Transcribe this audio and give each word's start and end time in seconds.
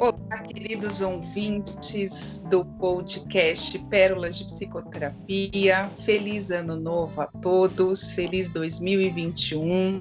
Olá, 0.00 0.38
queridos 0.46 1.00
ouvintes 1.00 2.44
do 2.48 2.64
podcast 2.64 3.76
Pérolas 3.86 4.38
de 4.38 4.44
Psicoterapia. 4.44 5.90
Feliz 6.04 6.52
Ano 6.52 6.76
Novo 6.76 7.20
a 7.20 7.26
todos, 7.26 8.12
feliz 8.12 8.48
2021. 8.50 10.00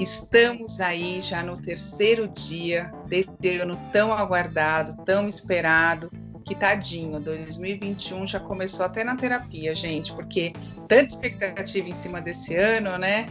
Estamos 0.00 0.80
aí 0.80 1.20
já 1.20 1.40
no 1.44 1.56
terceiro 1.56 2.26
dia 2.26 2.92
desse 3.06 3.30
ano 3.60 3.78
tão 3.92 4.12
aguardado, 4.12 4.96
tão 5.04 5.28
esperado. 5.28 6.10
Que 6.44 6.56
tadinho, 6.56 7.20
2021 7.20 8.26
já 8.26 8.40
começou 8.40 8.86
até 8.86 9.04
na 9.04 9.14
terapia, 9.14 9.72
gente, 9.72 10.12
porque 10.14 10.52
tanta 10.88 11.04
expectativa 11.04 11.88
em 11.88 11.94
cima 11.94 12.20
desse 12.20 12.56
ano, 12.56 12.98
né? 12.98 13.28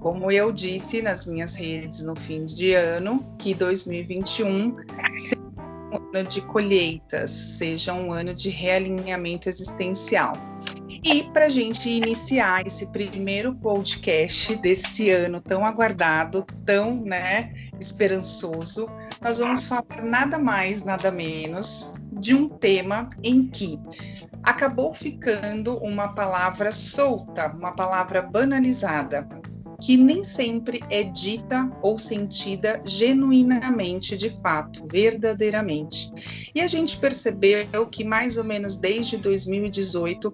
Como 0.00 0.30
eu 0.30 0.52
disse 0.52 1.02
nas 1.02 1.26
minhas 1.26 1.56
redes 1.56 2.04
no 2.04 2.14
fim 2.14 2.44
de 2.44 2.72
ano, 2.72 3.26
que 3.36 3.52
2021 3.52 4.76
seja 5.16 5.36
um 5.36 5.36
ano 5.36 5.37
de 6.28 6.40
colheitas, 6.42 7.30
seja 7.30 7.92
um 7.92 8.12
ano 8.12 8.34
de 8.34 8.48
realinhamento 8.48 9.48
existencial. 9.48 10.32
E 11.04 11.22
para 11.32 11.46
a 11.46 11.48
gente 11.48 11.88
iniciar 11.88 12.66
esse 12.66 12.90
primeiro 12.90 13.54
podcast 13.54 14.56
desse 14.56 15.10
ano 15.10 15.40
tão 15.40 15.64
aguardado, 15.64 16.44
tão 16.64 17.04
né, 17.04 17.52
esperançoso, 17.78 18.90
nós 19.20 19.38
vamos 19.38 19.66
falar 19.66 20.02
nada 20.02 20.38
mais, 20.38 20.82
nada 20.82 21.12
menos 21.12 21.92
de 22.12 22.34
um 22.34 22.48
tema 22.48 23.08
em 23.22 23.46
que 23.46 23.78
acabou 24.42 24.94
ficando 24.94 25.76
uma 25.78 26.08
palavra 26.14 26.72
solta, 26.72 27.48
uma 27.48 27.76
palavra 27.76 28.22
banalizada, 28.22 29.28
que 29.80 29.96
nem 29.96 30.24
sempre 30.24 30.82
é 30.90 31.04
dita 31.04 31.70
ou 31.82 31.98
sentida 31.98 32.82
genuinamente, 32.84 34.16
de 34.16 34.28
fato, 34.28 34.84
verdadeiramente. 34.90 36.10
E 36.54 36.60
a 36.60 36.66
gente 36.66 36.96
percebeu 36.98 37.86
que 37.86 38.02
mais 38.02 38.36
ou 38.36 38.44
menos 38.44 38.76
desde 38.76 39.16
2018, 39.18 40.32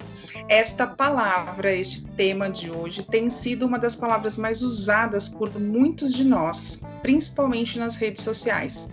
esta 0.49 0.87
palavra, 0.87 1.75
este 1.75 2.07
tema 2.09 2.49
de 2.49 2.71
hoje, 2.71 3.05
tem 3.05 3.29
sido 3.29 3.67
uma 3.67 3.79
das 3.79 3.97
palavras 3.97 4.39
mais 4.39 4.63
usadas 4.63 5.29
por 5.29 5.59
muitos 5.61 6.15
de 6.15 6.25
nós, 6.25 6.83
principalmente 7.03 7.79
nas 7.79 7.97
redes 7.97 8.23
sociais. 8.23 8.89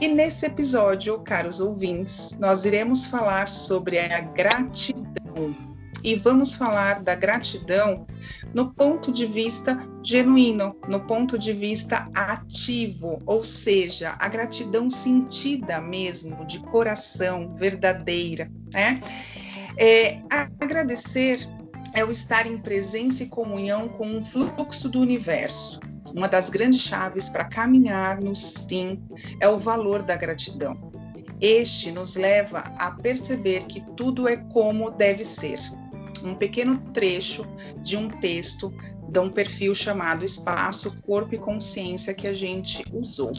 E 0.00 0.08
nesse 0.08 0.46
episódio, 0.46 1.20
caros 1.20 1.60
ouvintes, 1.60 2.36
nós 2.38 2.64
iremos 2.64 3.06
falar 3.06 3.48
sobre 3.48 3.98
a 3.98 4.20
gratidão 4.20 5.19
e 6.02 6.16
vamos 6.16 6.54
falar 6.54 7.00
da 7.00 7.14
gratidão 7.14 8.06
no 8.54 8.72
ponto 8.74 9.12
de 9.12 9.26
vista 9.26 9.78
genuíno, 10.02 10.76
no 10.88 11.00
ponto 11.00 11.38
de 11.38 11.52
vista 11.52 12.08
ativo, 12.14 13.20
ou 13.26 13.44
seja, 13.44 14.14
a 14.18 14.28
gratidão 14.28 14.90
sentida 14.90 15.80
mesmo, 15.80 16.46
de 16.46 16.58
coração, 16.60 17.54
verdadeira. 17.56 18.50
Né? 18.72 19.00
É, 19.78 20.22
agradecer 20.60 21.38
é 21.92 22.04
o 22.04 22.10
estar 22.10 22.46
em 22.46 22.56
presença 22.56 23.24
e 23.24 23.28
comunhão 23.28 23.88
com 23.88 24.18
o 24.18 24.24
fluxo 24.24 24.88
do 24.88 25.00
universo. 25.00 25.80
Uma 26.14 26.28
das 26.28 26.48
grandes 26.48 26.80
chaves 26.80 27.28
para 27.28 27.44
caminhar 27.44 28.20
no 28.20 28.34
sim 28.34 29.02
é 29.40 29.48
o 29.48 29.58
valor 29.58 30.02
da 30.02 30.16
gratidão. 30.16 30.90
Este 31.40 31.90
nos 31.90 32.16
leva 32.16 32.60
a 32.78 32.90
perceber 32.92 33.64
que 33.64 33.80
tudo 33.96 34.28
é 34.28 34.36
como 34.36 34.90
deve 34.90 35.24
ser 35.24 35.58
um 36.24 36.34
pequeno 36.34 36.78
trecho 36.92 37.46
de 37.82 37.96
um 37.96 38.08
texto 38.08 38.72
de 39.10 39.18
um 39.18 39.28
perfil 39.28 39.74
chamado 39.74 40.24
Espaço, 40.24 40.94
Corpo 41.02 41.34
e 41.34 41.38
Consciência 41.38 42.14
que 42.14 42.28
a 42.28 42.34
gente 42.34 42.84
usou. 42.92 43.32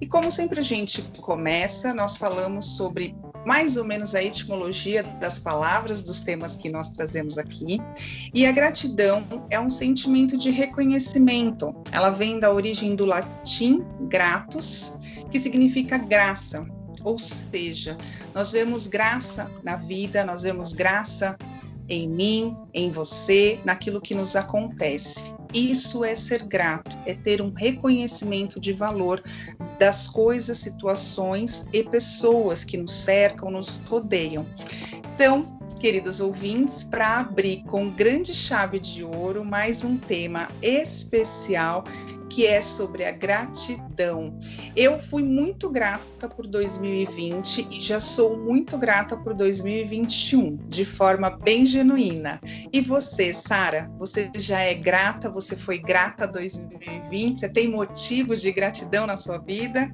E 0.00 0.06
como 0.06 0.30
sempre 0.30 0.58
a 0.58 0.62
gente 0.62 1.02
começa, 1.20 1.94
nós 1.94 2.16
falamos 2.16 2.76
sobre 2.76 3.14
mais 3.46 3.76
ou 3.76 3.84
menos 3.84 4.14
a 4.14 4.22
etimologia 4.22 5.02
das 5.20 5.38
palavras 5.38 6.02
dos 6.02 6.22
temas 6.22 6.56
que 6.56 6.70
nós 6.70 6.88
trazemos 6.88 7.38
aqui. 7.38 7.78
E 8.32 8.46
a 8.46 8.52
gratidão 8.52 9.24
é 9.50 9.60
um 9.60 9.70
sentimento 9.70 10.36
de 10.36 10.50
reconhecimento. 10.50 11.74
Ela 11.92 12.10
vem 12.10 12.40
da 12.40 12.52
origem 12.52 12.96
do 12.96 13.04
latim 13.04 13.84
gratus, 14.08 14.98
que 15.30 15.38
significa 15.38 15.98
graça. 15.98 16.66
Ou 17.04 17.18
seja, 17.18 17.96
nós 18.34 18.52
vemos 18.52 18.86
graça 18.86 19.50
na 19.62 19.76
vida, 19.76 20.24
nós 20.24 20.42
vemos 20.42 20.72
graça 20.72 21.36
em 21.88 22.08
mim, 22.08 22.56
em 22.72 22.90
você, 22.90 23.60
naquilo 23.64 24.00
que 24.00 24.14
nos 24.14 24.36
acontece. 24.36 25.34
Isso 25.52 26.04
é 26.04 26.14
ser 26.14 26.44
grato, 26.44 26.96
é 27.06 27.14
ter 27.14 27.40
um 27.40 27.52
reconhecimento 27.52 28.58
de 28.58 28.72
valor 28.72 29.22
das 29.78 30.08
coisas, 30.08 30.58
situações 30.58 31.68
e 31.72 31.82
pessoas 31.82 32.64
que 32.64 32.76
nos 32.76 32.92
cercam, 32.92 33.50
nos 33.50 33.80
rodeiam. 33.88 34.46
Então, 35.14 35.58
queridos 35.80 36.18
ouvintes, 36.20 36.84
para 36.84 37.20
abrir 37.20 37.62
com 37.64 37.90
grande 37.90 38.34
chave 38.34 38.80
de 38.80 39.04
ouro 39.04 39.44
mais 39.44 39.84
um 39.84 39.98
tema 39.98 40.48
especial 40.62 41.84
que 42.34 42.48
é 42.48 42.60
sobre 42.60 43.04
a 43.04 43.12
gratidão. 43.12 44.36
Eu 44.74 44.98
fui 44.98 45.22
muito 45.22 45.70
grata 45.70 46.28
por 46.28 46.48
2020 46.48 47.68
e 47.70 47.80
já 47.80 48.00
sou 48.00 48.36
muito 48.36 48.76
grata 48.76 49.16
por 49.16 49.34
2021, 49.34 50.56
de 50.68 50.84
forma 50.84 51.30
bem 51.30 51.64
genuína. 51.64 52.40
E 52.72 52.80
você, 52.80 53.32
Sara, 53.32 53.88
você 53.96 54.28
já 54.34 54.58
é 54.58 54.74
grata? 54.74 55.30
Você 55.30 55.54
foi 55.54 55.78
grata 55.78 56.26
2020? 56.26 57.38
Você 57.38 57.48
tem 57.48 57.68
motivos 57.68 58.42
de 58.42 58.50
gratidão 58.50 59.06
na 59.06 59.16
sua 59.16 59.38
vida? 59.38 59.92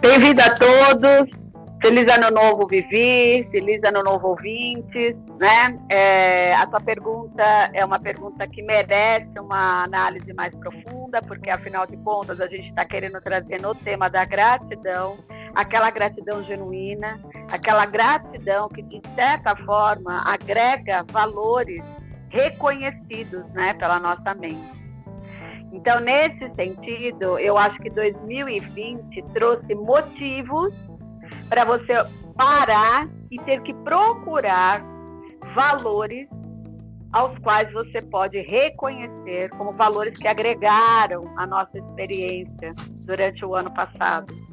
Bem-vindo 0.00 0.40
a 0.40 0.50
todos. 0.54 1.47
Feliz 1.80 2.06
ano 2.12 2.30
novo, 2.30 2.66
Vivi. 2.66 3.46
Feliz 3.52 3.80
ano 3.84 4.02
novo, 4.02 4.28
ouvintes. 4.28 5.16
Né? 5.38 5.78
É, 5.88 6.54
a 6.54 6.66
tua 6.66 6.80
pergunta 6.80 7.42
é 7.72 7.84
uma 7.84 8.00
pergunta 8.00 8.46
que 8.48 8.60
merece 8.62 9.38
uma 9.38 9.84
análise 9.84 10.32
mais 10.32 10.52
profunda, 10.56 11.22
porque 11.22 11.48
afinal 11.50 11.86
de 11.86 11.96
contas 11.98 12.40
a 12.40 12.48
gente 12.48 12.68
está 12.68 12.84
querendo 12.84 13.20
trazer 13.20 13.60
no 13.62 13.74
tema 13.76 14.10
da 14.10 14.24
gratidão, 14.24 15.18
aquela 15.54 15.90
gratidão 15.90 16.42
genuína, 16.42 17.16
aquela 17.52 17.86
gratidão 17.86 18.68
que 18.68 18.82
de 18.82 19.00
certa 19.14 19.54
forma 19.54 20.22
agrega 20.26 21.04
valores 21.12 21.82
reconhecidos, 22.30 23.44
né, 23.52 23.72
pela 23.74 24.00
nossa 24.00 24.34
mente. 24.34 24.78
Então, 25.72 26.00
nesse 26.00 26.52
sentido, 26.56 27.38
eu 27.38 27.56
acho 27.56 27.78
que 27.78 27.90
2020 27.90 29.22
trouxe 29.32 29.74
motivos 29.74 30.72
para 31.48 31.64
você 31.64 31.94
parar 32.36 33.08
e 33.30 33.38
ter 33.42 33.62
que 33.62 33.74
procurar 33.74 34.82
valores 35.54 36.28
aos 37.12 37.36
quais 37.38 37.72
você 37.72 38.02
pode 38.02 38.38
reconhecer 38.42 39.48
como 39.50 39.72
valores 39.72 40.16
que 40.18 40.28
agregaram 40.28 41.24
a 41.38 41.46
nossa 41.46 41.78
experiência 41.78 42.74
durante 43.06 43.44
o 43.44 43.54
ano 43.54 43.72
passado. 43.72 44.47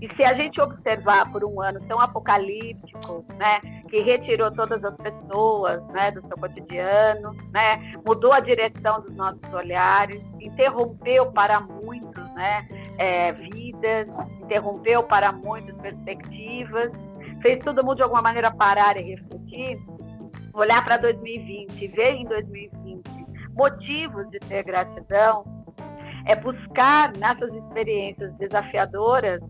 E 0.00 0.08
se 0.16 0.24
a 0.24 0.32
gente 0.32 0.58
observar 0.60 1.30
por 1.30 1.44
um 1.44 1.60
ano 1.60 1.78
tão 1.86 2.00
apocalíptico, 2.00 3.24
né, 3.36 3.60
que 3.90 4.00
retirou 4.00 4.50
todas 4.50 4.82
as 4.82 4.96
pessoas, 4.96 5.86
né, 5.88 6.10
do 6.12 6.26
seu 6.26 6.38
cotidiano, 6.38 7.32
né, 7.52 7.92
mudou 8.06 8.32
a 8.32 8.40
direção 8.40 9.02
dos 9.02 9.14
nossos 9.14 9.42
olhares, 9.52 10.22
interrompeu 10.40 11.30
para 11.32 11.60
muitos, 11.60 12.24
né, 12.32 12.66
é, 12.96 13.32
vidas, 13.32 14.08
interrompeu 14.42 15.02
para 15.02 15.32
muitas 15.32 15.76
perspectivas, 15.76 16.90
fez 17.42 17.62
todo 17.62 17.84
mundo 17.84 17.96
de 17.96 18.02
alguma 18.02 18.22
maneira 18.22 18.50
parar 18.50 18.96
e 18.96 19.02
refletir, 19.02 19.78
olhar 20.54 20.82
para 20.82 20.96
2020, 20.96 21.88
ver 21.88 22.14
em 22.14 22.24
2020 22.24 23.10
motivos 23.54 24.30
de 24.30 24.38
ter 24.40 24.62
gratidão, 24.62 25.44
é 26.26 26.34
buscar 26.36 27.12
nessas 27.16 27.52
experiências 27.52 28.32
desafiadoras 28.36 29.40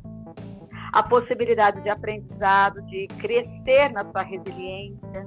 a 0.92 1.02
possibilidade 1.02 1.80
de 1.82 1.88
aprendizado, 1.88 2.82
de 2.82 3.06
crescer 3.18 3.90
na 3.90 4.04
sua 4.04 4.22
resiliência 4.22 5.26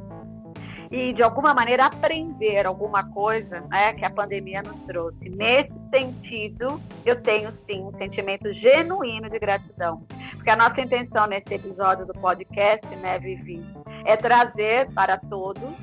e, 0.92 1.12
de 1.14 1.24
alguma 1.24 1.54
maneira, 1.54 1.88
aprender 1.88 2.68
alguma 2.68 3.04
coisa 3.12 3.62
né, 3.62 3.94
que 3.94 4.06
a 4.06 4.12
pandemia 4.12 4.62
nos 4.62 4.80
trouxe. 4.82 5.30
Nesse 5.30 5.74
sentido, 5.90 6.80
eu 7.04 7.20
tenho 7.22 7.52
sim 7.66 7.84
um 7.84 7.98
sentimento 7.98 8.54
genuíno 8.54 9.28
de 9.30 9.40
gratidão. 9.40 10.06
Porque 10.36 10.50
a 10.50 10.56
nossa 10.56 10.80
intenção 10.82 11.26
nesse 11.26 11.52
episódio 11.54 12.06
do 12.06 12.14
podcast, 12.14 12.86
né, 12.98 13.18
Vivi, 13.18 13.64
é 14.06 14.16
trazer 14.16 14.92
para 14.92 15.18
todos 15.18 15.74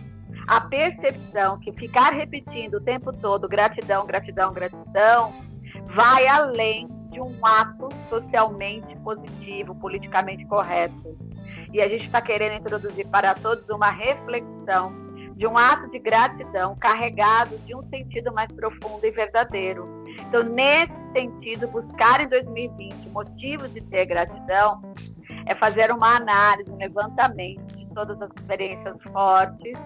a 0.47 0.61
percepção 0.61 1.59
que 1.59 1.73
ficar 1.73 2.13
repetindo 2.13 2.75
o 2.75 2.81
tempo 2.81 3.13
todo 3.13 3.49
gratidão, 3.49 4.07
gratidão, 4.07 4.53
gratidão, 4.53 5.33
vai 5.87 6.27
além 6.29 6.89
de 7.11 7.21
um 7.21 7.35
ato 7.45 7.89
socialmente 8.09 8.97
positivo, 8.99 9.75
politicamente 9.75 10.45
correto. 10.47 11.17
E 11.73 11.81
a 11.81 11.89
gente 11.89 12.07
está 12.07 12.21
querendo 12.21 12.61
introduzir 12.61 13.07
para 13.09 13.35
todos 13.35 13.69
uma 13.69 13.91
reflexão 13.91 14.93
de 15.37 15.47
um 15.47 15.57
ato 15.57 15.91
de 15.91 15.99
gratidão 15.99 16.77
carregado 16.77 17.57
de 17.61 17.75
um 17.75 17.83
sentido 17.89 18.33
mais 18.33 18.51
profundo 18.53 19.05
e 19.07 19.11
verdadeiro. 19.11 19.89
Então, 20.29 20.43
nesse 20.43 20.93
sentido, 21.13 21.67
buscar 21.69 22.21
em 22.21 22.29
2020 22.29 23.09
motivos 23.09 23.73
de 23.73 23.81
ter 23.81 24.05
gratidão 24.05 24.83
é 25.47 25.55
fazer 25.55 25.91
uma 25.91 26.17
análise, 26.17 26.71
um 26.71 26.77
levantamento 26.77 27.75
de 27.75 27.87
todas 27.95 28.21
as 28.21 28.31
experiências 28.37 28.97
fortes, 29.13 29.79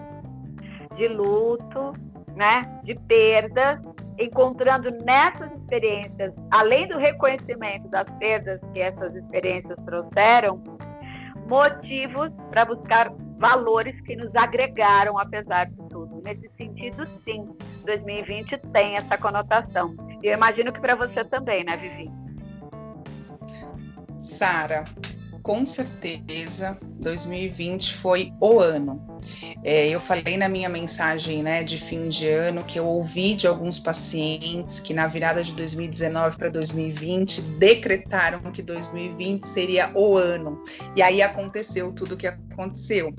de 0.95 1.07
luto, 1.07 1.93
né, 2.35 2.81
de 2.83 2.95
perdas, 2.95 3.79
encontrando 4.17 4.91
nessas 5.03 5.51
experiências, 5.51 6.33
além 6.51 6.87
do 6.87 6.97
reconhecimento 6.97 7.87
das 7.89 8.09
perdas 8.17 8.59
que 8.73 8.81
essas 8.81 9.15
experiências 9.15 9.77
trouxeram, 9.85 10.61
motivos 11.47 12.31
para 12.49 12.65
buscar 12.65 13.11
valores 13.37 13.99
que 14.01 14.15
nos 14.15 14.33
agregaram 14.35 15.17
apesar 15.19 15.65
de 15.65 15.75
tudo. 15.89 16.21
Nesse 16.23 16.49
sentido, 16.57 17.05
sim, 17.23 17.55
2020 17.85 18.57
tem 18.71 18.95
essa 18.95 19.17
conotação. 19.17 19.95
E 20.23 20.27
eu 20.27 20.33
imagino 20.33 20.71
que 20.71 20.79
para 20.79 20.95
você 20.95 21.23
também, 21.25 21.63
né, 21.63 21.77
Vivi? 21.77 22.09
Sara, 24.17 24.83
com 25.45 25.63
certeza 25.63 26.75
2020 27.01 27.93
foi 27.93 28.33
o 28.41 28.59
ano. 28.59 28.99
É, 29.63 29.87
eu 29.87 29.99
falei 29.99 30.37
na 30.37 30.49
minha 30.49 30.67
mensagem 30.67 31.43
né, 31.43 31.61
de 31.61 31.77
fim 31.77 32.09
de 32.09 32.27
ano 32.27 32.63
que 32.63 32.79
eu 32.79 32.87
ouvi 32.87 33.35
de 33.35 33.45
alguns 33.45 33.77
pacientes 33.77 34.79
que 34.79 34.91
na 34.91 35.05
virada 35.05 35.43
de 35.43 35.53
2019 35.53 36.37
para 36.37 36.49
2020 36.49 37.41
decretaram 37.59 38.39
que 38.51 38.63
2020 38.63 39.43
seria 39.43 39.91
o 39.93 40.17
ano. 40.17 40.63
E 40.95 41.03
aí 41.03 41.21
aconteceu 41.21 41.93
tudo 41.93 42.15
o 42.15 42.17
que 42.17 42.25
aconteceu. 42.25 43.13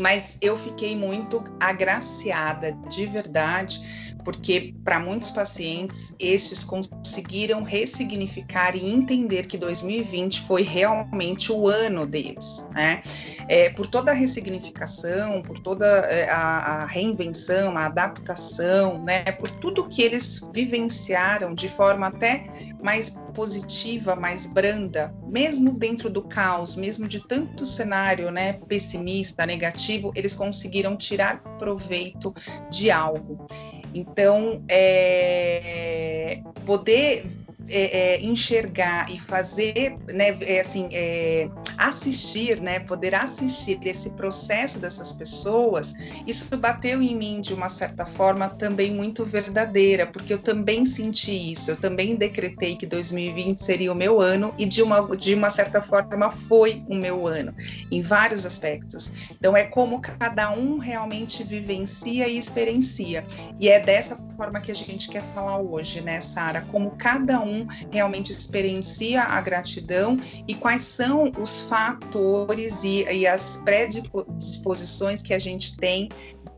Mas 0.00 0.38
eu 0.40 0.56
fiquei 0.56 0.96
muito 0.96 1.44
agraciada 1.60 2.72
de 2.88 3.04
verdade 3.06 4.07
porque 4.24 4.74
para 4.84 4.98
muitos 4.98 5.30
pacientes 5.30 6.14
estes 6.18 6.64
conseguiram 6.64 7.62
ressignificar 7.62 8.76
e 8.76 8.90
entender 8.90 9.46
que 9.46 9.56
2020 9.56 10.40
foi 10.42 10.62
realmente 10.62 11.52
o 11.52 11.68
ano 11.68 12.06
deles, 12.06 12.66
né? 12.72 13.00
É, 13.48 13.70
por 13.70 13.86
toda 13.86 14.10
a 14.10 14.14
ressignificação, 14.14 15.42
por 15.42 15.58
toda 15.60 15.86
é, 15.86 16.28
a, 16.28 16.82
a, 16.82 16.86
reinvenção, 16.86 17.76
a 17.76 17.86
adaptação, 17.86 19.02
né? 19.02 19.24
Por 19.24 19.50
tudo 19.50 19.88
que 19.88 20.02
eles 20.02 20.40
vivenciaram 20.52 21.54
de 21.54 21.68
forma 21.68 22.08
até 22.08 22.46
mais 22.82 23.10
positiva, 23.34 24.14
mais 24.14 24.46
branda, 24.46 25.14
mesmo 25.26 25.72
dentro 25.72 26.10
do 26.10 26.22
caos, 26.22 26.76
mesmo 26.76 27.06
de 27.06 27.26
tanto 27.26 27.64
cenário, 27.64 28.30
né, 28.30 28.54
pessimista, 28.66 29.46
negativo, 29.46 30.12
eles 30.14 30.34
conseguiram 30.34 30.96
tirar 30.96 31.42
proveito 31.58 32.34
de 32.70 32.90
algo. 32.90 33.46
Então, 33.94 34.62
é, 34.68 36.40
poder 36.64 37.24
é, 37.68 38.14
é, 38.14 38.22
enxergar 38.22 39.10
e 39.10 39.18
fazer, 39.18 39.96
né, 40.12 40.36
é, 40.40 40.60
assim, 40.60 40.88
é, 40.92 41.48
assistir, 41.76 42.60
né, 42.60 42.80
poder 42.80 43.14
assistir 43.14 43.78
esse 43.84 44.10
processo 44.10 44.78
dessas 44.78 45.12
pessoas, 45.12 45.94
isso 46.26 46.56
bateu 46.56 47.02
em 47.02 47.16
mim 47.16 47.40
de 47.40 47.54
uma 47.54 47.68
certa 47.68 48.04
forma 48.04 48.48
também 48.48 48.92
muito 48.92 49.24
verdadeira, 49.24 50.06
porque 50.06 50.32
eu 50.34 50.38
também 50.38 50.84
senti 50.84 51.52
isso, 51.52 51.70
eu 51.70 51.76
também 51.76 52.16
decretei 52.16 52.76
que 52.76 52.86
2020 52.86 53.58
seria 53.58 53.92
o 53.92 53.94
meu 53.94 54.20
ano 54.20 54.54
e 54.58 54.66
de 54.66 54.82
uma, 54.82 55.16
de 55.16 55.34
uma 55.34 55.50
certa 55.50 55.80
forma 55.80 56.30
foi 56.30 56.82
o 56.88 56.94
meu 56.94 57.26
ano, 57.26 57.54
em 57.90 58.00
vários 58.00 58.44
aspectos. 58.44 59.14
Então 59.32 59.56
é 59.56 59.64
como 59.64 60.00
cada 60.00 60.50
um 60.50 60.78
realmente 60.78 61.44
vivencia 61.44 62.28
e 62.28 62.38
experiencia. 62.38 63.24
E 63.60 63.68
é 63.68 63.80
dessa 63.80 64.16
forma 64.36 64.60
que 64.60 64.70
a 64.70 64.74
gente 64.74 65.08
quer 65.08 65.22
falar 65.22 65.60
hoje, 65.60 66.00
né, 66.00 66.20
Sara? 66.20 66.62
Como 66.62 66.92
cada 66.92 67.40
um 67.40 67.57
realmente 67.90 68.30
experiencia 68.30 69.22
a 69.22 69.40
gratidão 69.40 70.18
e 70.46 70.54
quais 70.54 70.82
são 70.82 71.32
os 71.38 71.62
fatores 71.62 72.84
e, 72.84 73.04
e 73.04 73.26
as 73.26 73.60
predisposições 73.64 75.22
que 75.22 75.32
a 75.32 75.38
gente 75.38 75.76
tem 75.76 76.08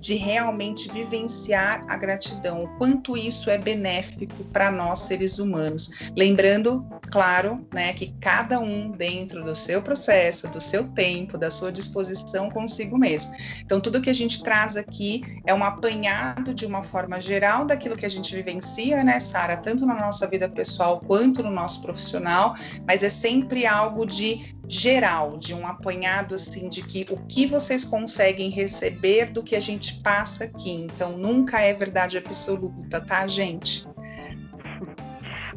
de 0.01 0.15
realmente 0.15 0.91
vivenciar 0.91 1.85
a 1.89 1.97
gratidão, 1.97 2.65
o 2.65 2.79
quanto 2.79 3.17
isso 3.17 3.51
é 3.51 3.59
benéfico 3.59 4.43
para 4.45 4.71
nós 4.71 5.01
seres 5.01 5.39
humanos. 5.39 6.11
Lembrando, 6.17 6.87
claro, 7.11 7.67
né, 7.73 7.93
que 7.93 8.15
cada 8.19 8.59
um 8.59 8.91
dentro 8.91 9.45
do 9.45 9.55
seu 9.55 9.83
processo, 9.83 10.49
do 10.49 10.61
seu 10.61 10.89
tempo, 10.89 11.37
da 11.37 11.51
sua 11.51 11.71
disposição 11.71 12.51
consigo 12.51 12.99
mesmo. 12.99 13.35
Então, 13.61 13.79
tudo 13.79 14.01
que 14.01 14.09
a 14.09 14.15
gente 14.15 14.43
traz 14.43 14.77
aqui 14.77 15.23
é 15.45 15.53
um 15.53 15.63
apanhado 15.63 16.55
de 16.55 16.65
uma 16.65 16.83
forma 16.83 17.21
geral 17.21 17.67
daquilo 17.67 17.97
que 17.97 18.07
a 18.07 18.11
gente 18.11 18.35
vivencia, 18.35 19.05
né, 19.05 19.21
Sara, 19.21 19.59
tanto 19.59 19.85
na 19.85 19.95
nossa 19.95 20.27
vida 20.27 20.49
pessoal 20.49 20.90
quanto 20.99 21.43
no 21.43 21.51
nosso 21.51 21.83
profissional, 21.83 22.55
mas 22.87 23.05
é 23.05 23.09
sempre 23.09 23.67
algo 23.67 24.05
de 24.05 24.57
geral, 24.69 25.37
de 25.37 25.53
um 25.53 25.67
apanhado 25.67 26.35
assim 26.35 26.69
de 26.69 26.83
que 26.83 27.05
o 27.11 27.17
que 27.27 27.47
vocês 27.47 27.85
conseguem 27.85 28.51
receber 28.51 29.31
do 29.31 29.43
que 29.43 29.55
a 29.55 29.61
gente 29.61 30.01
passa 30.03 30.45
aqui. 30.45 30.73
Então 30.73 31.19
nunca 31.19 31.61
é 31.61 31.73
verdade 31.73 32.19
absoluta, 32.19 33.05
tá, 33.05 33.27
gente? 33.27 33.85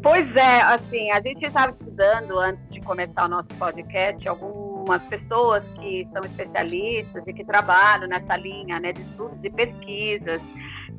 Pois 0.02 0.36
é, 0.36 0.62
assim, 0.64 1.12
a 1.12 1.22
gente 1.22 1.46
estava 1.46 1.72
estudando 1.72 2.38
antes 2.38 2.62
de 2.72 2.82
começar 2.82 3.24
o 3.24 3.30
nosso 3.30 3.48
podcast 3.58 4.28
algumas 4.28 5.02
pessoas 5.04 5.64
que 5.80 6.06
são 6.12 6.22
especialistas 6.24 7.24
e 7.26 7.34
que 7.34 7.46
trabalham 7.46 8.10
nessa 8.10 8.36
linha, 8.36 8.82
né, 8.82 8.92
de 8.92 9.02
estudos 9.02 9.40
e 9.42 9.50
pesquisas 9.50 10.42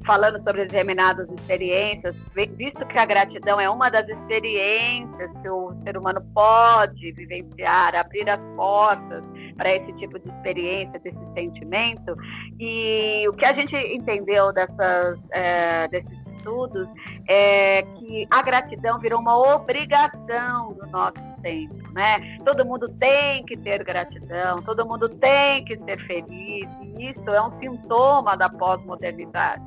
falando 0.04 0.42
sobre 0.42 0.62
determinadas 0.66 1.28
experiências, 1.30 2.14
visto 2.34 2.84
que 2.86 2.98
a 2.98 3.06
gratidão 3.06 3.60
é 3.60 3.68
uma 3.68 3.88
das 3.90 4.08
experiências 4.08 5.30
que 5.40 5.48
o 5.48 5.72
ser 5.82 5.96
humano 5.96 6.20
pode 6.34 7.12
vivenciar, 7.12 7.94
abrir 7.94 8.28
as 8.28 8.40
portas 8.56 9.24
para 9.56 9.74
esse 9.74 9.92
tipo 9.94 10.18
de 10.18 10.28
experiência, 10.28 10.98
desse 11.00 11.32
sentimento. 11.34 12.16
E 12.58 13.26
o 13.28 13.32
que 13.32 13.44
a 13.44 13.52
gente 13.52 13.74
entendeu 13.76 14.52
dessas, 14.52 15.18
é, 15.30 15.88
desses 15.88 16.24
estudos 16.44 16.88
é 17.26 17.82
que 17.82 18.26
a 18.30 18.42
gratidão 18.42 18.98
virou 18.98 19.20
uma 19.20 19.36
obrigação 19.54 20.74
do 20.74 20.86
nosso 20.88 21.22
tempo, 21.40 21.74
né? 21.92 22.38
Todo 22.44 22.64
mundo 22.64 22.88
tem 22.98 23.44
que 23.44 23.56
ter 23.56 23.82
gratidão, 23.82 24.62
todo 24.62 24.86
mundo 24.86 25.08
tem 25.08 25.64
que 25.64 25.76
ser 25.78 25.98
feliz, 26.06 26.68
e 26.82 27.10
isso 27.10 27.30
é 27.30 27.42
um 27.42 27.58
sintoma 27.58 28.36
da 28.36 28.48
pós-modernidade. 28.48 29.62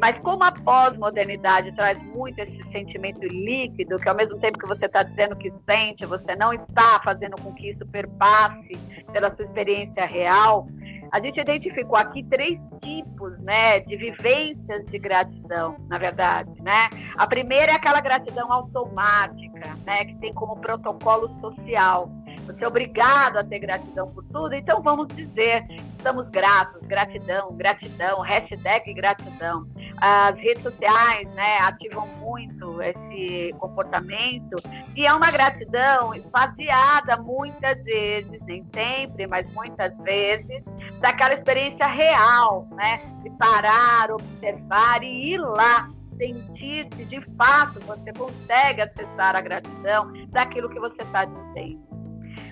Mas 0.00 0.18
como 0.20 0.42
a 0.44 0.52
pós-modernidade 0.52 1.72
traz 1.72 2.02
muito 2.14 2.38
esse 2.38 2.62
sentimento 2.72 3.26
líquido, 3.26 3.96
que 3.96 4.08
ao 4.08 4.14
mesmo 4.14 4.38
tempo 4.38 4.58
que 4.58 4.66
você 4.66 4.86
está 4.86 5.02
dizendo 5.02 5.36
que 5.36 5.52
sente, 5.66 6.06
você 6.06 6.34
não 6.36 6.52
está 6.52 7.00
fazendo 7.04 7.40
com 7.40 7.52
que 7.54 7.70
isso 7.70 7.86
perpasse 7.86 8.76
pela 9.12 9.34
sua 9.34 9.44
experiência 9.44 10.06
real, 10.06 10.66
a 11.12 11.20
gente 11.20 11.40
identificou 11.40 11.96
aqui 11.96 12.22
três 12.24 12.58
tipos, 12.80 13.38
né, 13.40 13.80
de 13.80 13.96
vivências 13.96 14.86
de 14.86 14.98
gratidão, 14.98 15.76
na 15.88 15.98
verdade, 15.98 16.50
né? 16.62 16.88
A 17.16 17.26
primeira 17.26 17.72
é 17.72 17.74
aquela 17.74 18.00
gratidão 18.00 18.50
automática, 18.52 19.76
né, 19.84 20.04
que 20.04 20.14
tem 20.16 20.32
como 20.32 20.60
protocolo 20.60 21.28
social. 21.40 22.08
Você 22.52 22.64
é 22.64 22.68
obrigado 22.68 23.36
a 23.38 23.44
ter 23.44 23.60
gratidão 23.60 24.08
por 24.08 24.24
tudo, 24.24 24.54
então 24.54 24.82
vamos 24.82 25.08
dizer, 25.08 25.64
estamos 25.96 26.28
gratos, 26.30 26.80
gratidão, 26.86 27.54
gratidão, 27.56 28.20
hashtag 28.20 28.92
gratidão. 28.94 29.66
As 30.00 30.36
redes 30.36 30.62
sociais, 30.62 31.28
né, 31.34 31.58
ativam 31.58 32.06
muito 32.18 32.82
esse 32.82 33.54
comportamento 33.58 34.56
e 34.96 35.06
é 35.06 35.12
uma 35.12 35.28
gratidão 35.28 36.14
esvaziada 36.14 37.16
muitas 37.18 37.82
vezes, 37.84 38.40
nem 38.42 38.64
sempre, 38.74 39.26
mas 39.26 39.50
muitas 39.52 39.96
vezes, 39.98 40.64
daquela 41.00 41.34
experiência 41.34 41.86
real, 41.86 42.66
né? 42.72 43.00
De 43.22 43.30
parar, 43.30 44.10
observar 44.10 45.02
e 45.02 45.34
ir 45.34 45.38
lá 45.38 45.88
sentir 46.16 46.86
se 46.94 47.04
de 47.06 47.20
fato 47.36 47.80
você 47.86 48.12
consegue 48.12 48.82
acessar 48.82 49.34
a 49.34 49.40
gratidão 49.40 50.12
daquilo 50.28 50.68
que 50.68 50.78
você 50.78 51.02
está 51.02 51.24
dizendo. 51.24 51.99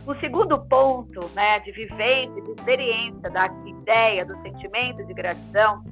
O 0.08 0.14
segundo 0.20 0.58
ponto, 0.58 1.20
né, 1.34 1.60
de 1.60 1.70
vivência, 1.70 2.40
de 2.40 2.50
experiência 2.52 3.28
da 3.28 3.46
ideia, 3.66 4.24
do 4.24 4.40
sentimento 4.40 5.04
de 5.04 5.12
gratidão, 5.12 5.84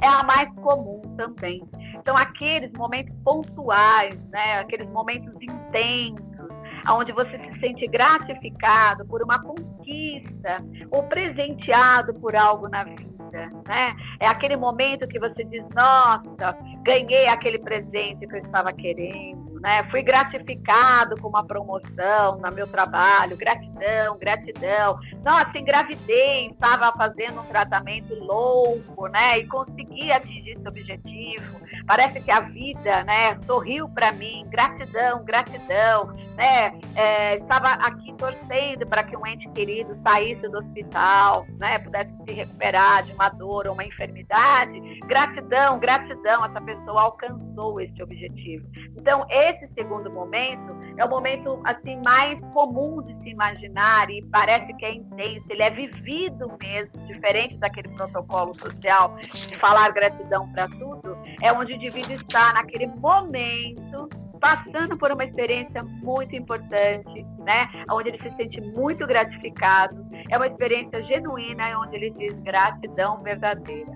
é 0.00 0.06
a 0.06 0.22
mais 0.22 0.48
comum 0.60 1.02
também. 1.16 1.60
Então, 1.96 2.16
aqueles 2.16 2.70
momentos 2.74 3.12
pontuais, 3.24 4.14
né, 4.30 4.60
aqueles 4.60 4.88
momentos 4.90 5.34
intensos, 5.42 6.48
onde 6.88 7.10
você 7.10 7.36
se 7.36 7.58
sente 7.58 7.84
gratificado 7.88 9.04
por 9.06 9.20
uma 9.24 9.42
conquista 9.42 10.58
ou 10.92 11.02
presenteado 11.08 12.14
por 12.14 12.36
algo 12.36 12.68
na 12.68 12.84
vida. 12.84 13.50
Né? 13.66 13.96
É 14.20 14.26
aquele 14.28 14.56
momento 14.56 15.08
que 15.08 15.18
você 15.18 15.42
diz: 15.42 15.64
Nossa, 15.74 16.56
ganhei 16.84 17.26
aquele 17.26 17.58
presente 17.58 18.24
que 18.24 18.36
eu 18.36 18.40
estava 18.40 18.72
querendo, 18.72 19.51
né? 19.62 19.84
Fui 19.90 20.02
gratificado 20.02 21.14
com 21.20 21.28
uma 21.28 21.46
promoção 21.46 22.38
no 22.38 22.54
meu 22.54 22.66
trabalho, 22.66 23.36
gratidão, 23.36 24.18
gratidão. 24.18 24.98
Nossa, 25.24 25.56
engravidei, 25.56 26.48
estava 26.48 26.92
fazendo 26.96 27.40
um 27.40 27.44
tratamento 27.44 28.12
louco, 28.14 29.06
né? 29.06 29.38
E 29.38 29.46
consegui 29.46 30.10
atingir 30.10 30.50
esse 30.50 30.68
objetivo. 30.68 31.60
Parece 31.86 32.20
que 32.20 32.30
a 32.30 32.40
vida, 32.40 33.04
né, 33.04 33.38
sorriu 33.42 33.88
para 33.88 34.12
mim, 34.12 34.46
gratidão, 34.48 35.24
gratidão, 35.24 36.06
né? 36.36 36.78
É, 36.94 37.36
estava 37.36 37.68
aqui 37.72 38.12
torcendo 38.14 38.86
para 38.86 39.02
que 39.04 39.16
um 39.16 39.26
ente 39.26 39.48
querido 39.50 39.96
saísse 40.02 40.48
do 40.48 40.58
hospital, 40.58 41.46
né, 41.58 41.78
pudesse 41.80 42.12
se 42.24 42.32
recuperar 42.32 43.02
de 43.04 43.12
uma 43.12 43.28
dor 43.30 43.66
ou 43.66 43.72
uma 43.72 43.84
enfermidade. 43.84 44.80
Gratidão, 45.06 45.78
gratidão, 45.78 46.44
essa 46.44 46.60
pessoa 46.60 47.02
alcançou 47.02 47.80
este 47.80 48.02
objetivo. 48.02 48.66
Então, 48.96 49.26
esse 49.28 49.68
segundo 49.74 50.10
momento 50.10 50.76
é 50.96 51.04
o 51.04 51.08
momento 51.08 51.60
assim 51.64 52.00
mais 52.02 52.38
comum 52.52 53.02
de 53.02 53.14
se 53.22 53.30
imaginar 53.30 54.10
e 54.10 54.22
parece 54.30 54.72
que 54.74 54.84
é 54.84 54.94
intenso, 54.94 55.44
ele 55.48 55.62
é 55.62 55.70
vivido 55.70 56.52
mesmo, 56.60 57.06
diferente 57.06 57.56
daquele 57.58 57.88
protocolo 57.88 58.54
social 58.54 59.16
de 59.16 59.56
falar 59.56 59.90
gratidão 59.92 60.50
para 60.52 60.68
tudo, 60.68 61.16
é 61.40 61.52
onde 61.52 61.71
o 61.72 61.76
indivíduo 61.76 62.12
está 62.12 62.52
naquele 62.52 62.86
momento 62.86 64.08
passando 64.42 64.98
por 64.98 65.12
uma 65.12 65.24
experiência 65.24 65.84
muito 65.84 66.34
importante, 66.34 67.24
né? 67.38 67.70
Onde 67.88 68.08
ele 68.08 68.18
se 68.20 68.30
sente 68.36 68.60
muito 68.60 69.06
gratificado. 69.06 70.04
É 70.28 70.36
uma 70.36 70.48
experiência 70.48 71.00
genuína, 71.04 71.78
onde 71.78 71.94
ele 71.94 72.10
diz 72.10 72.34
gratidão 72.40 73.22
verdadeira. 73.22 73.92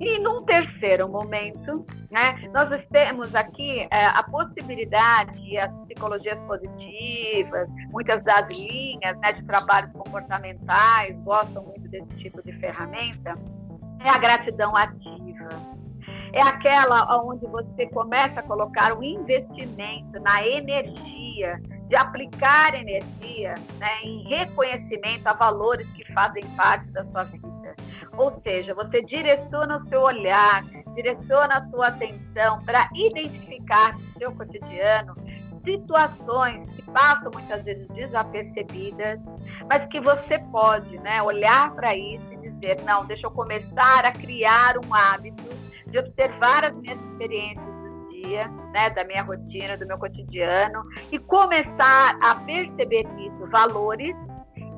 E 0.00 0.18
num 0.18 0.44
terceiro 0.44 1.08
momento, 1.08 1.86
né, 2.10 2.34
nós 2.52 2.68
temos 2.90 3.34
aqui 3.34 3.86
é, 3.90 4.06
a 4.06 4.22
possibilidade, 4.22 5.58
as 5.58 5.70
psicologias 5.84 6.38
positivas, 6.40 7.68
muitas 7.90 8.24
das 8.24 8.48
linhas 8.58 9.18
né, 9.20 9.32
de 9.32 9.44
trabalhos 9.44 9.92
comportamentais 9.92 11.14
gostam 11.22 11.64
muito 11.64 11.86
desse 11.88 12.16
tipo 12.18 12.42
de 12.42 12.52
ferramenta, 12.54 13.34
é 14.00 14.08
a 14.08 14.18
gratidão 14.18 14.74
ativa. 14.74 15.81
É 16.32 16.40
aquela 16.40 17.22
onde 17.22 17.46
você 17.46 17.86
começa 17.88 18.40
a 18.40 18.42
colocar 18.42 18.96
o 18.96 19.04
investimento 19.04 20.18
na 20.20 20.46
energia, 20.46 21.60
de 21.88 21.96
aplicar 21.96 22.74
energia 22.74 23.54
né, 23.78 24.00
em 24.02 24.22
reconhecimento 24.28 25.26
a 25.26 25.34
valores 25.34 25.86
que 25.92 26.10
fazem 26.14 26.42
parte 26.56 26.86
da 26.92 27.04
sua 27.04 27.24
vida. 27.24 27.74
Ou 28.16 28.40
seja, 28.42 28.74
você 28.74 29.02
direciona 29.02 29.76
o 29.76 29.88
seu 29.88 30.00
olhar, 30.00 30.62
direciona 30.94 31.58
a 31.58 31.68
sua 31.68 31.88
atenção 31.88 32.62
para 32.64 32.88
identificar 32.94 33.92
no 33.92 34.00
seu 34.18 34.32
cotidiano 34.32 35.14
situações 35.64 36.68
que 36.74 36.82
passam 36.90 37.30
muitas 37.32 37.62
vezes 37.62 37.86
desapercebidas, 37.88 39.20
mas 39.68 39.86
que 39.88 40.00
você 40.00 40.38
pode 40.50 40.98
né, 40.98 41.22
olhar 41.22 41.72
para 41.74 41.96
isso 41.96 42.24
e 42.32 42.36
dizer: 42.38 42.82
não, 42.82 43.04
deixa 43.06 43.26
eu 43.26 43.30
começar 43.30 44.04
a 44.04 44.12
criar 44.12 44.74
um 44.84 44.94
hábito 44.94 45.61
de 45.92 45.98
observar 45.98 46.64
as 46.64 46.74
minhas 46.74 46.98
experiências 46.98 47.66
do 47.66 48.08
dia, 48.10 48.48
né, 48.72 48.90
da 48.90 49.04
minha 49.04 49.22
rotina, 49.22 49.76
do 49.76 49.86
meu 49.86 49.98
cotidiano, 49.98 50.82
e 51.12 51.18
começar 51.18 52.18
a 52.20 52.34
perceber 52.36 53.04
nisso 53.14 53.46
valores 53.50 54.16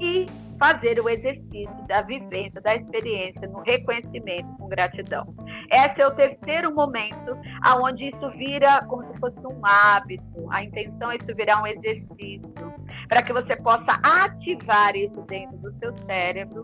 e 0.00 0.26
fazer 0.58 1.00
o 1.00 1.08
exercício 1.08 1.86
da 1.86 2.02
vivência, 2.02 2.60
da 2.60 2.74
experiência, 2.76 3.48
no 3.48 3.60
reconhecimento 3.60 4.56
com 4.58 4.68
gratidão. 4.68 5.34
Esse 5.70 6.00
é 6.00 6.06
o 6.06 6.14
terceiro 6.14 6.74
momento 6.74 7.36
aonde 7.62 8.08
isso 8.08 8.30
vira 8.30 8.84
como 8.86 9.04
se 9.12 9.18
fosse 9.18 9.38
um 9.46 9.64
hábito. 9.64 10.50
A 10.50 10.64
intenção 10.64 11.10
é 11.10 11.16
isso 11.16 11.34
virar 11.34 11.62
um 11.62 11.66
exercício 11.66 12.74
para 13.08 13.22
que 13.22 13.32
você 13.32 13.56
possa 13.56 13.92
ativar 14.02 14.96
isso 14.96 15.20
dentro 15.22 15.56
do 15.58 15.72
seu 15.78 15.94
cérebro 16.06 16.62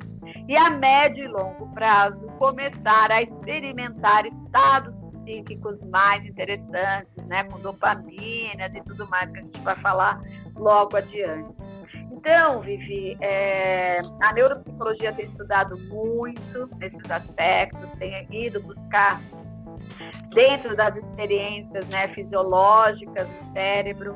e 0.48 0.56
a 0.56 0.70
médio 0.70 1.24
e 1.24 1.28
longo 1.28 1.72
prazo 1.74 2.18
começar 2.38 3.10
a 3.10 3.22
experimentar 3.22 4.26
estados 4.26 4.94
psíquicos 5.24 5.78
mais 5.90 6.24
interessantes, 6.24 7.24
né, 7.26 7.44
com 7.44 7.60
dopaminas 7.60 8.74
e 8.74 8.80
tudo 8.82 9.08
mais 9.08 9.30
que 9.30 9.38
a 9.38 9.42
gente 9.42 9.60
vai 9.60 9.76
falar 9.76 10.20
logo 10.56 10.96
adiante. 10.96 11.59
Então, 12.20 12.60
Vivi, 12.60 13.16
é, 13.18 13.96
a 14.20 14.32
neuropsicologia 14.34 15.10
tem 15.14 15.24
estudado 15.24 15.74
muito 15.88 16.68
nesses 16.76 17.10
aspectos, 17.10 17.90
tem 17.98 18.26
ido 18.30 18.60
buscar 18.60 19.18
dentro 20.34 20.76
das 20.76 20.94
experiências 20.96 21.88
né, 21.88 22.08
fisiológicas 22.08 23.26
do 23.26 23.52
cérebro 23.54 24.14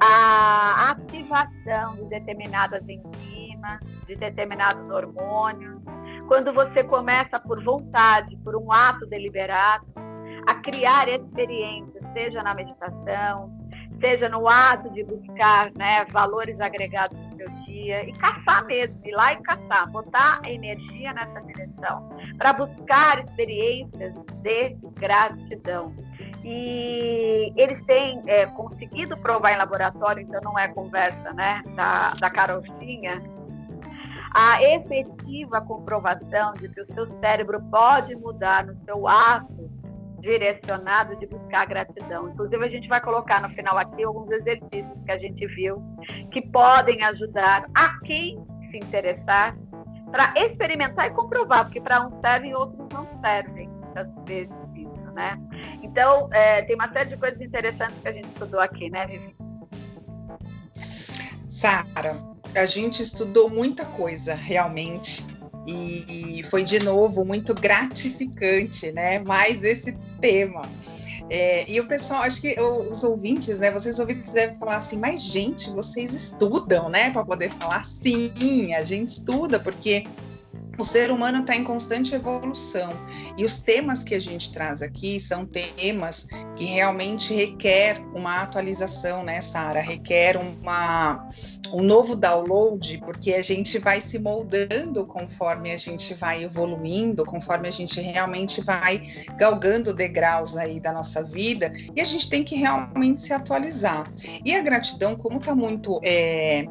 a 0.00 0.90
ativação 0.90 1.94
de 1.94 2.04
determinadas 2.06 2.82
enzimas, 2.82 3.80
de 4.08 4.16
determinados 4.16 4.90
hormônios. 4.90 5.80
Quando 6.26 6.52
você 6.52 6.82
começa 6.82 7.38
por 7.38 7.62
vontade, 7.62 8.36
por 8.38 8.56
um 8.56 8.72
ato 8.72 9.06
deliberado, 9.06 9.86
a 10.44 10.56
criar 10.56 11.08
experiências, 11.08 12.02
seja 12.12 12.42
na 12.42 12.54
meditação, 12.54 13.57
seja 14.00 14.28
no 14.28 14.48
ato 14.48 14.90
de 14.90 15.04
buscar 15.04 15.70
né, 15.76 16.04
valores 16.10 16.60
agregados 16.60 17.18
no 17.18 17.36
seu 17.36 17.48
dia 17.66 18.08
e 18.08 18.12
caçar 18.12 18.64
mesmo, 18.66 18.98
ir 19.04 19.12
lá 19.12 19.32
e 19.32 19.42
caçar, 19.42 19.90
botar 19.90 20.40
a 20.42 20.50
energia 20.50 21.12
nessa 21.12 21.40
direção 21.42 22.08
para 22.36 22.52
buscar 22.52 23.24
experiências 23.24 24.14
de 24.42 24.76
gratidão. 24.98 25.92
E 26.44 27.52
eles 27.56 27.84
têm 27.84 28.22
é, 28.26 28.46
conseguido 28.46 29.16
provar 29.18 29.52
em 29.52 29.58
laboratório, 29.58 30.22
então 30.22 30.40
não 30.42 30.58
é 30.58 30.68
conversa 30.68 31.32
né, 31.32 31.62
da, 31.74 32.14
da 32.18 32.30
Carolzinha, 32.30 33.20
a 34.32 34.62
efetiva 34.62 35.60
comprovação 35.62 36.54
de 36.54 36.68
que 36.68 36.80
o 36.80 36.94
seu 36.94 37.06
cérebro 37.20 37.60
pode 37.70 38.14
mudar 38.14 38.66
no 38.66 38.76
seu 38.84 39.08
ato 39.08 39.77
direcionado 40.20 41.16
de 41.16 41.26
buscar 41.26 41.66
gratidão. 41.66 42.28
Inclusive, 42.28 42.64
a 42.64 42.68
gente 42.68 42.88
vai 42.88 43.00
colocar 43.00 43.40
no 43.40 43.48
final 43.50 43.78
aqui 43.78 44.02
alguns 44.02 44.30
exercícios 44.30 45.04
que 45.04 45.10
a 45.10 45.18
gente 45.18 45.46
viu 45.48 45.82
que 46.32 46.42
podem 46.42 47.02
ajudar 47.04 47.64
a 47.74 47.98
quem 48.00 48.38
se 48.70 48.76
interessar 48.76 49.56
para 50.10 50.32
experimentar 50.36 51.06
e 51.06 51.10
comprovar, 51.10 51.64
porque 51.64 51.80
para 51.80 52.06
uns 52.06 52.20
servem 52.20 52.50
e 52.50 52.54
outros 52.54 52.88
não 52.92 53.06
servem, 53.20 53.68
muitas 53.68 54.08
vezes 54.24 54.54
isso, 54.74 55.12
né? 55.12 55.38
Então, 55.82 56.28
é, 56.32 56.62
tem 56.62 56.74
uma 56.74 56.90
série 56.92 57.10
de 57.10 57.16
coisas 57.16 57.40
interessantes 57.40 57.96
que 58.00 58.08
a 58.08 58.12
gente 58.12 58.28
estudou 58.28 58.60
aqui, 58.60 58.90
né, 58.90 59.06
Vivi? 59.06 59.36
Sara, 61.48 62.16
a 62.56 62.66
gente 62.66 63.02
estudou 63.02 63.50
muita 63.50 63.84
coisa, 63.84 64.34
realmente. 64.34 65.26
E 65.70 66.42
foi 66.44 66.62
de 66.62 66.82
novo 66.82 67.26
muito 67.26 67.54
gratificante, 67.54 68.90
né? 68.92 69.18
Mais 69.18 69.62
esse 69.62 69.94
tema. 70.20 70.68
É, 71.30 71.70
e 71.70 71.78
o 71.78 71.86
pessoal, 71.86 72.22
acho 72.22 72.40
que 72.40 72.56
os 72.58 73.04
ouvintes, 73.04 73.58
né? 73.58 73.70
Vocês 73.70 73.98
ouvintes 73.98 74.32
devem 74.32 74.56
falar 74.58 74.76
assim, 74.76 74.96
mas 74.96 75.22
gente, 75.22 75.70
vocês 75.70 76.14
estudam, 76.14 76.88
né? 76.88 77.10
Para 77.10 77.24
poder 77.24 77.50
falar 77.50 77.84
sim, 77.84 78.72
a 78.74 78.82
gente 78.82 79.08
estuda, 79.08 79.60
porque 79.60 80.06
o 80.78 80.84
ser 80.84 81.10
humano 81.10 81.40
está 81.40 81.56
em 81.56 81.64
constante 81.64 82.14
evolução 82.14 82.92
e 83.36 83.44
os 83.44 83.58
temas 83.58 84.04
que 84.04 84.14
a 84.14 84.20
gente 84.20 84.52
traz 84.52 84.80
aqui 84.80 85.18
são 85.18 85.44
temas 85.44 86.28
que 86.56 86.64
realmente 86.64 87.34
requer 87.34 88.00
uma 88.14 88.42
atualização, 88.42 89.24
né, 89.24 89.40
Sara? 89.40 89.80
Requer 89.80 90.36
uma, 90.36 91.26
um 91.72 91.82
novo 91.82 92.14
download, 92.14 92.98
porque 92.98 93.34
a 93.34 93.42
gente 93.42 93.78
vai 93.78 94.00
se 94.00 94.18
moldando 94.18 95.06
conforme 95.06 95.72
a 95.72 95.76
gente 95.76 96.14
vai 96.14 96.44
evoluindo, 96.44 97.24
conforme 97.24 97.68
a 97.68 97.72
gente 97.72 98.00
realmente 98.00 98.60
vai 98.60 99.02
galgando 99.36 99.92
degraus 99.92 100.56
aí 100.56 100.78
da 100.78 100.92
nossa 100.92 101.22
vida 101.22 101.72
e 101.94 102.00
a 102.00 102.04
gente 102.04 102.28
tem 102.30 102.44
que 102.44 102.54
realmente 102.54 103.22
se 103.22 103.32
atualizar. 103.32 104.10
E 104.44 104.54
a 104.54 104.62
gratidão, 104.62 105.16
como 105.16 105.38
está 105.38 105.54
muito 105.54 106.00
é, 106.04 106.66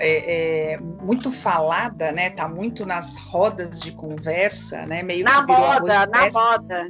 é, 0.00 0.72
é, 0.72 0.78
muito 0.78 1.30
falada, 1.30 2.10
né? 2.10 2.30
Tá 2.30 2.48
muito 2.48 2.84
nas 2.86 3.18
rodas 3.28 3.80
de 3.80 3.92
conversa, 3.92 4.86
né? 4.86 5.02
Meio 5.02 5.24
na 5.24 5.44
que 5.44 5.52
moda, 5.52 6.06
na 6.06 6.30
moda, 6.30 6.86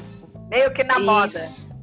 meio 0.49 0.73
que 0.73 0.85
na 0.85 0.95
Isso. 0.95 1.05
moda. 1.05 1.81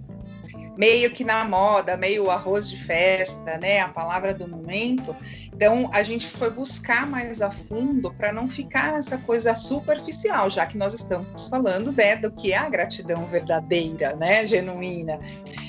Meio 0.78 1.12
que 1.12 1.24
na 1.24 1.44
moda, 1.44 1.98
meio 1.98 2.30
arroz 2.30 2.70
de 2.70 2.78
festa, 2.78 3.58
né? 3.58 3.82
A 3.82 3.90
palavra 3.90 4.34
do 4.34 4.48
momento. 4.48 5.16
Então, 5.58 5.90
a 5.92 6.04
gente 6.04 6.28
foi 6.28 6.52
buscar 6.52 7.08
mais 7.08 7.42
a 7.42 7.50
fundo 7.50 8.14
para 8.14 8.32
não 8.32 8.48
ficar 8.48 8.94
nessa 8.94 9.18
coisa 9.18 9.56
superficial, 9.56 10.52
já 10.52 10.68
que 10.68 10.78
nós 10.78 10.94
estamos 10.94 11.48
falando 11.48 11.92
né, 11.92 12.16
do 12.16 12.32
que 12.32 12.54
é 12.54 12.58
a 12.58 12.70
gratidão 12.70 13.26
verdadeira, 13.26 14.16
né? 14.16 14.46
Genuína. 14.46 15.20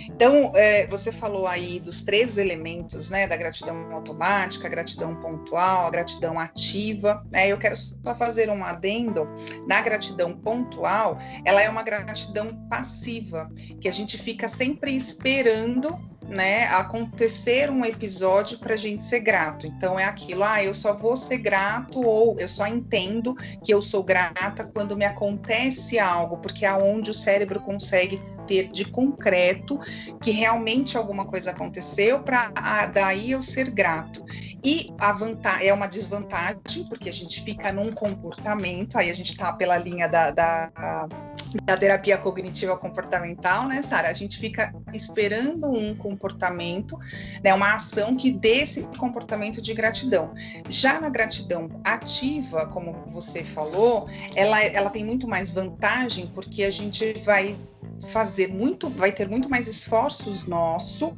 Então, 0.06 0.52
é, 0.54 0.86
você 0.88 1.10
falou 1.10 1.46
aí 1.46 1.80
dos 1.80 2.02
três 2.02 2.36
elementos, 2.36 3.08
né, 3.08 3.26
da 3.26 3.34
gratidão 3.34 3.90
automática, 3.90 4.66
a 4.66 4.70
gratidão 4.70 5.16
pontual, 5.16 5.86
a 5.86 5.90
gratidão 5.90 6.38
ativa. 6.38 7.24
Né? 7.32 7.48
Eu 7.48 7.56
quero 7.56 7.74
só 7.74 8.14
fazer 8.14 8.50
um 8.50 8.62
adendo. 8.62 9.26
Na 9.66 9.80
gratidão 9.80 10.36
pontual, 10.36 11.16
ela 11.46 11.62
é 11.62 11.70
uma 11.70 11.82
gratidão 11.82 12.54
passiva, 12.68 13.50
que 13.80 13.88
a 13.88 13.92
gente 13.92 14.18
fica 14.18 14.48
sempre 14.48 14.94
esperando 14.94 15.98
né, 16.28 16.64
acontecer 16.66 17.70
um 17.70 17.84
episódio 17.84 18.58
para 18.58 18.74
a 18.74 18.76
gente 18.76 19.02
ser 19.02 19.20
grato. 19.20 19.66
Então 19.66 19.98
é 19.98 20.04
aquilo, 20.04 20.44
ah, 20.44 20.62
eu 20.62 20.74
só 20.74 20.92
vou 20.92 21.16
ser 21.16 21.38
grato 21.38 22.00
ou 22.00 22.38
eu 22.38 22.48
só 22.48 22.66
entendo 22.66 23.34
que 23.64 23.72
eu 23.72 23.80
sou 23.80 24.02
grata 24.02 24.70
quando 24.74 24.96
me 24.96 25.04
acontece 25.04 25.98
algo, 25.98 26.38
porque 26.38 26.66
é 26.66 26.72
onde 26.72 27.10
o 27.10 27.14
cérebro 27.14 27.60
consegue 27.60 28.20
ter 28.46 28.68
de 28.68 28.86
concreto 28.86 29.78
que 30.22 30.30
realmente 30.30 30.96
alguma 30.96 31.26
coisa 31.26 31.50
aconteceu 31.50 32.22
para 32.22 32.48
daí 32.92 33.32
eu 33.32 33.42
ser 33.42 33.70
grato. 33.70 34.24
E 34.64 34.92
a 34.98 35.12
vantagem 35.12 35.68
é 35.68 35.72
uma 35.72 35.86
desvantagem, 35.86 36.84
porque 36.88 37.08
a 37.08 37.12
gente 37.12 37.42
fica 37.42 37.72
num 37.72 37.92
comportamento, 37.92 38.98
aí 38.98 39.08
a 39.08 39.14
gente 39.14 39.30
está 39.30 39.52
pela 39.52 39.78
linha 39.78 40.08
da, 40.08 40.32
da, 40.32 41.08
da, 41.64 41.76
terapia 41.76 42.18
cognitiva 42.18 42.76
comportamental, 42.76 43.68
né, 43.68 43.82
Sara? 43.82 44.08
A 44.08 44.12
gente 44.12 44.36
fica 44.36 44.74
esperando 44.92 45.70
um 45.70 45.94
comportamento, 45.94 46.98
né, 47.42 47.54
uma 47.54 47.74
ação 47.74 48.16
que 48.16 48.32
dê 48.32 48.62
esse 48.62 48.82
comportamento 48.98 49.62
de 49.62 49.72
gratidão. 49.74 50.34
Já 50.68 51.00
na 51.00 51.08
gratidão 51.08 51.68
ativa, 51.84 52.66
como 52.66 52.94
você 53.06 53.44
falou, 53.44 54.08
ela, 54.34 54.60
ela 54.64 54.90
tem 54.90 55.04
muito 55.04 55.28
mais 55.28 55.52
vantagem, 55.52 56.26
porque 56.34 56.64
a 56.64 56.70
gente 56.70 57.12
vai 57.20 57.56
fazer 58.08 58.48
muito, 58.48 58.90
vai 58.90 59.12
ter 59.12 59.28
muito 59.28 59.48
mais 59.48 59.66
esforços 59.68 60.46
nosso 60.46 61.16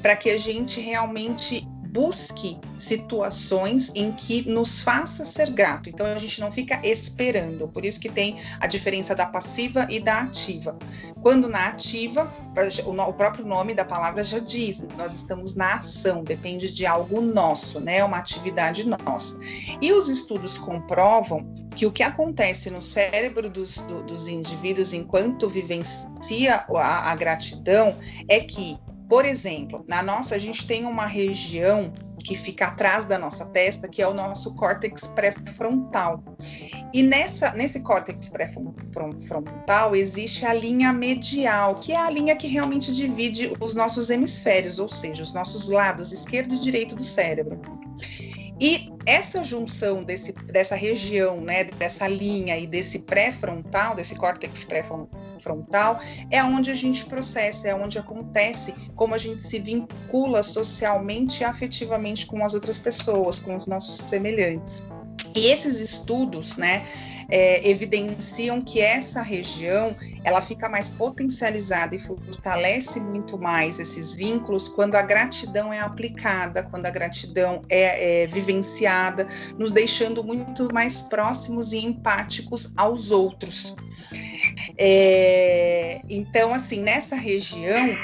para 0.00 0.16
que 0.16 0.30
a 0.30 0.36
gente 0.38 0.80
realmente 0.80 1.66
busque 1.92 2.58
situações 2.76 3.92
em 3.94 4.12
que 4.12 4.48
nos 4.48 4.80
faça 4.80 5.24
ser 5.24 5.50
grato. 5.50 5.90
Então 5.90 6.06
a 6.06 6.18
gente 6.18 6.40
não 6.40 6.50
fica 6.50 6.80
esperando. 6.82 7.68
Por 7.68 7.84
isso 7.84 8.00
que 8.00 8.08
tem 8.08 8.40
a 8.58 8.66
diferença 8.66 9.14
da 9.14 9.26
passiva 9.26 9.86
e 9.90 10.00
da 10.00 10.22
ativa. 10.22 10.76
Quando 11.20 11.48
na 11.48 11.66
ativa, 11.66 12.32
o 12.86 13.12
próprio 13.12 13.44
nome 13.44 13.74
da 13.74 13.84
palavra 13.84 14.24
já 14.24 14.38
diz, 14.38 14.84
nós 14.96 15.14
estamos 15.14 15.54
na 15.54 15.74
ação, 15.74 16.24
depende 16.24 16.72
de 16.72 16.86
algo 16.86 17.20
nosso, 17.20 17.78
né? 17.78 18.02
Uma 18.02 18.16
atividade 18.16 18.88
nossa. 18.88 19.38
E 19.80 19.92
os 19.92 20.08
estudos 20.08 20.56
comprovam 20.56 21.52
que 21.76 21.84
o 21.84 21.92
que 21.92 22.02
acontece 22.02 22.70
no 22.70 22.80
cérebro 22.80 23.50
dos, 23.50 23.82
do, 23.82 24.02
dos 24.02 24.28
indivíduos 24.28 24.94
enquanto 24.94 25.48
vivencia 25.48 26.64
a, 26.74 27.10
a 27.10 27.14
gratidão 27.14 27.96
é 28.28 28.40
que 28.40 28.78
por 29.12 29.26
exemplo, 29.26 29.84
na 29.86 30.02
nossa, 30.02 30.36
a 30.36 30.38
gente 30.38 30.66
tem 30.66 30.86
uma 30.86 31.04
região 31.04 31.92
que 32.24 32.34
fica 32.34 32.68
atrás 32.68 33.04
da 33.04 33.18
nossa 33.18 33.44
testa, 33.44 33.86
que 33.86 34.00
é 34.00 34.08
o 34.08 34.14
nosso 34.14 34.54
córtex 34.56 35.06
pré-frontal. 35.08 36.24
E 36.94 37.02
nessa, 37.02 37.52
nesse 37.52 37.80
córtex 37.80 38.30
pré-frontal 38.30 39.94
existe 39.94 40.46
a 40.46 40.54
linha 40.54 40.94
medial, 40.94 41.74
que 41.74 41.92
é 41.92 41.98
a 41.98 42.08
linha 42.08 42.34
que 42.34 42.46
realmente 42.46 42.90
divide 42.90 43.52
os 43.60 43.74
nossos 43.74 44.08
hemisférios, 44.08 44.78
ou 44.78 44.88
seja, 44.88 45.22
os 45.22 45.34
nossos 45.34 45.68
lados 45.68 46.10
esquerdo 46.10 46.54
e 46.54 46.58
direito 46.58 46.96
do 46.96 47.04
cérebro. 47.04 47.60
E 48.58 48.88
essa 49.04 49.44
junção 49.44 50.02
desse, 50.02 50.32
dessa 50.50 50.74
região, 50.74 51.38
né, 51.38 51.64
dessa 51.64 52.08
linha 52.08 52.58
e 52.58 52.66
desse 52.66 53.00
pré-frontal, 53.00 53.94
desse 53.94 54.14
córtex 54.14 54.64
pré-frontal, 54.64 55.20
frontal, 55.42 56.00
é 56.30 56.42
onde 56.42 56.70
a 56.70 56.74
gente 56.74 57.04
processa, 57.06 57.68
é 57.68 57.74
onde 57.74 57.98
acontece 57.98 58.74
como 58.94 59.14
a 59.14 59.18
gente 59.18 59.42
se 59.42 59.58
vincula 59.58 60.42
socialmente 60.42 61.42
e 61.42 61.44
afetivamente 61.44 62.26
com 62.26 62.44
as 62.44 62.54
outras 62.54 62.78
pessoas, 62.78 63.38
com 63.38 63.56
os 63.56 63.66
nossos 63.66 63.96
semelhantes. 63.96 64.86
E 65.34 65.46
esses 65.46 65.80
estudos, 65.80 66.56
né, 66.56 66.84
é, 67.32 67.66
evidenciam 67.66 68.60
que 68.60 68.80
essa 68.80 69.22
região 69.22 69.96
ela 70.22 70.42
fica 70.42 70.68
mais 70.68 70.90
potencializada 70.90 71.96
e 71.96 71.98
fortalece 71.98 73.00
muito 73.00 73.38
mais 73.38 73.78
esses 73.78 74.14
vínculos 74.14 74.68
quando 74.68 74.94
a 74.96 75.02
gratidão 75.02 75.72
é 75.72 75.80
aplicada, 75.80 76.62
quando 76.64 76.86
a 76.86 76.90
gratidão 76.90 77.62
é, 77.70 78.24
é 78.24 78.26
vivenciada, 78.26 79.26
nos 79.58 79.72
deixando 79.72 80.22
muito 80.22 80.72
mais 80.72 81.02
próximos 81.02 81.72
e 81.72 81.78
empáticos 81.78 82.72
aos 82.76 83.10
outros. 83.10 83.74
É, 84.78 86.00
então, 86.08 86.52
assim, 86.52 86.80
nessa 86.80 87.16
região, 87.16 87.96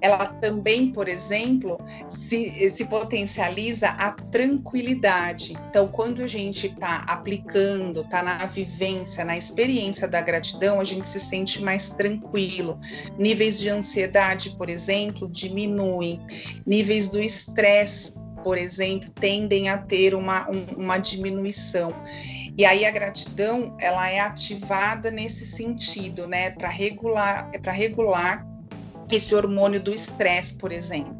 ela 0.00 0.26
também, 0.26 0.92
por 0.92 1.08
exemplo, 1.08 1.78
se, 2.08 2.70
se 2.70 2.84
potencializa 2.86 3.88
a 3.88 4.12
tranquilidade. 4.12 5.56
Então, 5.68 5.88
quando 5.88 6.22
a 6.22 6.26
gente 6.26 6.66
está 6.66 7.04
aplicando, 7.08 8.00
está 8.00 8.22
na 8.22 8.46
vivência, 8.46 9.24
na 9.24 9.36
experiência 9.36 10.06
da 10.08 10.20
gratidão, 10.20 10.80
a 10.80 10.84
gente 10.84 11.08
se 11.08 11.20
sente 11.20 11.62
mais 11.62 11.90
tranquilo. 11.90 12.78
Níveis 13.18 13.58
de 13.60 13.68
ansiedade, 13.68 14.50
por 14.50 14.68
exemplo, 14.68 15.28
diminuem. 15.28 16.20
Níveis 16.66 17.08
do 17.08 17.20
estresse, 17.20 18.24
por 18.46 18.56
exemplo, 18.56 19.10
tendem 19.10 19.68
a 19.68 19.78
ter 19.78 20.14
uma, 20.14 20.48
um, 20.48 20.84
uma 20.84 20.98
diminuição. 20.98 21.92
E 22.58 22.64
aí 22.64 22.86
a 22.86 22.90
gratidão, 22.90 23.76
ela 23.78 24.08
é 24.08 24.18
ativada 24.18 25.10
nesse 25.10 25.44
sentido, 25.44 26.26
né, 26.26 26.50
para 26.50 26.68
regular, 26.68 27.50
para 27.60 27.72
regular 27.72 28.46
esse 29.12 29.34
hormônio 29.34 29.80
do 29.80 29.92
estresse, 29.92 30.56
por 30.56 30.72
exemplo. 30.72 31.15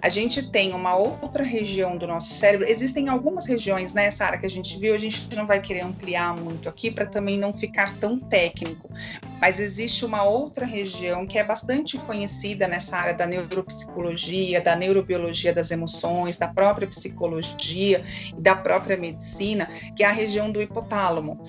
A 0.00 0.08
gente 0.08 0.50
tem 0.50 0.72
uma 0.72 0.94
outra 0.94 1.44
região 1.44 1.96
do 1.96 2.06
nosso 2.06 2.32
cérebro. 2.34 2.66
Existem 2.66 3.08
algumas 3.08 3.46
regiões 3.46 3.92
nessa 3.92 4.24
né, 4.24 4.28
área 4.28 4.40
que 4.40 4.46
a 4.46 4.50
gente 4.50 4.78
viu, 4.78 4.94
a 4.94 4.98
gente 4.98 5.28
não 5.34 5.46
vai 5.46 5.60
querer 5.60 5.80
ampliar 5.80 6.34
muito 6.34 6.68
aqui 6.68 6.90
para 6.90 7.06
também 7.06 7.38
não 7.38 7.52
ficar 7.52 7.98
tão 7.98 8.18
técnico. 8.18 8.88
Mas 9.40 9.58
existe 9.58 10.04
uma 10.04 10.22
outra 10.22 10.66
região 10.66 11.26
que 11.26 11.38
é 11.38 11.44
bastante 11.44 11.96
conhecida 11.98 12.68
nessa 12.68 12.96
área 12.96 13.14
da 13.14 13.26
neuropsicologia, 13.26 14.60
da 14.60 14.76
neurobiologia 14.76 15.52
das 15.52 15.70
emoções, 15.70 16.36
da 16.36 16.46
própria 16.46 16.86
psicologia 16.86 18.04
e 18.36 18.40
da 18.40 18.54
própria 18.54 18.96
medicina, 18.96 19.66
que 19.96 20.04
é 20.04 20.06
a 20.06 20.12
região 20.12 20.50
do 20.50 20.60
hipotálamo, 20.60 21.40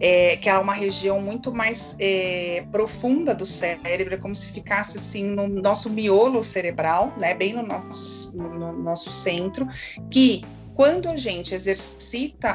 é, 0.00 0.36
que 0.36 0.48
é 0.48 0.56
uma 0.56 0.72
região 0.72 1.20
muito 1.20 1.52
mais 1.52 1.96
é, 1.98 2.64
profunda 2.70 3.34
do 3.34 3.44
cérebro, 3.44 4.14
é 4.14 4.16
como 4.16 4.34
se 4.34 4.52
ficasse 4.52 4.98
assim 4.98 5.24
no 5.24 5.48
nosso 5.48 5.90
miolo 5.90 6.42
cerebral, 6.42 7.12
né, 7.18 7.34
bem 7.34 7.51
no 7.52 7.62
nosso, 7.62 8.36
no 8.36 8.72
nosso 8.72 9.10
centro, 9.10 9.66
que 10.10 10.42
quando 10.74 11.08
a 11.08 11.16
gente 11.16 11.54
exercita 11.54 12.48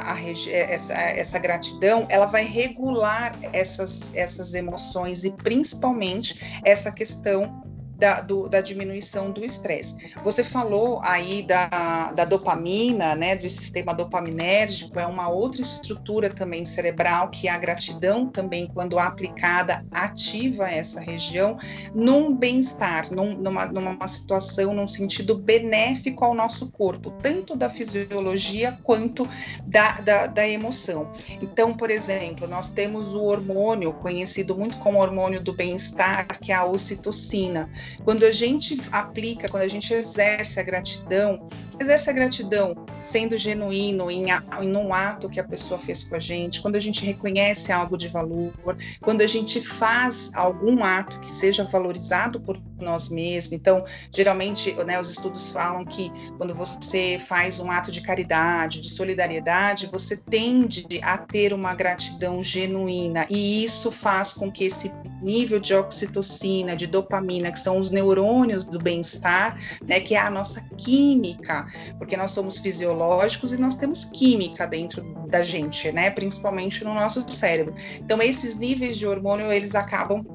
essa, 0.49 0.93
essa, 0.93 1.39
gratidão, 1.39 2.07
ela 2.09 2.25
vai 2.25 2.43
regular 2.43 3.37
essas, 3.53 4.11
essas 4.15 4.53
emoções 4.53 5.23
e 5.23 5.31
principalmente 5.31 6.59
essa 6.65 6.91
questão 6.91 7.63
da, 7.97 8.21
do, 8.21 8.47
da 8.47 8.61
diminuição 8.61 9.31
do 9.31 9.43
estresse. 9.43 9.95
Você 10.23 10.43
falou 10.43 11.01
aí 11.03 11.41
da, 11.43 12.11
da 12.13 12.25
dopamina, 12.25 13.15
né, 13.15 13.35
de 13.35 13.49
sistema 13.49 13.93
dopaminérgico, 13.93 14.99
é 14.99 15.05
uma 15.05 15.29
outra 15.29 15.61
estrutura 15.61 16.29
também 16.29 16.63
cerebral 16.65 17.29
que 17.29 17.47
a 17.47 17.57
gratidão 17.57 18.27
também, 18.27 18.67
quando 18.67 18.99
aplicada, 18.99 19.85
ativa 19.91 20.69
essa 20.69 21.01
região 21.01 21.57
num 21.93 22.35
bem-estar, 22.35 23.11
num, 23.11 23.35
numa, 23.35 23.65
numa 23.65 24.07
situação, 24.07 24.73
num 24.73 24.87
sentido 24.87 25.37
benéfico 25.37 26.23
ao 26.23 26.33
nosso 26.33 26.71
corpo, 26.71 27.11
tanto 27.21 27.55
da 27.55 27.69
fisiologia 27.69 28.77
quanto 28.83 29.27
da, 29.65 30.01
da, 30.01 30.27
da 30.27 30.47
emoção. 30.47 31.09
Então, 31.41 31.75
por 31.75 31.89
exemplo, 31.89 32.47
nós 32.47 32.69
temos 32.69 33.13
o 33.13 33.23
hormônio 33.23 33.93
conhecido 33.93 34.55
muito 34.57 34.77
como 34.79 34.99
hormônio 34.99 35.41
do 35.41 35.53
bem-estar, 35.53 36.27
que 36.39 36.51
é 36.51 36.55
a 36.55 36.65
ocitocina. 36.65 37.69
Quando 38.03 38.23
a 38.23 38.31
gente 38.31 38.77
aplica, 38.91 39.49
quando 39.49 39.63
a 39.63 39.67
gente 39.67 39.93
exerce 39.93 40.59
a 40.59 40.63
gratidão, 40.63 41.45
exerce 41.79 42.09
a 42.09 42.13
gratidão 42.13 42.75
sendo 43.01 43.37
genuíno 43.37 44.09
em, 44.09 44.25
em 44.61 44.75
um 44.75 44.93
ato 44.93 45.29
que 45.29 45.39
a 45.39 45.43
pessoa 45.43 45.79
fez 45.79 46.03
com 46.03 46.15
a 46.15 46.19
gente, 46.19 46.61
quando 46.61 46.75
a 46.75 46.79
gente 46.79 47.05
reconhece 47.05 47.71
algo 47.71 47.97
de 47.97 48.07
valor, 48.07 48.53
quando 49.01 49.21
a 49.21 49.27
gente 49.27 49.61
faz 49.61 50.31
algum 50.33 50.83
ato 50.83 51.19
que 51.19 51.29
seja 51.29 51.63
valorizado 51.63 52.39
por 52.41 52.57
nós 52.83 53.09
mesmos. 53.09 53.53
Então, 53.53 53.83
geralmente, 54.13 54.73
né, 54.85 54.99
os 54.99 55.09
estudos 55.09 55.49
falam 55.49 55.85
que 55.85 56.11
quando 56.37 56.53
você 56.53 57.17
faz 57.19 57.59
um 57.59 57.71
ato 57.71 57.91
de 57.91 58.01
caridade, 58.01 58.81
de 58.81 58.89
solidariedade, 58.89 59.87
você 59.87 60.17
tende 60.17 60.85
a 61.01 61.17
ter 61.17 61.53
uma 61.53 61.73
gratidão 61.73 62.41
genuína 62.41 63.25
e 63.29 63.63
isso 63.63 63.91
faz 63.91 64.33
com 64.33 64.51
que 64.51 64.65
esse 64.65 64.91
nível 65.21 65.59
de 65.59 65.73
oxitocina, 65.73 66.75
de 66.75 66.87
dopamina, 66.87 67.51
que 67.51 67.59
são 67.59 67.77
os 67.77 67.89
neurônios 67.89 68.65
do 68.65 68.79
bem-estar, 68.79 69.57
né, 69.85 69.99
que 69.99 70.15
é 70.15 70.19
a 70.19 70.29
nossa 70.29 70.61
química, 70.77 71.65
porque 71.97 72.15
nós 72.15 72.31
somos 72.31 72.59
fisiológicos 72.59 73.51
e 73.51 73.57
nós 73.57 73.75
temos 73.75 74.05
química 74.05 74.67
dentro 74.67 75.03
da 75.27 75.41
gente, 75.43 75.91
né, 75.91 76.09
principalmente 76.11 76.83
no 76.83 76.93
nosso 76.93 77.27
cérebro. 77.27 77.75
Então, 77.99 78.21
esses 78.21 78.55
níveis 78.55 78.97
de 78.97 79.07
hormônio, 79.07 79.51
eles 79.51 79.75
acabam 79.75 80.25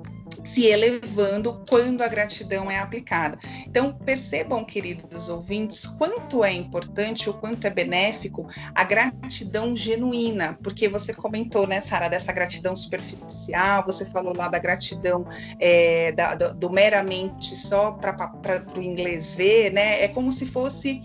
se 0.44 0.66
elevando 0.66 1.64
quando 1.68 2.02
a 2.02 2.08
gratidão 2.08 2.70
é 2.70 2.78
aplicada. 2.78 3.38
Então, 3.66 3.92
percebam, 3.92 4.64
queridos 4.64 5.28
ouvintes, 5.28 5.86
quanto 5.86 6.44
é 6.44 6.52
importante, 6.52 7.28
o 7.28 7.34
quanto 7.34 7.66
é 7.66 7.70
benéfico 7.70 8.46
a 8.74 8.84
gratidão 8.84 9.76
genuína, 9.76 10.58
porque 10.62 10.88
você 10.88 11.12
comentou, 11.12 11.66
né, 11.66 11.80
Sara, 11.80 12.08
dessa 12.08 12.32
gratidão 12.32 12.74
superficial, 12.74 13.84
você 13.84 14.06
falou 14.06 14.34
lá 14.34 14.48
da 14.48 14.58
gratidão 14.58 15.26
é, 15.60 16.12
da, 16.12 16.34
do, 16.34 16.54
do 16.54 16.70
meramente 16.70 17.56
só 17.56 17.92
para 17.92 18.64
o 18.76 18.82
inglês 18.82 19.34
ver, 19.34 19.72
né? 19.72 20.02
É 20.02 20.08
como 20.08 20.32
se 20.32 20.46
fosse 20.46 21.00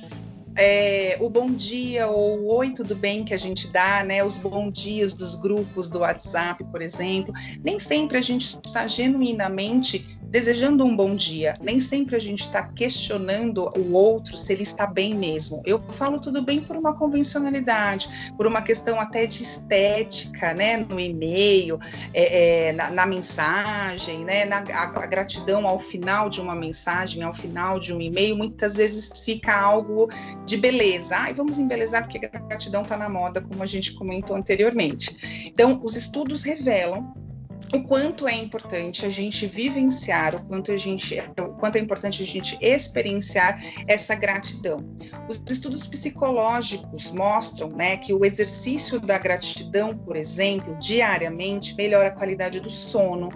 é, 0.57 1.15
o 1.19 1.29
bom 1.29 1.53
dia 1.53 2.07
ou 2.07 2.39
o 2.39 2.55
oi, 2.55 2.73
tudo 2.73 2.95
bem 2.95 3.23
que 3.23 3.33
a 3.33 3.37
gente 3.37 3.71
dá, 3.71 4.03
né? 4.03 4.23
Os 4.23 4.37
bom 4.37 4.71
dias 4.71 5.13
dos 5.13 5.35
grupos 5.35 5.87
do 5.87 5.99
WhatsApp, 5.99 6.63
por 6.65 6.81
exemplo. 6.81 7.31
Nem 7.63 7.79
sempre 7.79 8.17
a 8.17 8.21
gente 8.21 8.57
está 8.65 8.87
genuinamente 8.87 10.17
desejando 10.29 10.85
um 10.85 10.95
bom 10.95 11.15
dia. 11.15 11.55
Nem 11.61 11.79
sempre 11.79 12.15
a 12.15 12.19
gente 12.19 12.41
está 12.41 12.63
questionando 12.63 13.69
o 13.77 13.93
outro 13.93 14.37
se 14.37 14.53
ele 14.53 14.63
está 14.63 14.85
bem 14.85 15.15
mesmo. 15.15 15.61
Eu 15.65 15.81
falo 15.89 16.19
tudo 16.19 16.41
bem 16.41 16.61
por 16.61 16.75
uma 16.75 16.93
convencionalidade, 16.93 18.33
por 18.35 18.45
uma 18.45 18.61
questão 18.61 18.99
até 18.99 19.25
de 19.25 19.41
estética, 19.43 20.53
né? 20.53 20.77
No 20.77 20.99
e-mail, 20.99 21.79
é, 22.13 22.67
é, 22.67 22.73
na, 22.73 22.89
na, 22.89 23.05
mensagem, 23.05 24.25
né? 24.25 24.45
Na, 24.45 24.57
a, 24.57 24.83
a 24.83 25.05
gratidão 25.05 25.67
ao 25.67 25.79
final 25.79 26.29
de 26.29 26.41
uma 26.41 26.55
mensagem, 26.55 27.23
ao 27.23 27.33
final 27.33 27.79
de 27.79 27.93
um 27.93 28.01
e-mail, 28.01 28.35
muitas 28.37 28.77
vezes 28.77 29.23
fica 29.23 29.55
algo 29.55 30.09
de 30.45 30.57
beleza. 30.57 31.15
Ai, 31.15 31.33
vamos 31.33 31.57
embelezar 31.57 32.03
porque 32.03 32.25
a 32.25 32.39
gratidão 32.39 32.81
está 32.81 32.97
na 32.97 33.09
moda, 33.09 33.41
como 33.41 33.63
a 33.63 33.65
gente 33.65 33.93
comentou 33.93 34.35
anteriormente. 34.35 35.47
Então, 35.47 35.79
os 35.83 35.95
estudos 35.95 36.43
revelam 36.43 37.26
o 37.73 37.83
quanto 37.83 38.27
é 38.27 38.35
importante 38.35 39.05
a 39.05 39.09
gente 39.09 39.45
vivenciar, 39.45 40.35
o 40.35 40.45
quanto 40.45 40.71
a 40.71 40.77
gente, 40.77 41.19
o 41.39 41.53
quanto 41.59 41.75
é 41.75 41.79
importante 41.79 42.23
a 42.23 42.25
gente 42.25 42.57
experienciar 42.61 43.61
essa 43.87 44.15
gratidão. 44.15 44.85
Os 45.29 45.43
estudos 45.49 45.87
psicológicos 45.87 47.11
mostram, 47.11 47.69
né, 47.69 47.97
que 47.97 48.13
o 48.13 48.23
exercício 48.23 48.99
da 48.99 49.17
gratidão, 49.17 49.97
por 49.97 50.15
exemplo, 50.15 50.77
diariamente 50.79 51.75
melhora 51.75 52.07
a 52.07 52.11
qualidade 52.11 52.59
do 52.59 52.69
sono, 52.69 53.29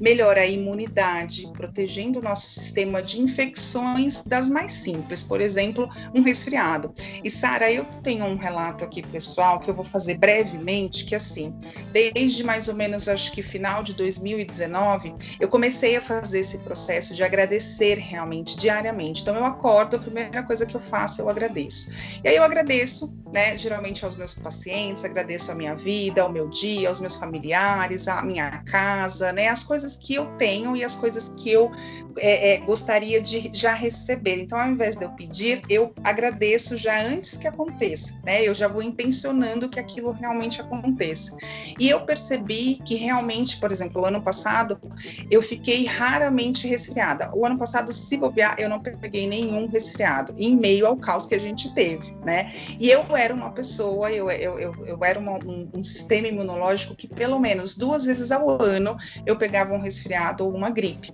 melhora 0.00 0.40
a 0.40 0.46
imunidade, 0.46 1.50
protegendo 1.52 2.18
o 2.18 2.22
nosso 2.22 2.50
sistema 2.50 3.02
de 3.02 3.20
infecções 3.20 4.22
das 4.22 4.50
mais 4.50 4.72
simples, 4.72 5.22
por 5.22 5.40
exemplo, 5.40 5.88
um 6.14 6.22
resfriado. 6.22 6.92
E 7.22 7.30
Sara, 7.30 7.70
eu 7.70 7.84
tenho 8.02 8.24
um 8.24 8.36
relato 8.36 8.84
aqui 8.84 9.02
pessoal 9.02 9.60
que 9.60 9.70
eu 9.70 9.74
vou 9.74 9.84
fazer 9.84 10.18
brevemente, 10.18 11.04
que 11.04 11.14
assim, 11.14 11.54
desde 11.92 12.42
mais 12.42 12.68
ou 12.68 12.74
menos 12.74 13.08
acho 13.08 13.32
que 13.32 13.42
final 13.42 13.75
final 13.76 13.82
de 13.82 13.94
2019, 13.94 15.14
eu 15.38 15.48
comecei 15.48 15.96
a 15.96 16.00
fazer 16.00 16.40
esse 16.40 16.58
processo 16.58 17.14
de 17.14 17.22
agradecer 17.22 17.98
realmente 17.98 18.56
diariamente. 18.56 19.22
Então 19.22 19.36
eu 19.36 19.44
acordo, 19.44 19.96
a 19.96 19.98
primeira 19.98 20.42
coisa 20.42 20.64
que 20.64 20.74
eu 20.74 20.80
faço, 20.80 21.20
eu 21.20 21.28
agradeço. 21.28 21.90
E 22.24 22.28
aí 22.28 22.36
eu 22.36 22.42
agradeço, 22.42 23.14
né, 23.32 23.56
geralmente 23.56 24.04
aos 24.04 24.16
meus 24.16 24.32
pacientes, 24.32 25.04
agradeço 25.04 25.52
a 25.52 25.54
minha 25.54 25.74
vida, 25.74 26.22
ao 26.22 26.32
meu 26.32 26.48
dia, 26.48 26.88
aos 26.88 27.00
meus 27.00 27.16
familiares, 27.16 28.08
a 28.08 28.22
minha 28.22 28.62
casa, 28.64 29.32
né, 29.32 29.48
as 29.48 29.62
coisas 29.62 29.98
que 29.98 30.14
eu 30.14 30.26
tenho 30.38 30.74
e 30.74 30.82
as 30.82 30.94
coisas 30.94 31.32
que 31.36 31.50
eu 31.50 31.70
é, 32.18 32.54
é, 32.54 32.56
gostaria 32.58 33.20
de 33.20 33.50
já 33.52 33.72
receber. 33.72 34.40
Então, 34.40 34.58
ao 34.58 34.68
invés 34.68 34.96
de 34.96 35.04
eu 35.04 35.10
pedir, 35.10 35.62
eu 35.68 35.92
agradeço 36.02 36.76
já 36.76 37.00
antes 37.02 37.36
que 37.36 37.46
aconteça, 37.46 38.18
né? 38.24 38.42
Eu 38.42 38.54
já 38.54 38.68
vou 38.68 38.82
intencionando 38.82 39.68
que 39.68 39.78
aquilo 39.78 40.12
realmente 40.12 40.60
aconteça. 40.60 41.36
E 41.78 41.88
eu 41.88 42.00
percebi 42.00 42.80
que 42.84 42.94
realmente, 42.94 43.58
por 43.66 43.72
exemplo, 43.72 44.00
o 44.00 44.06
ano 44.06 44.22
passado, 44.22 44.80
eu 45.28 45.42
fiquei 45.42 45.86
raramente 45.86 46.68
resfriada. 46.68 47.32
O 47.34 47.44
ano 47.44 47.58
passado, 47.58 47.92
se 47.92 48.16
bobear, 48.16 48.54
eu 48.58 48.68
não 48.68 48.80
peguei 48.80 49.26
nenhum 49.26 49.66
resfriado, 49.66 50.32
em 50.38 50.56
meio 50.56 50.86
ao 50.86 50.96
caos 50.96 51.26
que 51.26 51.34
a 51.34 51.38
gente 51.38 51.74
teve, 51.74 52.14
né? 52.24 52.48
E 52.78 52.88
eu 52.88 53.04
era 53.16 53.34
uma 53.34 53.50
pessoa, 53.50 54.12
eu, 54.12 54.30
eu, 54.30 54.56
eu, 54.56 54.86
eu 54.86 55.04
era 55.04 55.18
uma, 55.18 55.32
um, 55.44 55.68
um 55.74 55.82
sistema 55.82 56.28
imunológico 56.28 56.94
que 56.94 57.08
pelo 57.08 57.40
menos 57.40 57.76
duas 57.76 58.06
vezes 58.06 58.30
ao 58.30 58.62
ano 58.62 58.96
eu 59.26 59.36
pegava 59.36 59.74
um 59.74 59.80
resfriado 59.80 60.44
ou 60.44 60.54
uma 60.54 60.70
gripe. 60.70 61.12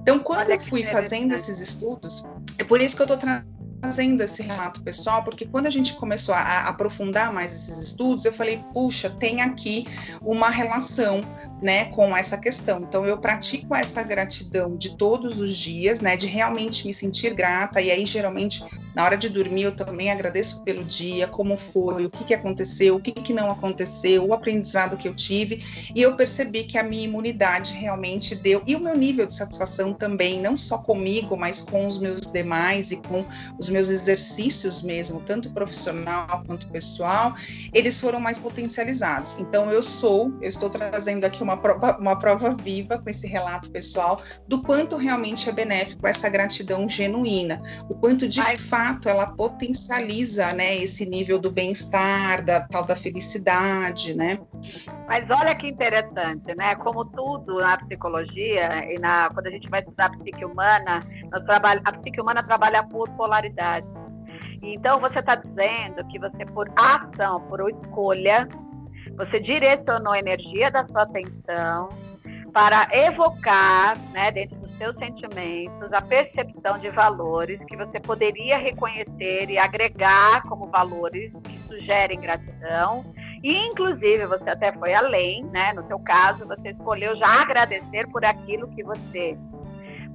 Então, 0.00 0.18
quando 0.18 0.48
eu 0.48 0.58
fui 0.58 0.82
fazendo 0.82 1.34
esses 1.34 1.60
estudos, 1.60 2.22
é 2.58 2.64
por 2.64 2.80
isso 2.80 2.96
que 2.96 3.02
eu 3.02 3.04
estou 3.04 3.18
trazendo 3.18 3.55
esse 4.24 4.42
relato 4.42 4.82
pessoal, 4.82 5.22
porque 5.22 5.46
quando 5.46 5.66
a 5.66 5.70
gente 5.70 5.94
começou 5.94 6.34
a, 6.34 6.40
a, 6.40 6.68
aprofundar 6.68 7.32
mais 7.32 7.54
esses 7.54 7.88
estudos, 7.88 8.24
eu 8.24 8.32
falei, 8.32 8.62
puxa, 8.72 9.08
tem 9.08 9.40
aqui 9.40 9.86
uma 10.22 10.50
relação 10.50 11.22
né, 11.62 11.86
com 11.86 12.16
essa 12.16 12.36
questão. 12.36 12.80
Então 12.80 13.06
eu 13.06 13.18
pratico 13.18 13.74
essa 13.74 14.02
gratidão 14.02 14.76
de 14.76 14.96
todos 14.96 15.40
os 15.40 15.56
dias, 15.56 16.00
né, 16.00 16.16
de 16.16 16.26
realmente 16.26 16.86
me 16.86 16.92
sentir 16.92 17.34
grata 17.34 17.80
e 17.80 17.90
aí 17.90 18.04
geralmente 18.04 18.64
na 18.94 19.04
hora 19.04 19.16
de 19.16 19.28
dormir 19.28 19.62
eu 19.62 19.72
também 19.72 20.10
agradeço 20.10 20.62
pelo 20.62 20.84
dia, 20.84 21.26
como 21.26 21.56
foi, 21.56 22.06
o 22.06 22.10
que 22.10 22.24
que 22.24 22.34
aconteceu, 22.34 22.96
o 22.96 23.00
que 23.00 23.12
que 23.12 23.32
não 23.32 23.50
aconteceu, 23.50 24.26
o 24.26 24.34
aprendizado 24.34 24.96
que 24.96 25.08
eu 25.08 25.14
tive 25.14 25.62
e 25.94 26.00
eu 26.00 26.16
percebi 26.16 26.64
que 26.64 26.78
a 26.78 26.82
minha 26.82 27.04
imunidade 27.04 27.74
realmente 27.74 28.34
deu 28.34 28.62
e 28.66 28.74
o 28.74 28.80
meu 28.80 28.96
nível 28.96 29.26
de 29.26 29.34
satisfação 29.34 29.92
também, 29.92 30.40
não 30.40 30.56
só 30.56 30.78
comigo, 30.78 31.36
mas 31.36 31.60
com 31.60 31.86
os 31.86 31.98
meus 31.98 32.22
demais 32.22 32.90
e 32.90 32.96
com 32.96 33.24
os 33.58 33.65
meus 33.70 33.88
exercícios 33.88 34.82
mesmo, 34.82 35.20
tanto 35.20 35.52
profissional 35.52 36.42
quanto 36.46 36.68
pessoal, 36.68 37.34
eles 37.72 38.00
foram 38.00 38.20
mais 38.20 38.38
potencializados. 38.38 39.36
Então 39.38 39.70
eu 39.70 39.82
sou, 39.82 40.32
eu 40.40 40.48
estou 40.48 40.70
trazendo 40.70 41.24
aqui 41.24 41.42
uma 41.42 41.56
prova, 41.56 41.96
uma 41.98 42.18
prova 42.18 42.50
viva 42.50 42.98
com 42.98 43.08
esse 43.08 43.26
relato 43.26 43.70
pessoal 43.70 44.20
do 44.46 44.62
quanto 44.62 44.96
realmente 44.96 45.48
é 45.48 45.52
benéfico 45.52 46.06
essa 46.06 46.28
gratidão 46.28 46.88
genuína, 46.88 47.60
o 47.88 47.94
quanto 47.94 48.28
de 48.28 48.40
Ai. 48.40 48.56
fato 48.56 49.08
ela 49.08 49.26
potencializa, 49.26 50.52
né, 50.52 50.76
esse 50.76 51.08
nível 51.08 51.38
do 51.38 51.50
bem-estar, 51.50 52.44
da 52.44 52.66
tal 52.66 52.84
da 52.84 52.96
felicidade, 52.96 54.16
né? 54.16 54.38
Mas 55.06 55.28
olha 55.30 55.54
que 55.54 55.68
interessante, 55.68 56.54
né? 56.56 56.74
Como 56.76 57.04
tudo 57.04 57.58
na 57.58 57.76
psicologia 57.78 58.92
e 58.92 58.98
na 58.98 59.28
quando 59.32 59.46
a 59.46 59.50
gente 59.50 59.68
vai 59.68 59.80
estudar 59.80 60.06
a 60.06 60.10
psique 60.10 60.44
humana, 60.44 61.00
nós 61.30 61.44
trabalha, 61.44 61.80
a 61.84 61.92
psique 61.92 62.20
humana 62.20 62.42
trabalha 62.42 62.82
por 62.82 63.08
Então 64.62 65.00
você 65.00 65.18
está 65.18 65.34
dizendo 65.34 66.06
que 66.08 66.18
você 66.18 66.44
por 66.46 66.70
ação, 66.76 67.40
por 67.48 67.70
escolha, 67.70 68.48
você 69.16 69.40
direcionou 69.40 70.12
a 70.12 70.18
energia 70.18 70.70
da 70.70 70.86
sua 70.86 71.02
atenção 71.02 71.88
para 72.52 72.88
evocar, 72.90 73.98
né, 74.12 74.30
dentro 74.30 74.56
dos 74.56 74.74
seus 74.78 74.96
sentimentos, 74.96 75.92
a 75.92 76.00
percepção 76.00 76.78
de 76.78 76.88
valores 76.90 77.62
que 77.66 77.76
você 77.76 78.00
poderia 78.00 78.56
reconhecer 78.56 79.50
e 79.50 79.58
agregar 79.58 80.42
como 80.48 80.66
valores 80.66 81.32
que 81.44 81.58
sugerem 81.68 82.18
gratidão. 82.18 83.04
E, 83.42 83.54
inclusive, 83.54 84.26
você 84.26 84.48
até 84.48 84.72
foi 84.72 84.94
além, 84.94 85.44
né? 85.44 85.72
No 85.74 85.86
seu 85.86 85.98
caso, 85.98 86.46
você 86.46 86.70
escolheu 86.70 87.14
já 87.16 87.42
agradecer 87.42 88.08
por 88.10 88.24
aquilo 88.24 88.68
que 88.68 88.82
você 88.82 89.36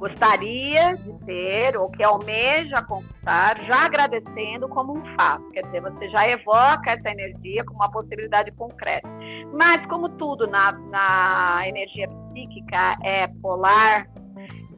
gostaria 0.02 0.96
de 0.96 1.14
ter 1.26 1.78
ou 1.78 1.88
que 1.92 2.04
almeja 2.04 2.82
conquistar, 2.88 3.56
já 3.66 3.86
agradecendo 3.86 4.68
como 4.68 4.98
um 4.98 5.16
fato. 5.16 5.48
Quer 5.52 5.64
dizer, 5.66 5.82
você 5.82 6.10
já 6.10 6.28
evoca 6.28 6.90
essa 6.90 7.08
energia 7.12 7.64
como 7.64 7.80
uma 7.80 7.92
possibilidade 7.92 8.52
concreta. 8.54 9.08
Mas, 9.54 9.86
como 9.86 10.10
tudo 10.18 10.48
na, 10.48 10.72
na 10.72 11.62
energia 11.68 12.08
psíquica 12.10 12.98
é 13.04 13.28
polar, 13.44 14.08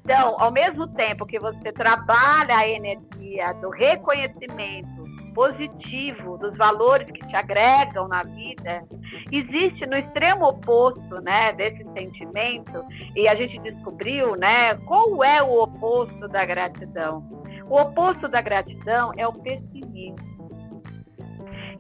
então, 0.04 0.36
ao 0.38 0.52
mesmo 0.52 0.86
tempo 0.90 1.26
que 1.26 1.40
você 1.40 1.72
trabalha 1.72 2.58
a 2.58 2.68
energia 2.68 3.54
do 3.62 3.70
reconhecimento 3.70 5.03
positivo, 5.34 6.38
dos 6.38 6.56
valores 6.58 7.08
que 7.08 7.26
te 7.28 7.36
agregam 7.36 8.08
na 8.08 8.24
vida, 8.24 8.84
existe 9.32 9.86
no 9.86 9.98
extremo 9.98 10.46
oposto, 10.46 11.22
né, 11.22 11.54
desse 11.54 11.84
sentimento, 11.94 12.86
e 13.16 13.28
a 13.28 13.36
gente 13.36 13.60
descobriu, 13.60 14.36
né, 14.36 14.76
qual 14.86 15.24
é 15.24 15.42
o 15.42 15.64
oposto 15.64 16.28
da 16.28 16.46
gratidão. 16.46 17.24
O 17.70 17.80
oposto 17.80 18.28
da 18.28 18.42
gratidão 18.42 19.12
é 19.18 19.28
o 19.28 19.34
pessimismo. 19.34 20.34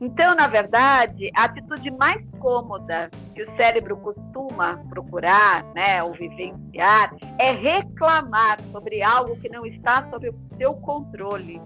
Então, 0.02 0.36
na 0.36 0.48
verdade, 0.48 1.30
a 1.34 1.46
atitude 1.46 1.90
mais 1.92 2.22
cômoda 2.40 3.10
que 3.34 3.42
o 3.42 3.56
cérebro 3.56 3.96
costuma 3.98 4.78
procurar, 4.90 5.64
né, 5.74 6.04
ou 6.04 6.12
vivenciar, 6.12 7.16
é 7.40 7.52
reclamar 7.52 8.60
sobre 8.72 9.02
algo 9.02 9.40
que 9.40 9.48
não 9.48 9.66
está 9.66 10.06
sob 10.10 10.30
o 10.30 10.36
seu 10.58 10.74
controle. 10.74 11.62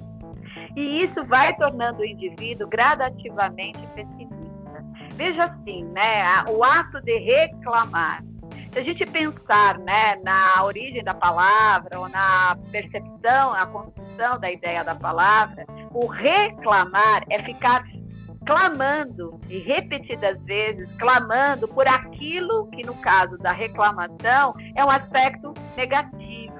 E 0.75 1.03
isso 1.03 1.23
vai 1.25 1.55
tornando 1.55 2.01
o 2.01 2.05
indivíduo 2.05 2.67
gradativamente 2.67 3.79
pessimista. 3.95 4.85
Veja 5.13 5.45
assim, 5.45 5.83
né, 5.85 6.43
o 6.49 6.63
ato 6.63 7.01
de 7.01 7.17
reclamar. 7.17 8.23
Se 8.71 8.79
a 8.79 8.83
gente 8.83 9.05
pensar 9.05 9.79
né, 9.79 10.17
na 10.23 10.63
origem 10.63 11.03
da 11.03 11.13
palavra, 11.13 11.99
ou 11.99 12.07
na 12.09 12.55
percepção, 12.71 13.53
na 13.53 13.65
construção 13.65 14.39
da 14.39 14.51
ideia 14.51 14.83
da 14.83 14.93
palavra, 14.93 15.65
o 15.91 16.05
reclamar 16.05 17.23
é 17.29 17.41
ficar 17.41 17.83
clamando 18.45 19.39
e 19.49 19.57
repetidas 19.59 20.41
vezes 20.43 20.89
clamando 20.97 21.67
por 21.67 21.87
aquilo 21.87 22.67
que 22.71 22.85
no 22.85 22.95
caso 22.95 23.37
da 23.37 23.51
reclamação 23.51 24.55
é 24.75 24.85
um 24.85 24.89
aspecto 24.89 25.53
negativo 25.75 26.56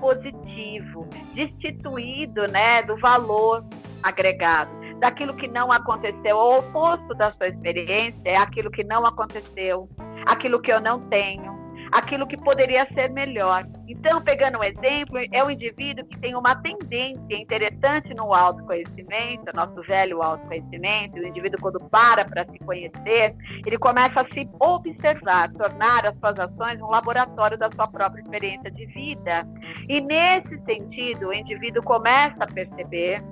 positivo, 0.00 1.06
destituído 1.34 2.46
né, 2.48 2.82
do 2.82 2.96
valor 2.96 3.64
agregado, 4.02 4.70
daquilo 4.98 5.34
que 5.36 5.46
não 5.46 5.70
aconteceu. 5.70 6.36
O 6.36 6.56
oposto 6.56 7.14
da 7.14 7.28
sua 7.28 7.48
experiência 7.48 8.20
é 8.24 8.36
aquilo 8.36 8.70
que 8.70 8.82
não 8.82 9.06
aconteceu, 9.06 9.88
aquilo 10.26 10.60
que 10.60 10.72
eu 10.72 10.80
não 10.80 11.00
tenho, 11.08 11.59
aquilo 11.92 12.26
que 12.26 12.36
poderia 12.36 12.86
ser 12.94 13.10
melhor. 13.10 13.66
Então, 13.88 14.22
pegando 14.22 14.58
um 14.58 14.64
exemplo, 14.64 15.18
é 15.32 15.44
um 15.44 15.50
indivíduo 15.50 16.04
que 16.04 16.18
tem 16.18 16.34
uma 16.34 16.54
tendência 16.56 17.36
interessante 17.36 18.14
no 18.14 18.32
autoconhecimento, 18.32 19.44
nosso 19.54 19.82
velho 19.82 20.22
autoconhecimento, 20.22 21.16
o 21.16 21.26
indivíduo 21.26 21.60
quando 21.60 21.80
para 21.80 22.24
para 22.24 22.44
se 22.46 22.58
conhecer, 22.60 23.34
ele 23.66 23.78
começa 23.78 24.20
a 24.20 24.24
se 24.32 24.48
observar, 24.58 25.50
tornar 25.52 26.06
as 26.06 26.16
suas 26.18 26.38
ações 26.38 26.80
um 26.80 26.88
laboratório 26.88 27.58
da 27.58 27.70
sua 27.70 27.88
própria 27.88 28.20
experiência 28.22 28.70
de 28.70 28.86
vida. 28.86 29.46
E 29.88 30.00
nesse 30.00 30.58
sentido, 30.64 31.28
o 31.28 31.34
indivíduo 31.34 31.82
começa 31.82 32.44
a 32.44 32.46
perceber 32.46 33.22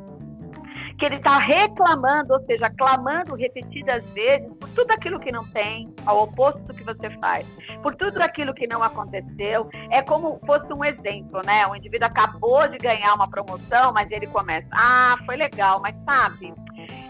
que 0.99 1.05
ele 1.05 1.17
está 1.17 1.39
reclamando, 1.39 2.35
ou 2.35 2.41
seja, 2.45 2.69
clamando 2.71 3.37
repetidas 3.37 4.09
vezes 4.11 4.53
por 4.59 4.69
tudo 4.71 4.91
aquilo 4.91 5.21
que 5.21 5.31
não 5.31 5.45
tem, 5.51 5.95
ao 6.05 6.25
oposto 6.25 6.61
do 6.65 6.75
que 6.75 6.83
você 6.83 7.09
faz, 7.19 7.47
por 7.83 7.95
tudo 7.95 8.21
aquilo 8.21 8.53
que 8.53 8.67
não 8.67 8.83
aconteceu. 8.83 9.69
É 9.91 10.03
como 10.03 10.41
fosse 10.45 10.73
um 10.73 10.85
exemplo, 10.85 11.41
né? 11.45 11.67
O 11.69 11.77
indivíduo 11.77 12.07
acabou 12.07 12.67
de 12.69 12.79
ganhar 12.79 13.15
uma 13.15 13.31
promoção, 13.31 13.93
mas 13.93 14.11
ele 14.11 14.27
começa: 14.27 14.69
ah, 14.73 15.17
foi 15.25 15.37
legal, 15.37 15.81
mas 15.81 15.95
sabe, 16.05 16.53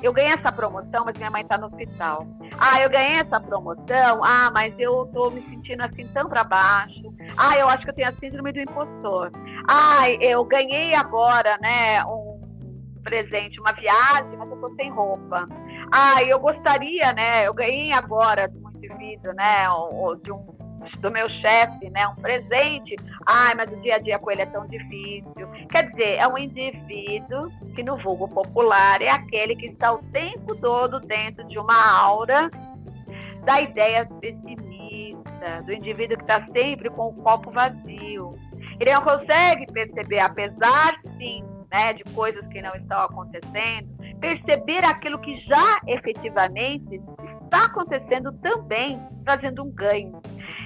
eu 0.03 0.13
ganhei 0.13 0.33
essa 0.33 0.53
promoção, 0.53 1.05
mas 1.05 1.17
minha 1.17 1.31
mãe 1.31 1.43
está 1.43 1.57
no 1.57 1.67
hospital. 1.67 2.27
Ah, 2.59 2.81
eu 2.81 2.91
ganhei 2.91 3.21
essa 3.21 3.41
promoção, 3.41 4.23
ah, 4.23 4.51
mas 4.53 4.79
eu 4.79 5.05
estou 5.05 5.31
me 5.31 5.41
sentindo 5.43 5.83
assim 5.83 6.07
tão 6.09 6.29
para 6.29 6.45
baixo. 6.45 7.03
Ah, 7.37 7.57
eu 7.57 7.69
acho 7.69 7.85
que 7.85 7.91
eu 7.91 7.95
tenho 7.95 8.09
a 8.09 8.13
síndrome 8.13 8.53
do 8.53 8.61
impostor. 8.61 9.33
Ah, 9.67 10.09
eu 10.21 10.45
ganhei 10.45 10.95
agora, 10.95 11.59
né, 11.59 12.05
um 12.05 12.28
presente 13.09 13.59
uma 13.61 13.73
viagem, 13.73 14.37
mas 14.37 14.51
eu 14.51 14.61
tô 14.61 14.75
sem 14.75 14.91
roupa. 14.91 15.49
Ah, 15.91 16.23
eu 16.23 16.39
gostaria, 16.39 17.13
né? 17.15 17.47
Eu 17.47 17.55
ganhei 17.55 17.93
agora 17.93 18.49
de 18.49 18.59
um 18.59 18.71
indivíduo, 18.71 19.33
né? 19.35 19.71
Ou, 19.71 20.15
de 20.17 20.31
um 20.31 20.59
do 21.01 21.11
meu 21.11 21.29
chefe, 21.29 21.91
né? 21.91 22.07
Um 22.09 22.17
presente. 22.17 22.97
Ai, 23.27 23.55
mas 23.55 23.71
o 23.73 23.77
dia 23.81 23.97
a 23.97 23.99
dia 23.99 24.19
com 24.19 24.31
ele 24.31 24.43
é 24.43 24.47
tão 24.47 24.67
difícil. 24.67 25.49
Quer 25.71 25.91
dizer, 25.91 26.17
é 26.17 26.29
um 26.29 26.39
indivíduo 26.39 27.51
que 27.75 27.83
no 27.83 27.97
vulgo 27.99 28.29
popular 28.29 29.01
é 29.03 29.11
aquele 29.11 29.57
que 29.57 29.67
está 29.67 29.93
o 29.93 30.03
tempo 30.13 30.55
todo 30.57 31.01
dentro 31.01 31.45
de 31.45 31.59
uma 31.59 32.01
aura 32.01 32.51
da 33.45 33.61
ideia 33.61 34.07
pessimista, 34.21 35.63
do 35.65 35.73
indivíduo 35.73 36.17
que 36.17 36.25
está 36.25 36.45
sempre 36.53 36.91
com 36.91 37.09
o 37.09 37.15
copo 37.23 37.51
vazio. 37.51 38.35
Ele 38.81 38.93
não 38.93 39.03
consegue 39.03 39.67
perceber, 39.73 40.21
apesar 40.21 40.99
sim 41.17 41.45
né, 41.71 41.93
de 41.93 42.05
coisas 42.15 42.47
que 42.49 42.61
não 42.63 42.75
estão 42.75 43.01
acontecendo, 43.03 43.89
perceber 44.21 44.85
aquilo 44.85 45.19
que 45.19 45.39
já 45.41 45.81
efetivamente 45.87 47.01
está 47.45 47.65
acontecendo 47.65 48.33
também, 48.41 49.01
trazendo 49.25 49.65
um 49.65 49.71
ganho. 49.71 50.21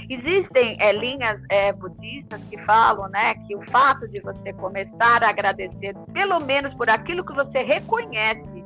Existem 0.09 0.77
é, 0.81 0.93
linhas 0.93 1.41
é, 1.49 1.73
budistas 1.73 2.43
que 2.45 2.59
falam 2.65 3.09
né, 3.09 3.35
que 3.47 3.55
o 3.55 3.63
fato 3.71 4.09
de 4.09 4.21
você 4.21 4.53
começar 4.55 5.23
a 5.23 5.31
agradecer, 5.31 5.95
pelo 6.13 6.41
menos 6.41 6.75
por 6.75 6.91
aquilo 6.91 7.25
que 7.25 7.33
você 7.33 7.63
reconhece 7.63 8.63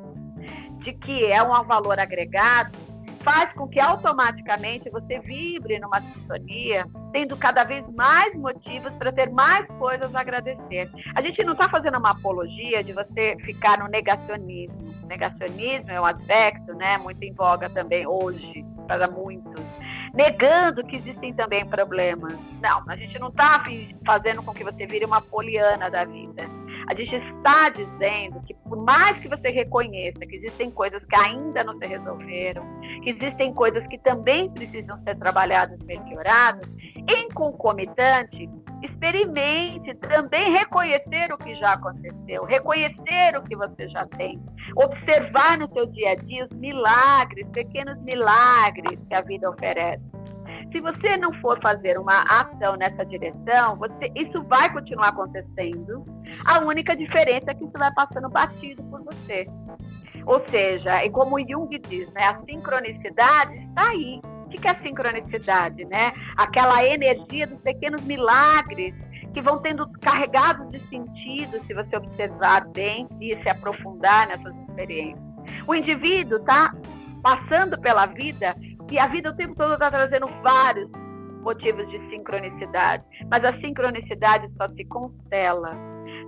de 0.79 0.93
que 0.93 1.25
é 1.25 1.41
um 1.43 1.63
valor 1.63 1.99
agregado, 1.99 2.77
faz 3.27 3.51
com 3.55 3.67
que 3.67 3.77
automaticamente 3.77 4.89
você 4.89 5.19
vibre 5.19 5.77
numa 5.79 5.99
sintonia, 5.99 6.85
tendo 7.11 7.35
cada 7.35 7.65
vez 7.65 7.85
mais 7.93 8.33
motivos 8.35 8.93
para 8.93 9.11
ter 9.11 9.29
mais 9.29 9.67
coisas 9.77 10.15
a 10.15 10.21
agradecer. 10.21 10.89
A 11.13 11.21
gente 11.21 11.43
não 11.43 11.51
está 11.51 11.67
fazendo 11.67 11.97
uma 11.97 12.11
apologia 12.11 12.81
de 12.81 12.93
você 12.93 13.35
ficar 13.41 13.79
no 13.79 13.89
negacionismo. 13.89 14.95
O 15.03 15.07
negacionismo 15.07 15.91
é 15.91 15.99
um 15.99 16.05
aspecto 16.05 16.73
né, 16.75 16.97
muito 16.99 17.21
em 17.21 17.33
voga 17.33 17.69
também 17.69 18.07
hoje, 18.07 18.65
para 18.87 19.09
muitos 19.09 19.61
negando 20.13 20.83
que 20.83 20.95
existem 20.95 21.33
também 21.33 21.63
problemas. 21.67 22.33
Não, 22.59 22.83
a 22.87 22.95
gente 22.95 23.19
não 23.19 23.27
está 23.27 23.63
fazendo 24.05 24.41
com 24.41 24.53
que 24.53 24.63
você 24.63 24.87
vire 24.87 25.05
uma 25.05 25.21
poliana 25.21 25.91
da 25.91 26.05
vida. 26.05 26.49
A 26.87 26.93
gente 26.93 27.15
está 27.15 27.69
dizendo 27.69 28.41
que, 28.43 28.53
por 28.53 28.77
mais 28.77 29.17
que 29.19 29.27
você 29.27 29.49
reconheça 29.49 30.19
que 30.19 30.37
existem 30.37 30.71
coisas 30.71 31.03
que 31.05 31.15
ainda 31.15 31.63
não 31.63 31.77
se 31.77 31.85
resolveram, 31.85 32.63
que 33.03 33.09
existem 33.09 33.53
coisas 33.53 33.85
que 33.87 33.97
também 33.99 34.49
precisam 34.51 34.97
ser 35.03 35.17
trabalhadas 35.17 35.77
melhoradas, 35.83 36.65
em 36.95 37.27
concomitante, 37.29 38.49
experimente 38.81 39.93
também 39.95 40.51
reconhecer 40.53 41.31
o 41.33 41.37
que 41.37 41.55
já 41.55 41.73
aconteceu, 41.73 42.45
reconhecer 42.45 43.37
o 43.37 43.43
que 43.43 43.55
você 43.55 43.87
já 43.89 44.05
tem, 44.17 44.39
observar 44.75 45.57
no 45.57 45.71
seu 45.73 45.87
dia 45.87 46.11
a 46.11 46.15
dia 46.15 46.45
os 46.45 46.57
milagres, 46.57 47.47
pequenos 47.49 47.99
milagres 48.03 48.99
que 49.07 49.13
a 49.13 49.21
vida 49.21 49.49
oferece. 49.49 50.16
Se 50.77 50.81
você 50.81 51.17
não 51.17 51.33
for 51.41 51.59
fazer 51.59 51.97
uma 51.97 52.21
ação 52.21 52.75
nessa 52.75 53.03
direção, 53.03 53.75
você, 53.77 54.11
isso 54.15 54.43
vai 54.43 54.71
continuar 54.71 55.07
acontecendo. 55.07 56.05
A 56.45 56.59
única 56.59 56.95
diferença 56.95 57.49
é 57.49 57.55
que 57.55 57.63
isso 57.63 57.73
vai 57.75 57.91
passando 57.95 58.29
batido 58.29 58.83
por 58.83 59.03
você. 59.03 59.47
Ou 60.23 60.39
seja, 60.51 61.03
e 61.03 61.09
como 61.09 61.39
Jung 61.39 61.75
diz, 61.79 62.07
né, 62.13 62.25
a 62.25 62.39
sincronicidade 62.45 63.55
está 63.55 63.87
aí. 63.87 64.21
O 64.45 64.49
que 64.49 64.67
é 64.67 64.69
a 64.69 64.79
sincronicidade? 64.83 65.83
Né? 65.85 66.13
Aquela 66.37 66.85
energia 66.85 67.47
dos 67.47 67.59
pequenos 67.61 68.01
milagres 68.01 68.93
que 69.33 69.41
vão 69.41 69.59
tendo 69.59 69.89
carregados 69.99 70.69
de 70.69 70.79
sentido 70.89 71.59
se 71.65 71.73
você 71.73 71.97
observar 71.97 72.67
bem 72.67 73.07
e 73.19 73.35
se 73.41 73.49
aprofundar 73.49 74.27
nessas 74.27 74.55
experiências. 74.69 75.25
O 75.65 75.73
indivíduo 75.73 76.37
está 76.37 76.71
passando 77.23 77.79
pela 77.79 78.05
vida 78.05 78.55
e 78.89 78.97
a 78.97 79.07
vida 79.07 79.29
o 79.29 79.35
tempo 79.35 79.55
todo 79.55 79.73
está 79.73 79.89
trazendo 79.89 80.27
vários 80.41 80.89
motivos 81.41 81.87
de 81.89 81.99
sincronicidade, 82.09 83.03
mas 83.29 83.43
a 83.43 83.53
sincronicidade 83.59 84.49
só 84.57 84.67
se 84.67 84.83
constela, 84.85 85.71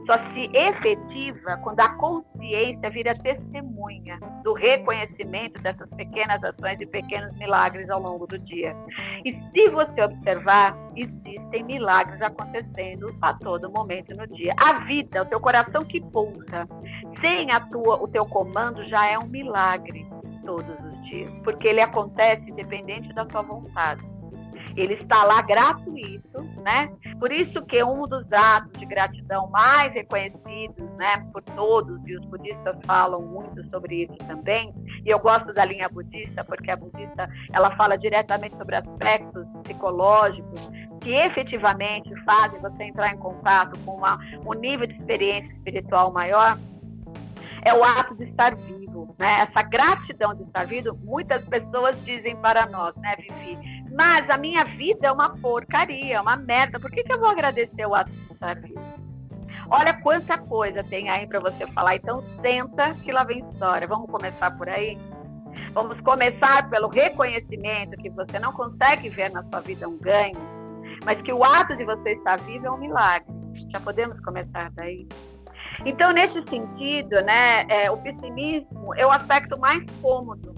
só 0.05 0.17
se 0.33 0.49
efetiva 0.53 1.57
quando 1.63 1.79
a 1.81 1.89
consciência 1.95 2.89
vira 2.89 3.13
testemunha 3.13 4.17
do 4.43 4.53
reconhecimento 4.53 5.61
dessas 5.61 5.89
pequenas 5.91 6.41
ações 6.43 6.79
e 6.79 6.85
pequenos 6.85 7.35
milagres 7.37 7.89
ao 7.89 8.01
longo 8.01 8.25
do 8.27 8.39
dia. 8.39 8.75
E 9.25 9.33
se 9.33 9.67
você 9.69 10.01
observar, 10.01 10.75
existem 10.95 11.63
milagres 11.63 12.21
acontecendo 12.21 13.13
a 13.21 13.33
todo 13.33 13.71
momento 13.71 14.15
no 14.15 14.25
dia. 14.27 14.53
A 14.57 14.85
vida, 14.85 15.21
o 15.21 15.25
teu 15.25 15.39
coração 15.39 15.83
que 15.83 15.99
pulsa, 15.99 16.67
sem 17.19 17.51
a 17.51 17.59
tua, 17.59 18.01
o 18.01 18.07
teu 18.07 18.25
comando 18.25 18.83
já 18.85 19.05
é 19.05 19.19
um 19.19 19.27
milagre 19.27 20.07
todos 20.49 20.83
os 20.83 21.05
dias, 21.05 21.31
porque 21.43 21.67
ele 21.67 21.79
acontece 21.79 22.49
independente 22.49 23.13
da 23.13 23.23
sua 23.29 23.43
vontade. 23.43 24.01
Ele 24.75 24.95
está 24.95 25.23
lá 25.23 25.43
gratuito, 25.43 26.41
né? 26.63 26.91
Por 27.19 27.31
isso 27.31 27.63
que 27.65 27.83
um 27.83 28.07
dos 28.07 28.31
atos 28.33 28.71
de 28.79 28.85
gratidão 28.85 29.47
mais 29.51 29.93
reconhecidos, 29.93 30.89
né, 30.97 31.23
por 31.31 31.43
todos 31.43 31.99
e 32.07 32.15
os 32.15 32.25
budistas 32.25 32.75
falam 32.85 33.21
muito 33.21 33.63
sobre 33.69 34.03
isso 34.03 34.17
também. 34.25 34.73
E 35.05 35.09
eu 35.09 35.19
gosto 35.19 35.53
da 35.53 35.65
linha 35.65 35.87
budista 35.87 36.43
porque 36.43 36.71
a 36.71 36.75
budista 36.75 37.29
ela 37.53 37.75
fala 37.75 37.95
diretamente 37.95 38.57
sobre 38.57 38.75
aspectos 38.75 39.45
psicológicos 39.63 40.71
que 41.01 41.11
efetivamente 41.11 42.09
fazem 42.23 42.59
você 42.59 42.83
entrar 42.83 43.13
em 43.13 43.17
contato 43.17 43.77
com 43.85 43.97
uma, 43.97 44.17
um 44.45 44.53
nível 44.53 44.87
de 44.87 44.93
experiência 44.93 45.51
espiritual 45.53 46.11
maior. 46.11 46.57
É 47.63 47.73
o 47.73 47.83
ato 47.83 48.15
de 48.15 48.23
estar 48.23 48.55
vivo 48.55 48.88
né? 49.19 49.41
Essa 49.41 49.61
gratidão 49.61 50.33
de 50.33 50.43
estar 50.43 50.65
vivo, 50.65 50.97
muitas 51.03 51.45
pessoas 51.45 52.01
dizem 52.05 52.35
para 52.37 52.65
nós, 52.67 52.95
né, 52.95 53.15
Vivi? 53.17 53.59
Mas 53.93 54.29
a 54.29 54.37
minha 54.37 54.63
vida 54.63 55.07
é 55.07 55.11
uma 55.11 55.37
porcaria, 55.37 56.15
é 56.15 56.21
uma 56.21 56.37
merda. 56.37 56.79
Por 56.79 56.89
que, 56.89 57.03
que 57.03 57.11
eu 57.11 57.19
vou 57.19 57.29
agradecer 57.29 57.85
o 57.85 57.93
ato 57.93 58.09
de 58.09 58.33
estar 58.33 58.55
vivo? 58.55 58.79
Olha 59.69 59.93
quanta 60.01 60.37
coisa 60.37 60.83
tem 60.85 61.09
aí 61.09 61.27
para 61.27 61.41
você 61.41 61.67
falar. 61.73 61.97
Então 61.97 62.23
senta 62.41 62.93
que 63.03 63.11
lá 63.11 63.23
vem 63.23 63.39
história. 63.39 63.87
Vamos 63.87 64.09
começar 64.09 64.51
por 64.57 64.69
aí? 64.69 64.97
Vamos 65.73 65.99
começar 66.01 66.69
pelo 66.69 66.87
reconhecimento 66.87 67.97
que 67.97 68.09
você 68.09 68.39
não 68.39 68.53
consegue 68.53 69.09
ver 69.09 69.31
na 69.31 69.43
sua 69.43 69.59
vida 69.59 69.87
um 69.87 69.97
ganho, 69.97 70.37
mas 71.03 71.21
que 71.21 71.33
o 71.33 71.43
ato 71.43 71.75
de 71.75 71.83
você 71.83 72.13
estar 72.13 72.39
vivo 72.39 72.67
é 72.67 72.71
um 72.71 72.77
milagre. 72.77 73.27
Já 73.71 73.79
podemos 73.79 74.19
começar 74.21 74.71
daí? 74.71 75.07
Então, 75.85 76.11
nesse 76.11 76.41
sentido, 76.43 77.21
né, 77.21 77.65
é, 77.69 77.89
o 77.89 77.97
pessimismo 77.97 78.93
é 78.95 79.05
o 79.05 79.11
aspecto 79.11 79.57
mais 79.57 79.83
cômodo. 80.01 80.53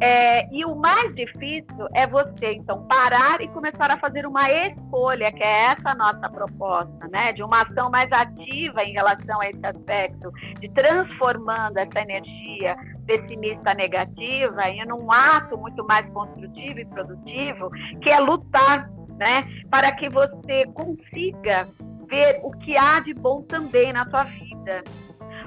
É, 0.00 0.48
e 0.54 0.64
o 0.64 0.76
mais 0.76 1.12
difícil 1.14 1.88
é 1.92 2.06
você, 2.06 2.52
então, 2.52 2.86
parar 2.86 3.40
e 3.40 3.48
começar 3.48 3.90
a 3.90 3.98
fazer 3.98 4.26
uma 4.26 4.48
escolha, 4.50 5.32
que 5.32 5.42
é 5.42 5.72
essa 5.72 5.92
nossa 5.94 6.28
proposta, 6.30 7.08
né? 7.10 7.32
De 7.32 7.42
uma 7.42 7.62
ação 7.62 7.90
mais 7.90 8.10
ativa 8.12 8.84
em 8.84 8.92
relação 8.92 9.40
a 9.40 9.50
esse 9.50 9.66
aspecto, 9.66 10.30
de 10.60 10.68
transformando 10.68 11.78
essa 11.78 12.00
energia 12.00 12.76
pessimista 13.06 13.72
negativa 13.74 14.68
em 14.68 14.92
um 14.92 15.10
ato 15.10 15.58
muito 15.58 15.84
mais 15.84 16.08
construtivo 16.12 16.78
e 16.78 16.84
produtivo, 16.86 17.68
que 18.00 18.08
é 18.08 18.20
lutar, 18.20 18.88
né? 19.16 19.42
Para 19.68 19.90
que 19.92 20.08
você 20.08 20.64
consiga 20.74 21.66
ver 22.08 22.40
o 22.42 22.50
que 22.58 22.76
há 22.76 23.00
de 23.00 23.14
bom 23.14 23.42
também 23.42 23.92
na 23.92 24.04
tua 24.06 24.24
vida. 24.24 24.82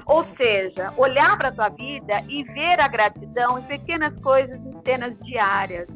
Ou 0.06 0.24
seja, 0.36 0.92
olhar 0.96 1.36
para 1.36 1.48
a 1.48 1.52
tua 1.52 1.68
vida 1.68 2.22
e 2.28 2.42
ver 2.44 2.80
a 2.80 2.88
gratidão 2.88 3.58
em 3.58 3.62
pequenas 3.62 4.14
coisas, 4.20 4.58
em 4.66 4.80
cenas 4.84 5.16
diárias. 5.20 5.86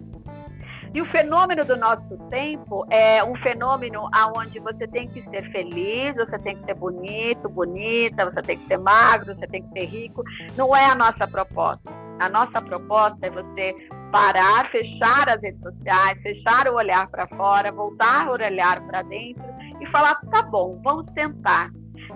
E 0.95 1.03
o 1.03 1.05
fenômeno 1.05 1.65
do 1.65 1.77
nosso 1.77 2.17
tempo 2.31 2.87
é 2.89 3.23
um 3.23 3.35
fenômeno 3.37 4.09
onde 4.37 4.59
você 4.61 4.87
tem 4.87 5.09
que 5.09 5.23
ser 5.29 5.43
feliz, 5.51 6.15
você 6.15 6.39
tem 6.39 6.57
que 6.57 6.65
ser 6.65 6.75
bonito, 6.75 7.49
bonita, 7.51 8.25
você 8.25 8.41
tem 8.41 8.59
que 8.59 8.67
ser 8.67 8.79
magro, 8.79 9.35
você 9.35 9.47
tem 9.47 9.63
que 9.63 9.79
ser 9.79 9.87
rico. 9.87 10.23
Não 10.57 10.75
é 10.75 10.85
a 10.87 10.95
nossa 10.95 11.27
proposta. 11.27 11.91
A 12.19 12.31
nossa 12.31 12.63
proposta 12.63 13.27
é 13.27 13.31
você 13.31 13.75
parar, 14.11 14.71
fechar 14.71 15.29
as 15.29 15.43
redes 15.43 15.61
sociais, 15.61 16.19
fechar 16.23 16.67
o 16.69 16.77
olhar 16.77 17.07
para 17.09 17.27
fora, 17.27 17.71
voltar 17.71 18.29
o 18.29 18.33
olhar 18.33 18.81
para 18.87 19.03
dentro 19.03 19.45
e 19.87 19.91
falar: 19.91 20.17
tá 20.31 20.43
bom, 20.43 20.81
vamos 20.83 21.07
tentar. 21.13 21.71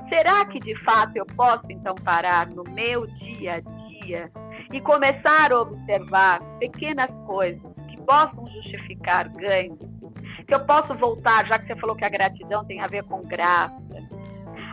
Será 0.08 0.44
que 0.46 0.58
de 0.58 0.74
fato 0.84 1.16
eu 1.16 1.26
posso 1.36 1.64
então 1.70 1.94
parar 1.94 2.46
no 2.48 2.64
meu 2.64 3.06
dia 3.06 3.54
a 3.54 3.60
dia 3.60 4.30
e 4.72 4.80
começar 4.80 5.52
a 5.52 5.60
observar 5.60 6.40
pequenas 6.58 7.10
coisas 7.26 7.70
possam 8.10 8.44
justificar 8.48 9.28
ganhos, 9.28 9.78
que 10.44 10.52
eu 10.52 10.66
posso 10.66 10.92
voltar, 10.96 11.46
já 11.46 11.60
que 11.60 11.66
você 11.68 11.76
falou 11.76 11.94
que 11.94 12.04
a 12.04 12.08
gratidão 12.08 12.64
tem 12.64 12.80
a 12.80 12.88
ver 12.88 13.04
com 13.04 13.22
graça, 13.22 13.76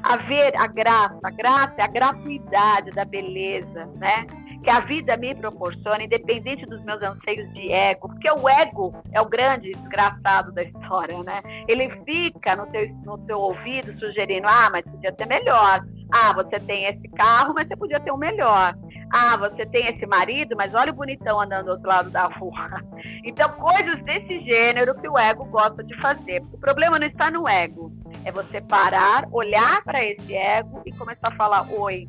a 0.01 0.17
ver 0.17 0.55
a 0.57 0.65
graça, 0.65 1.19
a 1.23 1.29
graça 1.29 1.75
é 1.77 1.83
a 1.83 1.87
gratuidade 1.87 2.89
da 2.91 3.05
beleza, 3.05 3.85
né? 3.97 4.25
Que 4.67 4.71
a 4.71 4.81
vida 4.81 5.15
me 5.15 5.33
proporciona, 5.33 6.03
independente 6.03 6.65
dos 6.65 6.83
meus 6.83 7.01
anseios 7.01 7.49
de 7.53 7.71
ego, 7.71 8.09
porque 8.09 8.29
o 8.29 8.49
ego 8.49 8.93
é 9.13 9.21
o 9.21 9.25
grande 9.25 9.71
desgraçado 9.71 10.51
da 10.51 10.61
história, 10.61 11.17
né? 11.23 11.41
Ele 11.69 11.89
fica 12.03 12.53
no 12.53 12.67
teu, 12.67 12.85
no 13.05 13.17
teu 13.19 13.39
ouvido 13.39 13.97
sugerindo, 13.97 14.45
ah, 14.45 14.69
mas 14.69 14.83
podia 14.83 15.13
ter 15.13 15.25
melhor, 15.25 15.85
ah, 16.11 16.33
você 16.33 16.59
tem 16.59 16.83
esse 16.83 17.07
carro, 17.15 17.53
mas 17.53 17.65
você 17.65 17.77
podia 17.77 18.01
ter 18.01 18.11
um 18.11 18.17
melhor. 18.17 18.75
Ah, 19.13 19.37
você 19.37 19.65
tem 19.67 19.87
esse 19.87 20.05
marido, 20.05 20.53
mas 20.57 20.73
olha 20.73 20.91
o 20.91 20.95
bonitão 20.95 21.39
andando 21.39 21.67
do 21.67 21.71
outro 21.71 21.87
lado 21.87 22.09
da 22.09 22.25
rua. 22.25 22.81
Então, 23.23 23.49
coisas 23.53 24.01
desse 24.03 24.39
gênero 24.41 24.95
que 24.95 25.07
o 25.07 25.17
ego 25.17 25.43
gosta 25.45 25.83
de 25.83 25.93
fazer. 26.01 26.41
O 26.53 26.57
problema 26.57 26.97
não 26.97 27.07
está 27.07 27.29
no 27.29 27.47
ego, 27.47 27.91
é 28.23 28.31
você 28.31 28.61
parar, 28.61 29.25
olhar 29.31 29.83
para 29.83 30.03
esse 30.03 30.33
ego 30.33 30.81
e 30.85 30.91
começar 30.93 31.27
a 31.27 31.35
falar: 31.35 31.65
oi, 31.69 32.07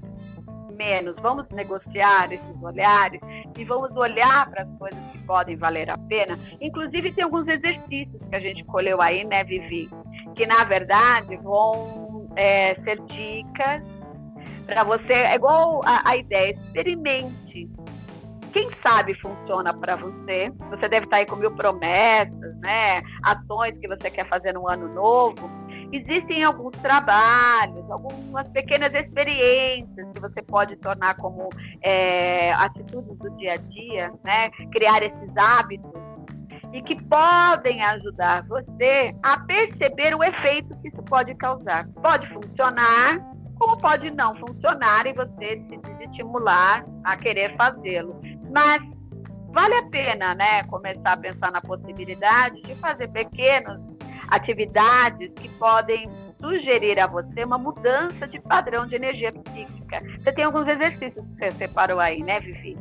menos, 0.79 1.15
vamos 1.21 1.47
negociar 1.51 2.33
esses 2.33 2.63
olhares 2.63 3.21
e 3.59 3.65
vamos 3.65 3.95
olhar 3.97 4.49
para 4.49 4.63
as 4.63 4.79
coisas 4.79 4.99
que 5.11 5.19
podem 5.27 5.57
valer 5.57 5.91
a 5.91 5.99
pena. 5.99 6.39
Inclusive, 6.61 7.13
tem 7.13 7.25
alguns 7.25 7.47
exercícios 7.49 8.23
que 8.31 8.37
a 8.37 8.41
gente 8.41 8.65
colheu 8.65 9.03
aí, 9.03 9.25
né, 9.25 9.45
Vivi? 9.45 9.91
Que 10.35 10.47
na 10.47 10.65
verdade 10.65 11.37
vão 11.39 12.29
é, 12.37 12.77
ser 12.77 13.01
dicas 13.03 13.83
para 14.65 14.85
você. 14.85 15.13
É 15.13 15.35
igual 15.35 15.83
a, 15.85 16.09
a 16.09 16.17
ideia, 16.17 16.53
experimente. 16.53 17.69
Quem 18.53 18.71
sabe 18.83 19.15
funciona 19.21 19.75
para 19.75 19.97
você. 19.97 20.51
Você 20.71 20.89
deve 20.89 21.05
estar 21.05 21.17
aí 21.19 21.27
com 21.27 21.37
mil 21.37 21.51
promessas, 21.51 22.57
né? 22.61 23.03
Ações 23.23 23.77
que 23.79 23.89
você 23.89 24.11
quer 24.11 24.27
fazer 24.29 24.53
no 24.55 24.69
ano 24.69 24.89
novo. 24.95 25.51
Existem 25.91 26.45
alguns 26.45 26.77
trabalhos, 26.83 27.91
algumas 27.91 28.47
pequenas 28.49 28.93
experiências 28.93 30.13
que 30.13 30.21
você 30.21 30.43
pode 30.43 30.77
tornar 30.77 31.17
como 31.17 31.49
é, 31.83 32.53
atitudes 32.53 33.17
do 33.19 33.31
dia 33.37 33.55
a 33.55 33.57
dia, 33.57 34.13
né? 34.23 34.51
Criar 34.71 35.03
esses 35.03 35.37
hábitos 35.37 36.09
e 36.73 36.83
que 36.83 37.03
podem 37.05 37.83
ajudar 37.83 38.47
você 38.47 39.15
a 39.23 39.41
perceber 39.41 40.15
o 40.15 40.23
efeito 40.23 40.77
que 40.83 40.89
isso 40.89 41.03
pode 41.05 41.35
causar. 41.37 41.89
Pode 42.03 42.29
funcionar, 42.29 43.19
como 43.59 43.77
pode 43.79 44.11
não 44.11 44.37
funcionar 44.37 45.07
e 45.07 45.15
você 45.15 45.57
se 45.69 45.77
desestimular 45.79 46.85
a 47.05 47.17
querer 47.17 47.57
fazê-lo. 47.57 48.21
Mas 48.53 48.83
vale 49.49 49.75
a 49.75 49.89
pena, 49.89 50.35
né, 50.35 50.63
começar 50.65 51.15
a 51.15 51.17
pensar 51.17 51.51
na 51.51 51.61
possibilidade 51.63 52.61
de 52.63 52.75
fazer 52.77 53.09
pequenas 53.09 53.88
atividades 54.29 55.31
que 55.35 55.49
podem 55.51 56.11
sugerir 56.41 56.99
a 56.99 57.07
você 57.07 57.45
uma 57.45 57.59
mudança 57.59 58.27
de 58.27 58.41
padrão 58.41 58.87
de 58.87 58.95
energia 58.95 59.33
psíquica. 59.33 60.03
Você 60.23 60.33
tem 60.33 60.45
alguns 60.45 60.69
exercícios 60.69 61.25
que 61.27 61.39
você 61.39 61.51
separou 61.53 61.99
aí, 61.99 62.23
né, 62.23 62.41
Vivi? 62.41 62.77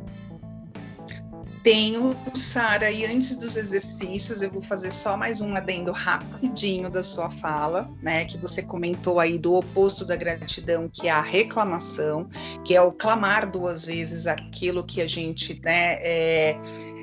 Tenho, 1.62 2.16
Sara, 2.34 2.90
e 2.90 3.04
antes 3.04 3.36
dos 3.36 3.56
exercícios, 3.56 4.42
eu 4.42 4.50
vou 4.50 4.62
fazer 4.62 4.92
só 4.92 5.16
mais 5.16 5.40
um 5.40 5.54
adendo 5.56 5.90
rapidinho 5.92 6.88
da 6.88 7.02
sua 7.02 7.28
fala, 7.28 7.90
né? 8.00 8.24
Que 8.24 8.38
você 8.38 8.62
comentou 8.62 9.18
aí 9.18 9.38
do 9.38 9.54
oposto 9.54 10.04
da 10.04 10.16
gratidão, 10.16 10.88
que 10.88 11.08
é 11.08 11.10
a 11.10 11.20
reclamação, 11.20 12.28
que 12.64 12.74
é 12.74 12.80
o 12.80 12.92
clamar 12.92 13.50
duas 13.50 13.86
vezes 13.86 14.26
aquilo 14.26 14.84
que 14.84 15.02
a 15.02 15.06
gente, 15.06 15.60
né, 15.62 15.98
é, 16.00 16.58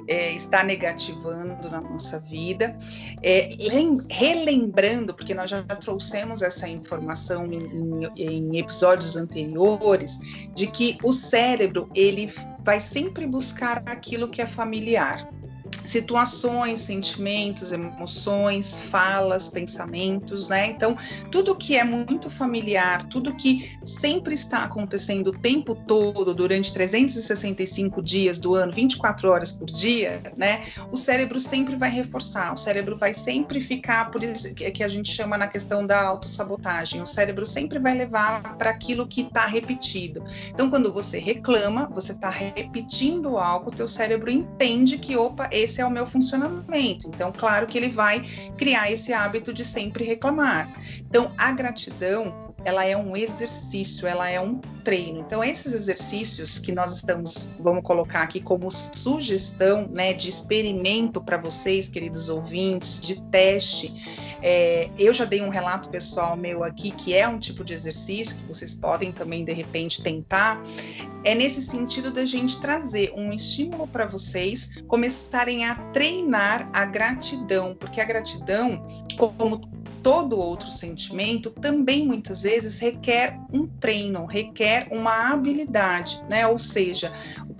é, 0.08 0.32
está 0.32 0.64
negativando 0.64 1.70
na 1.70 1.82
nossa 1.82 2.20
vida, 2.20 2.78
é, 3.24 3.50
relembrando, 4.10 5.14
porque 5.14 5.34
nós 5.34 5.50
já 5.50 5.64
trouxemos 5.64 6.42
essa 6.42 6.68
informação 6.68 7.52
em, 7.52 8.06
em, 8.18 8.58
episódios 8.58 9.16
anteriores, 9.16 10.20
de 10.54 10.68
que 10.68 10.98
o 11.04 11.12
cérebro 11.12 11.90
ele 11.96 12.32
vai 12.64 12.80
sempre 12.80 13.28
buscar 13.28 13.84
aquilo 13.86 14.28
que 14.28 14.42
é 14.42 14.48
familiar 14.48 15.30
situações, 15.86 16.80
sentimentos, 16.82 17.72
emoções, 17.72 18.82
falas, 18.90 19.50
pensamentos, 19.50 20.50
né? 20.50 20.68
Então, 20.68 20.98
tudo 21.32 21.56
que 21.56 21.78
é 21.78 21.84
muito 21.84 22.30
familiar, 22.30 23.04
tudo 23.04 23.36
que 23.36 23.72
sempre 23.84 24.34
está 24.34 24.64
acontecendo 24.64 25.28
o 25.28 25.38
tempo 25.38 25.76
todo, 25.76 26.34
durante 26.34 26.74
365 26.74 28.02
dias 28.02 28.38
do 28.38 28.56
ano, 28.56 28.72
24 28.72 29.30
horas 29.30 29.52
por 29.52 29.68
dia, 29.68 30.22
né? 30.38 30.64
O 30.92 30.98
cérebro 30.98 31.40
sempre 31.40 31.76
vai 31.76 31.90
reforçar, 31.90 32.54
o 32.54 32.58
cérebro 32.58 32.98
vai 32.98 33.14
sempre 33.14 33.62
ficar, 33.62 34.12
por 34.12 34.24
isso 34.24 34.54
que 34.54 34.84
a 34.84 34.88
gente 34.88 35.12
chama 35.12 35.38
na 35.38 35.48
questão 35.48 35.86
da 35.86 36.02
autossabotagem, 36.04 37.02
o 37.02 37.08
cérebro 37.08 37.46
sempre 37.46 37.80
vai 37.80 37.94
levar 37.94 38.58
para 38.58 38.70
aquilo 38.70 39.08
que 39.08 39.22
está 39.22 39.46
repetido. 39.46 40.24
Então, 40.50 40.70
quando 40.70 40.92
você 40.92 41.20
reclama, 41.20 41.90
você 41.94 42.12
está 42.12 42.30
repetindo 42.30 43.38
algo, 43.38 43.70
o 43.70 43.74
teu 43.74 43.88
cérebro 43.88 44.30
entende 44.30 44.98
que, 44.98 45.16
opa, 45.16 45.50
esse 45.52 45.75
esse 45.76 45.82
é 45.82 45.86
o 45.86 45.92
meu 45.92 46.06
funcionamento. 46.06 47.10
Então, 47.10 47.34
claro 47.34 47.68
que 47.68 47.78
ele 47.78 47.90
vai 47.90 48.22
criar 48.58 48.90
esse 48.90 49.12
hábito 49.12 49.54
de 49.54 49.66
sempre 49.66 50.06
reclamar. 50.06 50.72
Então, 51.02 51.34
a 51.38 51.52
gratidão 51.52 52.45
ela 52.66 52.84
é 52.84 52.98
um 52.98 53.16
exercício, 53.16 54.08
ela 54.08 54.30
é 54.30 54.42
um 54.42 54.60
treino. 54.84 55.20
Então, 55.20 55.44
esses 55.44 55.74
exercícios 55.74 56.60
que 56.60 56.72
nós 56.72 56.96
estamos, 56.96 57.52
vamos 57.60 57.84
colocar 57.84 58.24
aqui 58.24 58.40
como 58.40 58.72
sugestão, 58.72 59.88
né, 59.88 60.14
de 60.14 60.30
experimento 60.30 61.22
para 61.22 61.38
vocês, 61.38 61.88
queridos 61.88 62.30
ouvintes, 62.30 63.00
de 63.00 63.22
teste. 63.24 64.36
É, 64.42 64.90
eu 64.98 65.14
já 65.14 65.26
dei 65.26 65.42
um 65.42 65.50
relato 65.50 65.90
pessoal 65.90 66.36
meu 66.36 66.64
aqui, 66.64 66.92
que 66.92 67.14
é 67.14 67.28
um 67.28 67.40
tipo 67.40 67.64
de 67.64 67.74
exercício 67.74 68.38
que 68.38 68.48
vocês 68.48 68.76
podem 68.76 69.12
também, 69.12 69.46
de 69.46 69.54
repente, 69.54 70.04
tentar. 70.04 70.62
É 71.24 71.34
nesse 71.34 71.62
sentido 71.62 72.12
da 72.12 72.26
gente 72.26 72.60
trazer 72.60 73.12
um 73.16 73.32
estímulo 73.32 73.88
para 73.88 74.06
vocês 74.06 74.72
começarem 74.88 75.66
a 75.66 75.76
treinar 75.92 76.70
a 76.74 76.86
gratidão, 76.86 77.76
porque 77.76 78.02
a 78.02 78.06
gratidão, 78.06 78.86
como 79.18 79.62
todo 80.06 80.38
outro 80.38 80.72
sentimento 80.72 81.50
também 81.50 82.06
muitas 82.06 82.44
vezes 82.44 82.55
requer 82.80 83.40
um 83.52 83.68
treino, 83.68 84.26
requer 84.26 84.88
uma 84.92 85.32
habilidade, 85.32 86.24
né? 86.30 86.48
Ou 86.48 86.58
seja, 86.58 87.12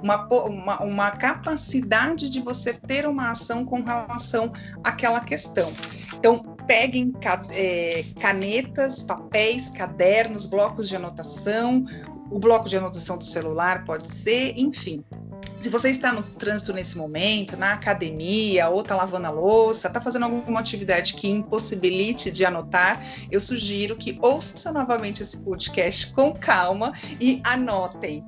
uma, 0.02 0.28
uma, 0.28 0.84
uma 0.84 1.12
capacidade 1.12 2.30
de 2.30 2.40
você 2.40 2.74
ter 2.74 3.08
uma 3.08 3.32
ação 3.32 3.66
com 3.66 3.82
relação 3.82 4.52
àquela 4.84 5.20
questão. 5.20 5.72
Então, 6.18 6.56
peguem 6.68 7.14
é, 7.52 8.04
canetas, 8.20 9.04
papéis, 9.04 9.70
cadernos, 9.70 10.46
blocos 10.46 10.88
de 10.90 10.96
anotação, 10.96 11.86
o 12.32 12.40
bloco 12.40 12.68
de 12.68 12.78
anotação 12.78 13.18
do 13.18 13.26
celular 13.26 13.86
pode 13.86 14.14
ser, 14.14 14.54
enfim, 14.58 15.04
se 15.66 15.72
você 15.72 15.90
está 15.90 16.12
no 16.12 16.22
trânsito 16.22 16.74
nesse 16.74 16.96
momento, 16.96 17.58
na 17.58 17.74
academia, 17.74 18.70
ou 18.70 18.82
está 18.82 18.96
lavando 18.96 19.26
a 19.26 19.32
louça, 19.32 19.88
está 19.88 20.00
fazendo 20.00 20.26
alguma 20.26 20.60
atividade 20.60 21.16
que 21.16 21.28
impossibilite 21.28 22.30
de 22.30 22.46
anotar, 22.46 23.04
eu 23.32 23.40
sugiro 23.40 23.96
que 23.96 24.16
ouça 24.22 24.72
novamente 24.72 25.24
esse 25.24 25.40
podcast 25.40 26.14
com 26.14 26.36
calma 26.36 26.92
e 27.20 27.42
anotem. 27.44 28.24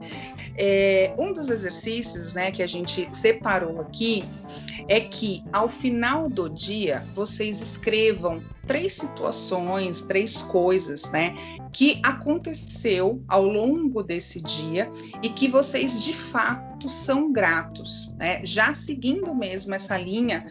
É, 0.57 1.13
um 1.19 1.31
dos 1.31 1.51
exercícios 1.51 2.33
né, 2.33 2.49
que 2.49 2.63
a 2.63 2.67
gente 2.67 3.07
separou 3.15 3.81
aqui 3.81 4.27
é 4.87 4.99
que 4.99 5.43
ao 5.53 5.69
final 5.69 6.27
do 6.27 6.49
dia 6.49 7.05
vocês 7.13 7.61
escrevam 7.61 8.43
três 8.65 8.93
situações, 8.93 10.01
três 10.01 10.41
coisas, 10.41 11.11
né, 11.11 11.35
que 11.71 11.99
aconteceu 12.03 13.23
ao 13.27 13.43
longo 13.43 14.03
desse 14.03 14.41
dia 14.41 14.89
e 15.21 15.29
que 15.29 15.47
vocês 15.47 16.03
de 16.03 16.13
fato 16.13 16.89
são 16.89 17.31
gratos, 17.31 18.13
né? 18.17 18.41
Já 18.43 18.73
seguindo 18.73 19.33
mesmo 19.35 19.73
essa 19.73 19.97
linha 19.97 20.45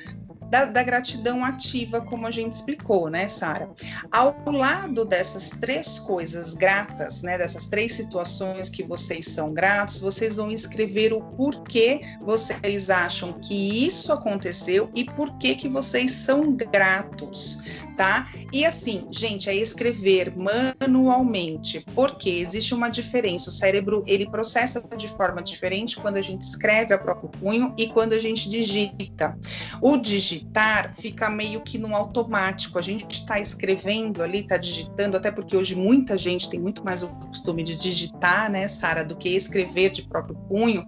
da, 0.51 0.67
da 0.67 0.83
gratidão 0.83 1.45
ativa, 1.45 2.01
como 2.01 2.27
a 2.27 2.31
gente 2.31 2.53
explicou, 2.53 3.09
né, 3.09 3.29
Sara? 3.29 3.71
Ao 4.11 4.35
lado 4.47 5.05
dessas 5.05 5.51
três 5.51 5.99
coisas 5.99 6.55
gratas, 6.55 7.23
né, 7.23 7.39
dessas 7.39 7.67
três 7.67 7.93
situações 7.93 8.71
que 8.71 8.83
vocês 8.83 9.27
são 9.27 9.53
gratos, 9.53 10.01
vocês 10.01 10.37
vão 10.37 10.51
escrever 10.51 11.13
o 11.13 11.23
porquê 11.23 12.01
vocês 12.23 12.91
acham 12.91 13.35
que 13.35 13.87
isso 13.87 14.13
aconteceu 14.13 14.91
e 14.95 15.05
por 15.05 15.37
que 15.39 15.55
que 15.55 15.69
vocês 15.69 16.13
são 16.13 16.53
gratos, 16.53 17.63
tá? 17.97 18.29
E 18.53 18.65
assim, 18.65 19.07
gente, 19.11 19.51
é 19.51 19.55
escrever 19.55 20.35
manualmente, 20.37 21.85
porque 21.95 22.31
existe 22.31 22.75
uma 22.75 22.89
diferença. 22.89 23.51
O 23.51 23.53
cérebro 23.53 24.05
ele 24.07 24.29
processa 24.29 24.83
de 24.97 25.09
forma 25.09 25.43
diferente 25.43 25.97
quando 25.97 26.17
a 26.17 26.23
gente 26.23 26.43
escreve 26.43 26.95
a 26.95 26.99
próprio 26.99 27.29
punho 27.29 27.75
e 27.79 27.89
quando 27.89 28.13
a 28.13 28.19
gente 28.19 28.49
digita. 28.49 29.37
O 29.83 29.97
digitar 30.37 30.95
fica 30.95 31.31
meio 31.31 31.61
que 31.63 31.79
no 31.79 31.95
automático. 31.95 32.79
A 32.79 32.83
gente 32.83 33.07
está 33.11 33.41
escrevendo 33.41 34.23
ali, 34.23 34.41
está 34.41 34.57
digitando, 34.57 35.17
até 35.17 35.31
porque 35.31 35.57
hoje 35.57 35.75
muita 35.75 36.17
gente 36.17 36.49
tem 36.49 36.61
muito 36.61 36.85
mais 36.85 37.03
o 37.03 37.09
costume 37.09 37.63
de 37.63 37.77
digitar, 37.77 38.51
né, 38.51 38.69
Sara, 38.69 39.05
do 39.05 39.17
que 39.17 39.31
escrever 39.31 39.91
de 39.91 40.03
próprio 40.03 40.37
punho. 40.49 40.87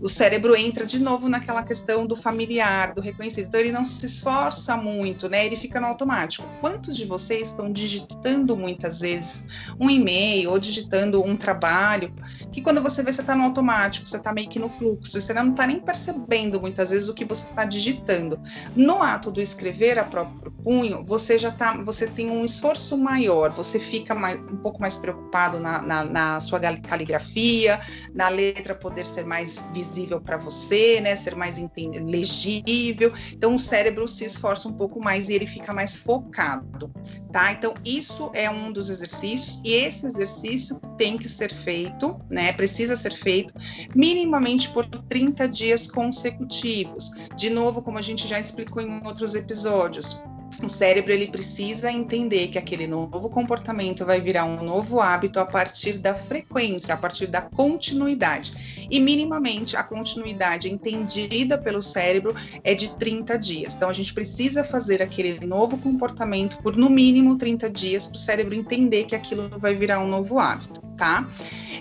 O 0.00 0.08
cérebro 0.08 0.56
entra 0.56 0.86
de 0.86 0.98
novo 0.98 1.28
naquela 1.28 1.62
questão 1.62 2.06
do 2.06 2.16
familiar, 2.16 2.94
do 2.94 3.00
reconhecido. 3.00 3.46
Então 3.46 3.60
ele 3.60 3.72
não 3.72 3.84
se 3.84 4.06
esforça 4.06 4.76
muito, 4.76 5.28
né? 5.28 5.44
Ele 5.46 5.56
fica 5.56 5.80
no 5.80 5.86
automático. 5.86 6.48
Quantos 6.60 6.96
de 6.96 7.04
vocês 7.04 7.48
estão 7.48 7.72
digitando 7.72 8.56
muitas 8.56 9.00
vezes 9.00 9.46
um 9.78 9.90
e-mail 9.90 10.50
ou 10.50 10.58
digitando 10.58 11.22
um 11.22 11.36
trabalho 11.36 12.12
que 12.52 12.62
quando 12.62 12.82
você 12.82 13.02
vê 13.02 13.12
você 13.12 13.20
está 13.20 13.36
no 13.36 13.44
automático, 13.44 14.08
você 14.08 14.16
está 14.16 14.32
meio 14.32 14.48
que 14.48 14.58
no 14.58 14.68
fluxo, 14.68 15.20
você 15.20 15.32
não 15.32 15.50
está 15.50 15.66
nem 15.66 15.80
percebendo 15.80 16.60
muitas 16.60 16.90
vezes 16.90 17.08
o 17.08 17.14
que 17.14 17.24
você 17.24 17.48
está 17.48 17.64
digitando. 17.64 18.40
No 18.86 19.02
ato 19.02 19.32
do 19.32 19.40
escrever 19.40 19.98
a 19.98 20.04
próprio 20.04 20.52
punho, 20.62 21.04
você 21.04 21.36
já 21.36 21.50
tá, 21.50 21.76
você 21.82 22.06
tem 22.06 22.30
um 22.30 22.44
esforço 22.44 22.96
maior, 22.96 23.50
você 23.50 23.80
fica 23.80 24.14
mais, 24.14 24.36
um 24.36 24.56
pouco 24.58 24.80
mais 24.80 24.94
preocupado 24.94 25.58
na, 25.58 25.82
na, 25.82 26.04
na 26.04 26.40
sua 26.40 26.60
caligrafia, 26.60 27.80
na 28.14 28.28
letra 28.28 28.76
poder 28.76 29.04
ser 29.04 29.26
mais 29.26 29.68
visível 29.74 30.20
para 30.20 30.36
você, 30.36 31.00
né, 31.00 31.16
ser 31.16 31.34
mais 31.34 31.56
legível. 32.00 33.12
Então 33.32 33.56
o 33.56 33.58
cérebro 33.58 34.06
se 34.06 34.24
esforça 34.24 34.68
um 34.68 34.72
pouco 34.74 35.02
mais 35.02 35.28
e 35.28 35.32
ele 35.32 35.48
fica 35.48 35.74
mais 35.74 35.96
focado, 35.96 36.88
tá? 37.32 37.50
Então 37.50 37.74
isso 37.84 38.30
é 38.34 38.48
um 38.48 38.70
dos 38.70 38.88
exercícios 38.88 39.60
e 39.64 39.72
esse 39.72 40.06
exercício 40.06 40.80
tem 40.96 41.18
que 41.18 41.28
ser 41.28 41.52
feito, 41.52 42.20
né? 42.30 42.52
Precisa 42.52 42.94
ser 42.94 43.14
feito 43.14 43.52
minimamente 43.96 44.70
por 44.70 44.86
30 44.86 45.48
dias 45.48 45.90
consecutivos. 45.90 47.10
De 47.36 47.50
novo, 47.50 47.82
como 47.82 47.98
a 47.98 48.02
gente 48.02 48.28
já 48.28 48.38
explicou 48.38 48.75
em 48.80 49.00
outros 49.04 49.34
episódios, 49.34 50.24
o 50.62 50.70
cérebro 50.70 51.12
ele 51.12 51.26
precisa 51.26 51.92
entender 51.92 52.48
que 52.48 52.58
aquele 52.58 52.86
novo 52.86 53.28
comportamento 53.28 54.06
vai 54.06 54.20
virar 54.20 54.46
um 54.46 54.62
novo 54.62 55.00
hábito 55.00 55.38
a 55.38 55.44
partir 55.44 55.98
da 55.98 56.14
frequência, 56.14 56.94
a 56.94 56.96
partir 56.96 57.26
da 57.26 57.42
continuidade. 57.42 58.86
E 58.90 58.98
minimamente 58.98 59.76
a 59.76 59.82
continuidade 59.82 60.72
entendida 60.72 61.58
pelo 61.58 61.82
cérebro 61.82 62.34
é 62.64 62.74
de 62.74 62.96
30 62.96 63.38
dias. 63.38 63.74
Então 63.74 63.90
a 63.90 63.92
gente 63.92 64.14
precisa 64.14 64.64
fazer 64.64 65.02
aquele 65.02 65.44
novo 65.44 65.76
comportamento 65.76 66.58
por 66.62 66.74
no 66.74 66.88
mínimo 66.88 67.36
30 67.36 67.68
dias 67.68 68.06
para 68.06 68.16
o 68.16 68.18
cérebro 68.18 68.54
entender 68.54 69.04
que 69.04 69.14
aquilo 69.14 69.50
vai 69.58 69.74
virar 69.74 70.00
um 70.00 70.08
novo 70.08 70.38
hábito, 70.38 70.80
tá? 70.96 71.28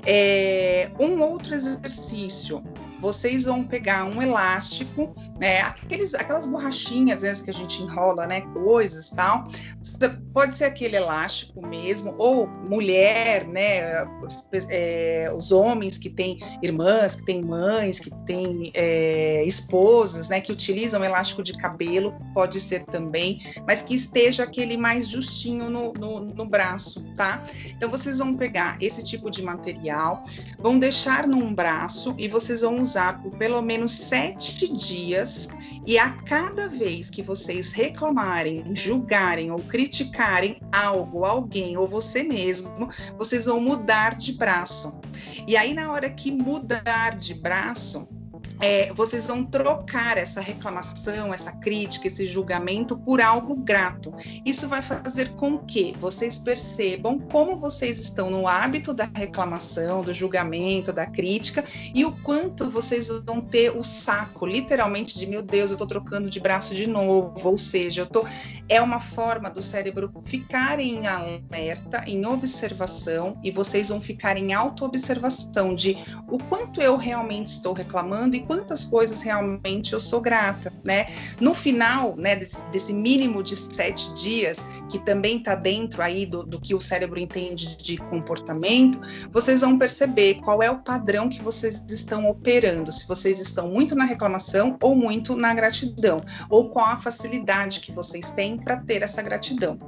É, 0.05 0.91
um 0.99 1.21
outro 1.21 1.53
exercício 1.53 2.63
vocês 3.05 3.45
vão 3.45 3.63
pegar 3.63 4.03
um 4.05 4.19
elástico, 4.19 5.13
né, 5.39 5.61
aqueles, 5.61 6.15
aquelas 6.15 6.47
borrachinhas 6.47 7.23
às 7.23 7.39
que 7.39 7.51
a 7.51 7.53
gente 7.53 7.83
enrola, 7.83 8.25
né, 8.25 8.41
coisas 8.53 9.11
tal. 9.11 9.45
Pode 10.33 10.57
ser 10.57 10.65
aquele 10.65 10.97
elástico 10.97 11.65
mesmo, 11.65 12.15
ou 12.17 12.47
mulher, 12.47 13.47
né, 13.47 14.07
é, 14.69 15.31
os 15.37 15.51
homens 15.51 15.99
que 15.99 16.09
têm 16.09 16.39
irmãs, 16.63 17.15
que 17.15 17.23
têm 17.23 17.43
mães, 17.43 17.99
que 17.99 18.09
têm 18.25 18.71
é, 18.73 19.43
esposas, 19.45 20.27
né, 20.29 20.41
que 20.41 20.51
utilizam 20.51 21.03
elástico 21.03 21.43
de 21.43 21.53
cabelo, 21.53 22.11
pode 22.33 22.59
ser 22.59 22.85
também, 22.85 23.39
mas 23.67 23.83
que 23.83 23.93
esteja 23.93 24.43
aquele 24.43 24.77
mais 24.77 25.09
justinho 25.09 25.69
no, 25.69 25.93
no, 25.93 26.19
no 26.21 26.45
braço, 26.45 27.05
tá? 27.13 27.41
Então 27.67 27.89
vocês 27.89 28.17
vão 28.17 28.35
pegar 28.35 28.77
esse 28.81 29.03
tipo 29.05 29.29
de 29.29 29.41
material, 29.41 30.21
vão 30.59 30.77
deixar 30.79 31.27
num 31.27 31.53
braço 31.53 32.15
e 32.17 32.27
vocês 32.27 32.61
vão 32.61 32.81
usar 32.81 33.21
por 33.21 33.31
pelo 33.37 33.61
menos 33.61 33.91
sete 33.91 34.71
dias, 34.73 35.49
e 35.85 35.97
a 35.97 36.09
cada 36.23 36.67
vez 36.67 37.09
que 37.09 37.21
vocês 37.21 37.71
reclamarem, 37.73 38.75
julgarem 38.75 39.51
ou 39.51 39.59
criticarem 39.59 40.59
algo, 40.71 41.23
alguém 41.23 41.77
ou 41.77 41.87
você 41.87 42.23
mesmo, 42.23 42.89
vocês 43.17 43.45
vão 43.45 43.59
mudar 43.59 44.15
de 44.15 44.33
braço. 44.33 44.99
E 45.47 45.55
aí, 45.55 45.73
na 45.73 45.91
hora 45.91 46.09
que 46.09 46.31
mudar 46.31 47.15
de 47.15 47.33
braço, 47.35 48.09
é, 48.61 48.91
vocês 48.93 49.27
vão 49.27 49.43
trocar 49.43 50.17
essa 50.17 50.39
reclamação, 50.41 51.33
essa 51.33 51.51
crítica, 51.53 52.07
esse 52.07 52.25
julgamento 52.25 52.97
por 52.97 53.21
algo 53.21 53.55
grato. 53.55 54.13
Isso 54.45 54.67
vai 54.67 54.81
fazer 54.81 55.29
com 55.31 55.59
que 55.59 55.95
vocês 55.99 56.39
percebam 56.39 57.19
como 57.19 57.57
vocês 57.57 57.99
estão 57.99 58.29
no 58.29 58.47
hábito 58.47 58.93
da 58.93 59.09
reclamação, 59.13 60.01
do 60.01 60.13
julgamento, 60.13 60.93
da 60.93 61.05
crítica 61.05 61.63
e 61.93 62.05
o 62.05 62.11
quanto 62.23 62.69
vocês 62.69 63.09
vão 63.25 63.41
ter 63.41 63.71
o 63.75 63.83
saco, 63.83 64.45
literalmente, 64.45 65.17
de 65.17 65.27
meu 65.27 65.41
Deus, 65.41 65.71
eu 65.71 65.75
estou 65.75 65.87
trocando 65.87 66.29
de 66.29 66.39
braço 66.39 66.73
de 66.73 66.87
novo. 66.87 67.49
Ou 67.49 67.57
seja, 67.57 68.01
eu 68.01 68.07
tô. 68.07 68.25
É 68.69 68.81
uma 68.81 68.99
forma 68.99 69.49
do 69.49 69.61
cérebro 69.61 70.11
ficar 70.23 70.79
em 70.79 71.05
alerta, 71.07 72.03
em 72.07 72.25
observação, 72.25 73.37
e 73.43 73.51
vocês 73.51 73.89
vão 73.89 74.01
ficar 74.01 74.37
em 74.37 74.53
auto-observação 74.53 75.75
de 75.75 75.97
o 76.27 76.37
quanto 76.37 76.81
eu 76.81 76.97
realmente 76.97 77.47
estou 77.47 77.73
reclamando 77.73 78.35
e 78.35 78.44
quantas 78.47 78.83
coisas 78.83 79.21
realmente 79.21 79.93
eu 79.93 79.99
sou 79.99 80.21
grata, 80.21 80.71
né? 80.85 81.07
No 81.39 81.53
final, 81.53 82.15
né, 82.15 82.35
desse, 82.35 82.63
desse 82.65 82.93
mínimo 82.93 83.43
de 83.43 83.55
sete 83.55 84.13
dias, 84.13 84.67
que 84.89 84.99
também 84.99 85.37
está 85.37 85.55
dentro 85.55 86.01
aí 86.01 86.25
do, 86.25 86.43
do 86.43 86.59
que 86.59 86.73
o 86.73 86.81
cérebro 86.81 87.19
entende 87.19 87.75
de 87.77 87.97
comportamento, 87.97 88.99
vocês 89.31 89.61
vão 89.61 89.77
perceber 89.77 90.35
qual 90.35 90.61
é 90.61 90.69
o 90.69 90.79
padrão 90.79 91.29
que 91.29 91.41
vocês 91.41 91.83
estão 91.89 92.29
operando, 92.29 92.91
se 92.91 93.07
vocês 93.07 93.39
estão 93.39 93.69
muito 93.69 93.95
na 93.95 94.05
reclamação 94.05 94.77
ou 94.81 94.95
muito 94.95 95.35
na 95.35 95.53
gratidão, 95.53 96.23
ou 96.49 96.69
qual 96.69 96.87
a 96.87 96.97
facilidade 96.97 97.79
que 97.79 97.91
vocês 97.91 98.31
têm 98.31 98.57
para 98.57 98.77
ter 98.77 99.01
essa 99.01 99.21
gratidão. 99.21 99.79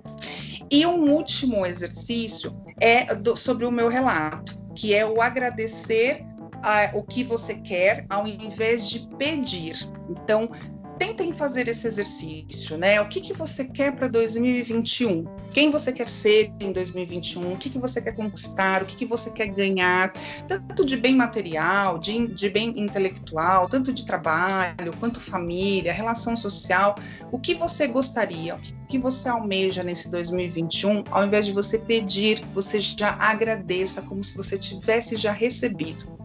E 0.69 0.85
um 0.85 1.11
último 1.11 1.65
exercício 1.65 2.57
é 2.79 3.15
do, 3.15 3.35
sobre 3.35 3.65
o 3.65 3.71
meu 3.71 3.87
relato, 3.87 4.59
que 4.75 4.93
é 4.93 5.05
o 5.05 5.21
agradecer 5.21 6.25
a, 6.67 6.91
o 6.93 7.01
que 7.01 7.23
você 7.23 7.55
quer 7.55 8.05
ao 8.09 8.27
invés 8.27 8.89
de 8.89 9.07
pedir. 9.15 9.77
Então, 10.09 10.49
tentem 10.97 11.31
fazer 11.33 11.67
esse 11.67 11.87
exercício, 11.87 12.77
né? 12.77 12.99
O 13.01 13.07
que, 13.07 13.21
que 13.21 13.33
você 13.33 13.65
quer 13.65 13.95
para 13.95 14.07
2021? 14.07 15.25
Quem 15.51 15.69
você 15.69 15.91
quer 15.91 16.09
ser 16.09 16.51
em 16.59 16.71
2021? 16.71 17.53
O 17.53 17.57
que, 17.57 17.69
que 17.69 17.79
você 17.79 18.01
quer 18.01 18.13
conquistar? 18.13 18.83
O 18.83 18.85
que, 18.85 18.95
que 18.95 19.05
você 19.05 19.31
quer 19.31 19.47
ganhar? 19.47 20.11
Tanto 20.47 20.83
de 20.83 20.97
bem 20.97 21.15
material, 21.15 21.97
de, 21.97 22.27
de 22.27 22.49
bem 22.49 22.73
intelectual, 22.77 23.69
tanto 23.69 23.93
de 23.93 24.05
trabalho, 24.05 24.95
quanto 24.99 25.19
família, 25.19 25.93
relação 25.93 26.35
social. 26.35 26.95
O 27.31 27.39
que 27.39 27.53
você 27.53 27.87
gostaria? 27.87 28.55
O 28.55 28.59
que, 28.59 28.73
que 28.89 28.97
você 28.97 29.29
almeja 29.29 29.83
nesse 29.83 30.09
2021? 30.09 31.03
Ao 31.11 31.25
invés 31.25 31.45
de 31.45 31.51
você 31.51 31.77
pedir, 31.77 32.43
você 32.53 32.79
já 32.79 33.15
agradeça 33.19 34.01
como 34.01 34.23
se 34.23 34.35
você 34.35 34.57
tivesse 34.57 35.17
já 35.17 35.31
recebido. 35.31 36.17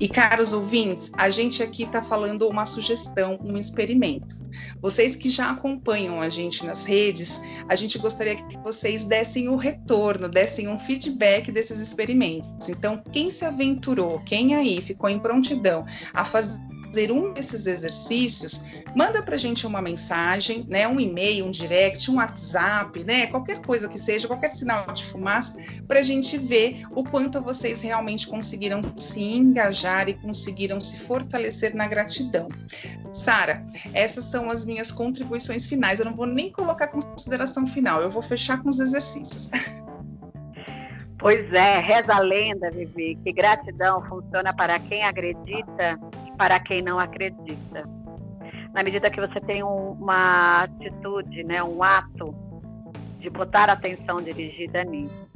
E 0.00 0.08
caros 0.08 0.52
ouvintes, 0.52 1.10
a 1.14 1.30
gente 1.30 1.62
aqui 1.62 1.84
está 1.84 2.02
falando 2.02 2.48
uma 2.48 2.64
sugestão, 2.64 3.38
um 3.42 3.56
experimento 3.56 4.11
momento. 4.12 4.42
Vocês 4.80 5.16
que 5.16 5.30
já 5.30 5.50
acompanham 5.50 6.20
a 6.20 6.28
gente 6.28 6.64
nas 6.66 6.84
redes, 6.84 7.42
a 7.68 7.74
gente 7.74 7.98
gostaria 7.98 8.36
que 8.36 8.58
vocês 8.58 9.04
dessem 9.04 9.48
o 9.48 9.56
retorno, 9.56 10.28
dessem 10.28 10.68
um 10.68 10.78
feedback 10.78 11.50
desses 11.50 11.78
experimentos. 11.78 12.68
Então, 12.68 13.02
quem 13.12 13.30
se 13.30 13.44
aventurou, 13.44 14.20
quem 14.20 14.54
aí 14.54 14.80
ficou 14.82 15.08
em 15.08 15.18
prontidão 15.18 15.86
a 16.12 16.24
fazer 16.24 16.60
fazer 16.92 17.10
um 17.10 17.32
desses 17.32 17.66
exercícios, 17.66 18.66
manda 18.94 19.22
para 19.22 19.34
a 19.34 19.38
gente 19.38 19.66
uma 19.66 19.80
mensagem, 19.80 20.66
né, 20.68 20.86
um 20.86 21.00
e-mail, 21.00 21.46
um 21.46 21.50
direct, 21.50 22.10
um 22.10 22.16
WhatsApp, 22.16 23.02
né, 23.02 23.26
qualquer 23.28 23.62
coisa 23.62 23.88
que 23.88 23.98
seja, 23.98 24.28
qualquer 24.28 24.50
sinal 24.50 24.84
de 24.92 25.04
fumaça, 25.04 25.56
para 25.88 26.00
a 26.00 26.02
gente 26.02 26.36
ver 26.36 26.82
o 26.90 27.02
quanto 27.02 27.40
vocês 27.40 27.80
realmente 27.80 28.26
conseguiram 28.26 28.80
se 28.96 29.22
engajar 29.22 30.06
e 30.08 30.14
conseguiram 30.14 30.80
se 30.80 31.00
fortalecer 31.00 31.74
na 31.74 31.86
gratidão. 31.86 32.50
Sara, 33.10 33.62
essas 33.94 34.26
são 34.26 34.50
as 34.50 34.66
minhas 34.66 34.92
contribuições 34.92 35.66
finais. 35.66 35.98
Eu 35.98 36.06
não 36.06 36.14
vou 36.14 36.26
nem 36.26 36.50
colocar 36.50 36.88
consideração 36.88 37.66
final, 37.66 38.02
eu 38.02 38.10
vou 38.10 38.22
fechar 38.22 38.62
com 38.62 38.68
os 38.68 38.80
exercícios. 38.80 39.50
Pois 41.18 41.52
é, 41.52 41.78
reza 41.78 42.12
a 42.12 42.18
lenda, 42.18 42.68
Vivi, 42.72 43.16
que 43.22 43.32
gratidão 43.32 44.02
funciona 44.08 44.52
para 44.52 44.76
quem 44.80 45.04
acredita 45.04 45.96
para 46.36 46.58
quem 46.60 46.82
não 46.82 46.98
acredita. 46.98 47.84
na 48.72 48.82
medida 48.82 49.10
que 49.10 49.20
você 49.20 49.40
tem 49.40 49.62
um, 49.62 49.92
uma 49.92 50.62
atitude, 50.64 51.44
né, 51.44 51.62
um 51.62 51.82
ato 51.82 52.34
de 53.18 53.30
botar 53.30 53.70
atenção 53.70 54.16
dirigida 54.20 54.82
nisso. 54.84 55.30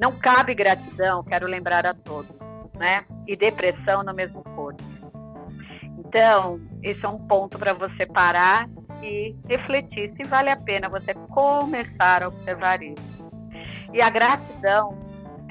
Não 0.00 0.12
cabe 0.12 0.54
gratidão, 0.54 1.24
quero 1.24 1.46
lembrar 1.46 1.84
a 1.84 1.92
todos, 1.92 2.34
né? 2.74 3.04
E 3.26 3.36
depressão 3.36 4.02
no 4.02 4.14
mesmo 4.14 4.42
corpo. 4.42 4.82
Então, 5.98 6.60
esse 6.82 7.04
é 7.04 7.08
um 7.08 7.18
ponto 7.26 7.58
para 7.58 7.74
você 7.74 8.06
parar 8.06 8.68
e 9.02 9.34
refletir 9.46 10.12
se 10.16 10.22
vale 10.28 10.50
a 10.50 10.56
pena 10.56 10.88
você 10.88 11.12
começar 11.12 12.22
a 12.22 12.28
observar 12.28 12.82
isso. 12.82 13.18
E 13.92 14.00
a 14.00 14.08
gratidão, 14.08 14.96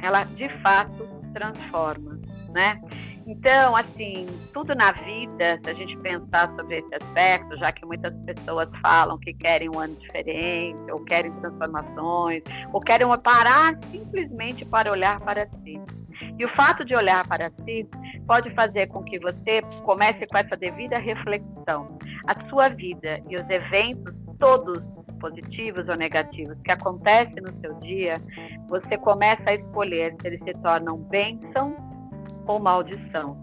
ela 0.01 0.23
de 0.23 0.49
fato 0.61 1.07
transforma, 1.33 2.19
né? 2.49 2.81
Então, 3.27 3.75
assim, 3.75 4.25
tudo 4.53 4.73
na 4.73 4.93
vida, 4.93 5.59
se 5.61 5.69
a 5.69 5.73
gente 5.73 5.97
pensar 5.97 6.49
sobre 6.55 6.77
esse 6.77 6.95
aspecto, 6.95 7.57
já 7.57 7.73
que 7.73 7.85
muitas 7.85 8.15
pessoas 8.21 8.69
falam 8.81 9.17
que 9.19 9.33
querem 9.33 9.69
um 9.69 9.77
ano 9.77 9.95
diferente, 9.95 10.89
ou 10.89 11.03
querem 11.03 11.33
transformações, 11.41 12.41
ou 12.71 12.79
querem 12.79 13.05
parar 13.21 13.77
simplesmente 13.91 14.63
para 14.63 14.89
olhar 14.89 15.19
para 15.19 15.45
si. 15.45 15.77
E 16.39 16.45
o 16.45 16.55
fato 16.55 16.85
de 16.85 16.95
olhar 16.95 17.27
para 17.27 17.51
si 17.65 17.85
pode 18.25 18.49
fazer 18.51 18.87
com 18.87 19.03
que 19.03 19.19
você 19.19 19.61
comece 19.83 20.25
com 20.25 20.37
essa 20.37 20.55
devida 20.55 20.97
reflexão. 20.97 21.97
A 22.27 22.47
sua 22.47 22.69
vida 22.69 23.19
e 23.29 23.35
os 23.35 23.49
eventos 23.49 24.15
todos 24.39 24.81
positivos 25.19 25.89
ou 25.89 25.95
negativos 25.95 26.57
que 26.61 26.71
acontecem 26.71 27.41
no 27.41 27.51
seu 27.59 27.73
dia, 27.79 28.13
você 28.69 28.97
começa 28.97 29.49
a 29.49 29.55
escolher 29.55 30.15
se 30.21 30.27
eles 30.27 30.39
se 30.43 30.53
tornam 30.61 30.97
bênção 30.97 31.86
ou 32.45 32.59
maldição. 32.59 33.37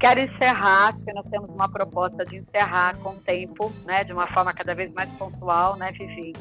Quero 0.00 0.18
encerrar, 0.18 0.94
porque 0.94 1.12
nós 1.12 1.26
temos 1.30 1.48
uma 1.50 1.70
proposta 1.70 2.24
de 2.24 2.38
encerrar 2.38 2.98
com 2.98 3.14
tempo, 3.20 3.72
né, 3.84 4.02
de 4.02 4.12
uma 4.12 4.26
forma 4.28 4.52
cada 4.52 4.74
vez 4.74 4.92
mais 4.94 5.08
pontual, 5.12 5.76
né, 5.76 5.92
Vivi? 5.92 6.32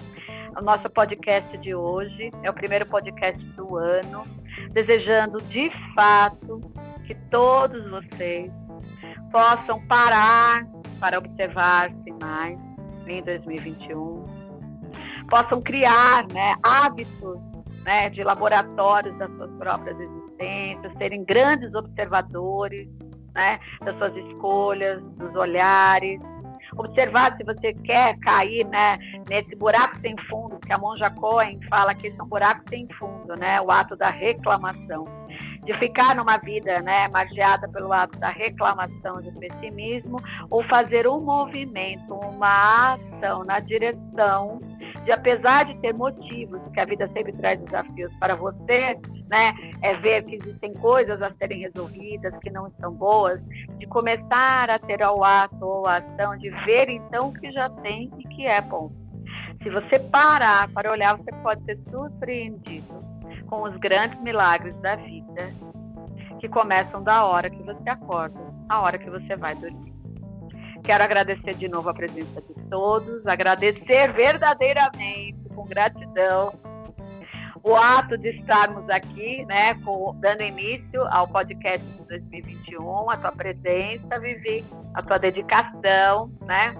O 0.57 0.63
nosso 0.63 0.89
podcast 0.89 1.57
de 1.59 1.75
hoje 1.75 2.31
é 2.41 2.49
o 2.49 2.53
primeiro 2.53 2.85
podcast 2.87 3.39
do 3.51 3.77
ano, 3.77 4.25
desejando 4.71 5.39
de 5.43 5.71
fato 5.93 6.59
que 7.05 7.13
todos 7.29 7.87
vocês 7.89 8.51
possam 9.31 9.79
parar 9.87 10.65
para 10.99 11.19
observar 11.19 11.91
sinais 12.03 12.59
em 13.07 13.21
2021, 13.23 14.25
possam 15.29 15.61
criar 15.61 16.25
né, 16.33 16.55
hábitos 16.63 17.39
né, 17.83 18.09
de 18.09 18.23
laboratórios 18.23 19.17
das 19.17 19.31
suas 19.35 19.51
próprias 19.53 19.99
existências, 19.99 20.20
serem 20.97 21.23
grandes 21.23 21.73
observadores 21.73 22.87
né, 23.33 23.59
das 23.83 23.97
suas 23.97 24.15
escolhas, 24.15 25.01
dos 25.17 25.35
olhares, 25.35 26.19
observar 26.77 27.35
se 27.35 27.43
você 27.43 27.73
quer 27.73 28.17
cair 28.19 28.65
né, 28.67 28.97
nesse 29.29 29.55
buraco 29.55 29.97
sem 29.99 30.15
fundo, 30.29 30.59
que 30.59 30.71
a 30.71 30.77
Monja 30.77 31.09
Cohen 31.09 31.59
fala 31.69 31.93
que 31.93 32.07
esse 32.07 32.19
é 32.19 32.25
buraco 32.25 32.61
sem 32.69 32.87
fundo, 32.97 33.35
né, 33.37 33.59
o 33.61 33.71
ato 33.71 33.95
da 33.95 34.09
reclamação. 34.09 35.05
De 35.63 35.73
ficar 35.75 36.15
numa 36.15 36.37
vida 36.37 36.81
né, 36.81 37.07
margeada 37.09 37.69
pelo 37.69 37.93
ato 37.93 38.17
da 38.19 38.29
reclamação, 38.29 39.21
do 39.21 39.31
pessimismo, 39.33 40.17
ou 40.49 40.63
fazer 40.63 41.07
um 41.07 41.21
movimento, 41.21 42.13
uma 42.15 42.93
ação 42.93 43.43
na 43.43 43.59
direção 43.59 44.59
de 45.05 45.11
apesar 45.11 45.65
de 45.65 45.77
ter 45.79 45.93
motivos, 45.93 46.61
que 46.73 46.79
a 46.79 46.85
vida 46.85 47.07
sempre 47.13 47.33
traz 47.33 47.59
desafios 47.61 48.13
para 48.19 48.35
você, 48.35 48.97
né, 49.31 49.53
é 49.81 49.95
ver 49.95 50.25
que 50.25 50.35
existem 50.35 50.73
coisas 50.73 51.21
a 51.21 51.31
serem 51.35 51.61
resolvidas 51.61 52.37
que 52.39 52.49
não 52.49 52.67
estão 52.67 52.93
boas, 52.93 53.41
de 53.77 53.87
começar 53.87 54.69
a 54.69 54.77
ter 54.77 55.01
ao 55.01 55.23
ato 55.23 55.65
ou 55.65 55.87
a 55.87 55.97
ação, 55.97 56.37
de 56.37 56.49
ver 56.65 56.89
então 56.89 57.29
o 57.29 57.33
que 57.33 57.49
já 57.53 57.69
tem 57.69 58.11
e 58.19 58.23
que 58.27 58.45
é 58.45 58.59
bom. 58.59 58.91
Se 59.63 59.69
você 59.69 59.97
parar 59.99 60.67
para 60.73 60.91
olhar, 60.91 61.15
você 61.15 61.31
pode 61.41 61.63
ser 61.63 61.79
surpreendido 61.89 63.01
com 63.47 63.63
os 63.63 63.75
grandes 63.77 64.19
milagres 64.21 64.75
da 64.81 64.95
vida 64.97 65.53
que 66.39 66.49
começam 66.49 67.01
da 67.01 67.23
hora 67.23 67.49
que 67.49 67.63
você 67.63 67.89
acorda, 67.89 68.39
a 68.67 68.81
hora 68.81 68.97
que 68.97 69.09
você 69.09 69.35
vai 69.37 69.55
dormir. 69.55 69.93
Quero 70.83 71.03
agradecer 71.03 71.55
de 71.55 71.69
novo 71.69 71.87
a 71.89 71.93
presença 71.93 72.41
de 72.41 72.53
todos, 72.69 73.25
agradecer 73.27 74.11
verdadeiramente, 74.11 75.37
com 75.55 75.65
gratidão, 75.65 76.53
o 77.63 77.75
ato 77.75 78.17
de 78.17 78.29
estarmos 78.29 78.89
aqui, 78.89 79.45
né, 79.45 79.75
com, 79.83 80.15
dando 80.19 80.41
início 80.41 81.03
ao 81.11 81.27
podcast 81.27 81.85
de 81.85 82.07
2021, 82.07 83.09
a 83.09 83.17
tua 83.17 83.31
presença, 83.31 84.19
Vivi, 84.19 84.65
a 84.95 85.01
tua 85.03 85.19
dedicação, 85.19 86.31
né, 86.41 86.73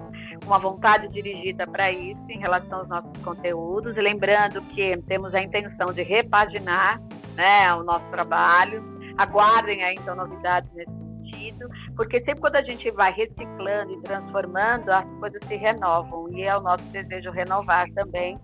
uma 0.44 0.58
vontade 0.58 1.08
dirigida 1.08 1.66
para 1.66 1.90
isso 1.92 2.20
em 2.28 2.38
relação 2.38 2.80
aos 2.80 2.88
nossos 2.88 3.16
conteúdos, 3.22 3.94
lembrando 3.96 4.60
que 4.62 4.96
temos 5.06 5.32
a 5.34 5.40
intenção 5.40 5.92
de 5.92 6.02
repaginar, 6.02 7.00
né, 7.36 7.72
o 7.74 7.84
nosso 7.84 8.10
trabalho. 8.10 8.82
Aguardem 9.16 9.84
aí 9.84 9.94
então 9.94 10.16
novidades 10.16 10.70
nesse 10.72 10.90
sentido, 10.90 11.68
porque 11.94 12.18
sempre 12.20 12.40
quando 12.40 12.56
a 12.56 12.62
gente 12.62 12.90
vai 12.90 13.12
reciclando 13.12 13.92
e 13.92 14.02
transformando, 14.02 14.90
as 14.90 15.06
coisas 15.20 15.40
se 15.46 15.54
renovam 15.54 16.28
e 16.32 16.42
é 16.42 16.56
o 16.56 16.60
nosso 16.60 16.84
desejo 16.86 17.30
renovar 17.30 17.86
também, 17.94 18.38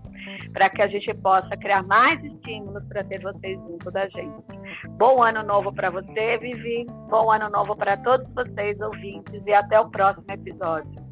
para 0.53 0.71
que 0.71 0.83
a 0.83 0.87
gente 0.87 1.13
possa 1.15 1.57
criar 1.57 1.83
mais 1.85 2.23
estímulos 2.25 2.85
para 2.89 3.05
ter 3.05 3.21
vocês 3.21 3.59
junto 3.61 3.91
da 3.91 4.09
gente. 4.09 4.59
Bom 4.99 5.23
ano 5.23 5.43
novo 5.43 5.73
para 5.73 5.91
você, 5.91 6.39
Vivi. 6.39 6.87
Bom 7.09 7.31
ano 7.31 7.49
novo 7.51 7.77
para 7.77 7.97
todos 7.99 8.27
vocês 8.35 8.81
ouvintes 8.81 9.43
e 9.47 9.53
até 9.53 9.79
o 9.81 9.91
próximo 9.91 10.27
episódio. 10.29 11.09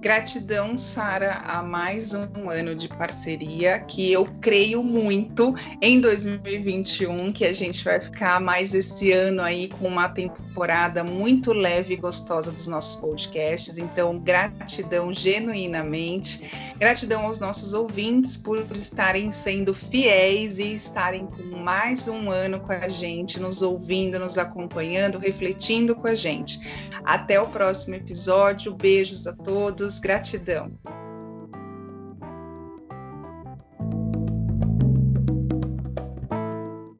Gratidão, 0.00 0.78
Sara, 0.78 1.42
a 1.44 1.62
mais 1.62 2.14
um 2.14 2.48
ano 2.48 2.74
de 2.74 2.88
parceria, 2.88 3.80
que 3.80 4.10
eu 4.10 4.24
creio 4.40 4.82
muito 4.82 5.54
em 5.82 6.00
2021, 6.00 7.30
que 7.34 7.44
a 7.44 7.52
gente 7.52 7.84
vai 7.84 8.00
ficar 8.00 8.40
mais 8.40 8.74
esse 8.74 9.12
ano 9.12 9.42
aí 9.42 9.68
com 9.68 9.86
uma 9.86 10.08
temporada 10.08 11.04
muito 11.04 11.52
leve 11.52 11.92
e 11.92 11.96
gostosa 11.98 12.50
dos 12.50 12.66
nossos 12.66 12.96
podcasts. 12.96 13.76
Então, 13.76 14.18
gratidão 14.18 15.12
genuinamente. 15.12 16.50
Gratidão 16.78 17.26
aos 17.26 17.38
nossos 17.38 17.74
ouvintes 17.74 18.38
por 18.38 18.66
estarem 18.72 19.30
sendo 19.30 19.74
fiéis 19.74 20.58
e 20.58 20.76
estarem 20.76 21.26
com 21.26 21.58
mais 21.58 22.08
um 22.08 22.30
ano 22.30 22.58
com 22.60 22.72
a 22.72 22.88
gente, 22.88 23.38
nos 23.38 23.60
ouvindo, 23.60 24.18
nos 24.18 24.38
acompanhando, 24.38 25.18
refletindo 25.18 25.94
com 25.94 26.08
a 26.08 26.14
gente. 26.14 26.88
Até 27.04 27.38
o 27.38 27.48
próximo 27.48 27.96
episódio. 27.96 28.72
Beijos 28.72 29.26
a 29.26 29.34
todos 29.34 29.89
gratidão. 29.98 30.78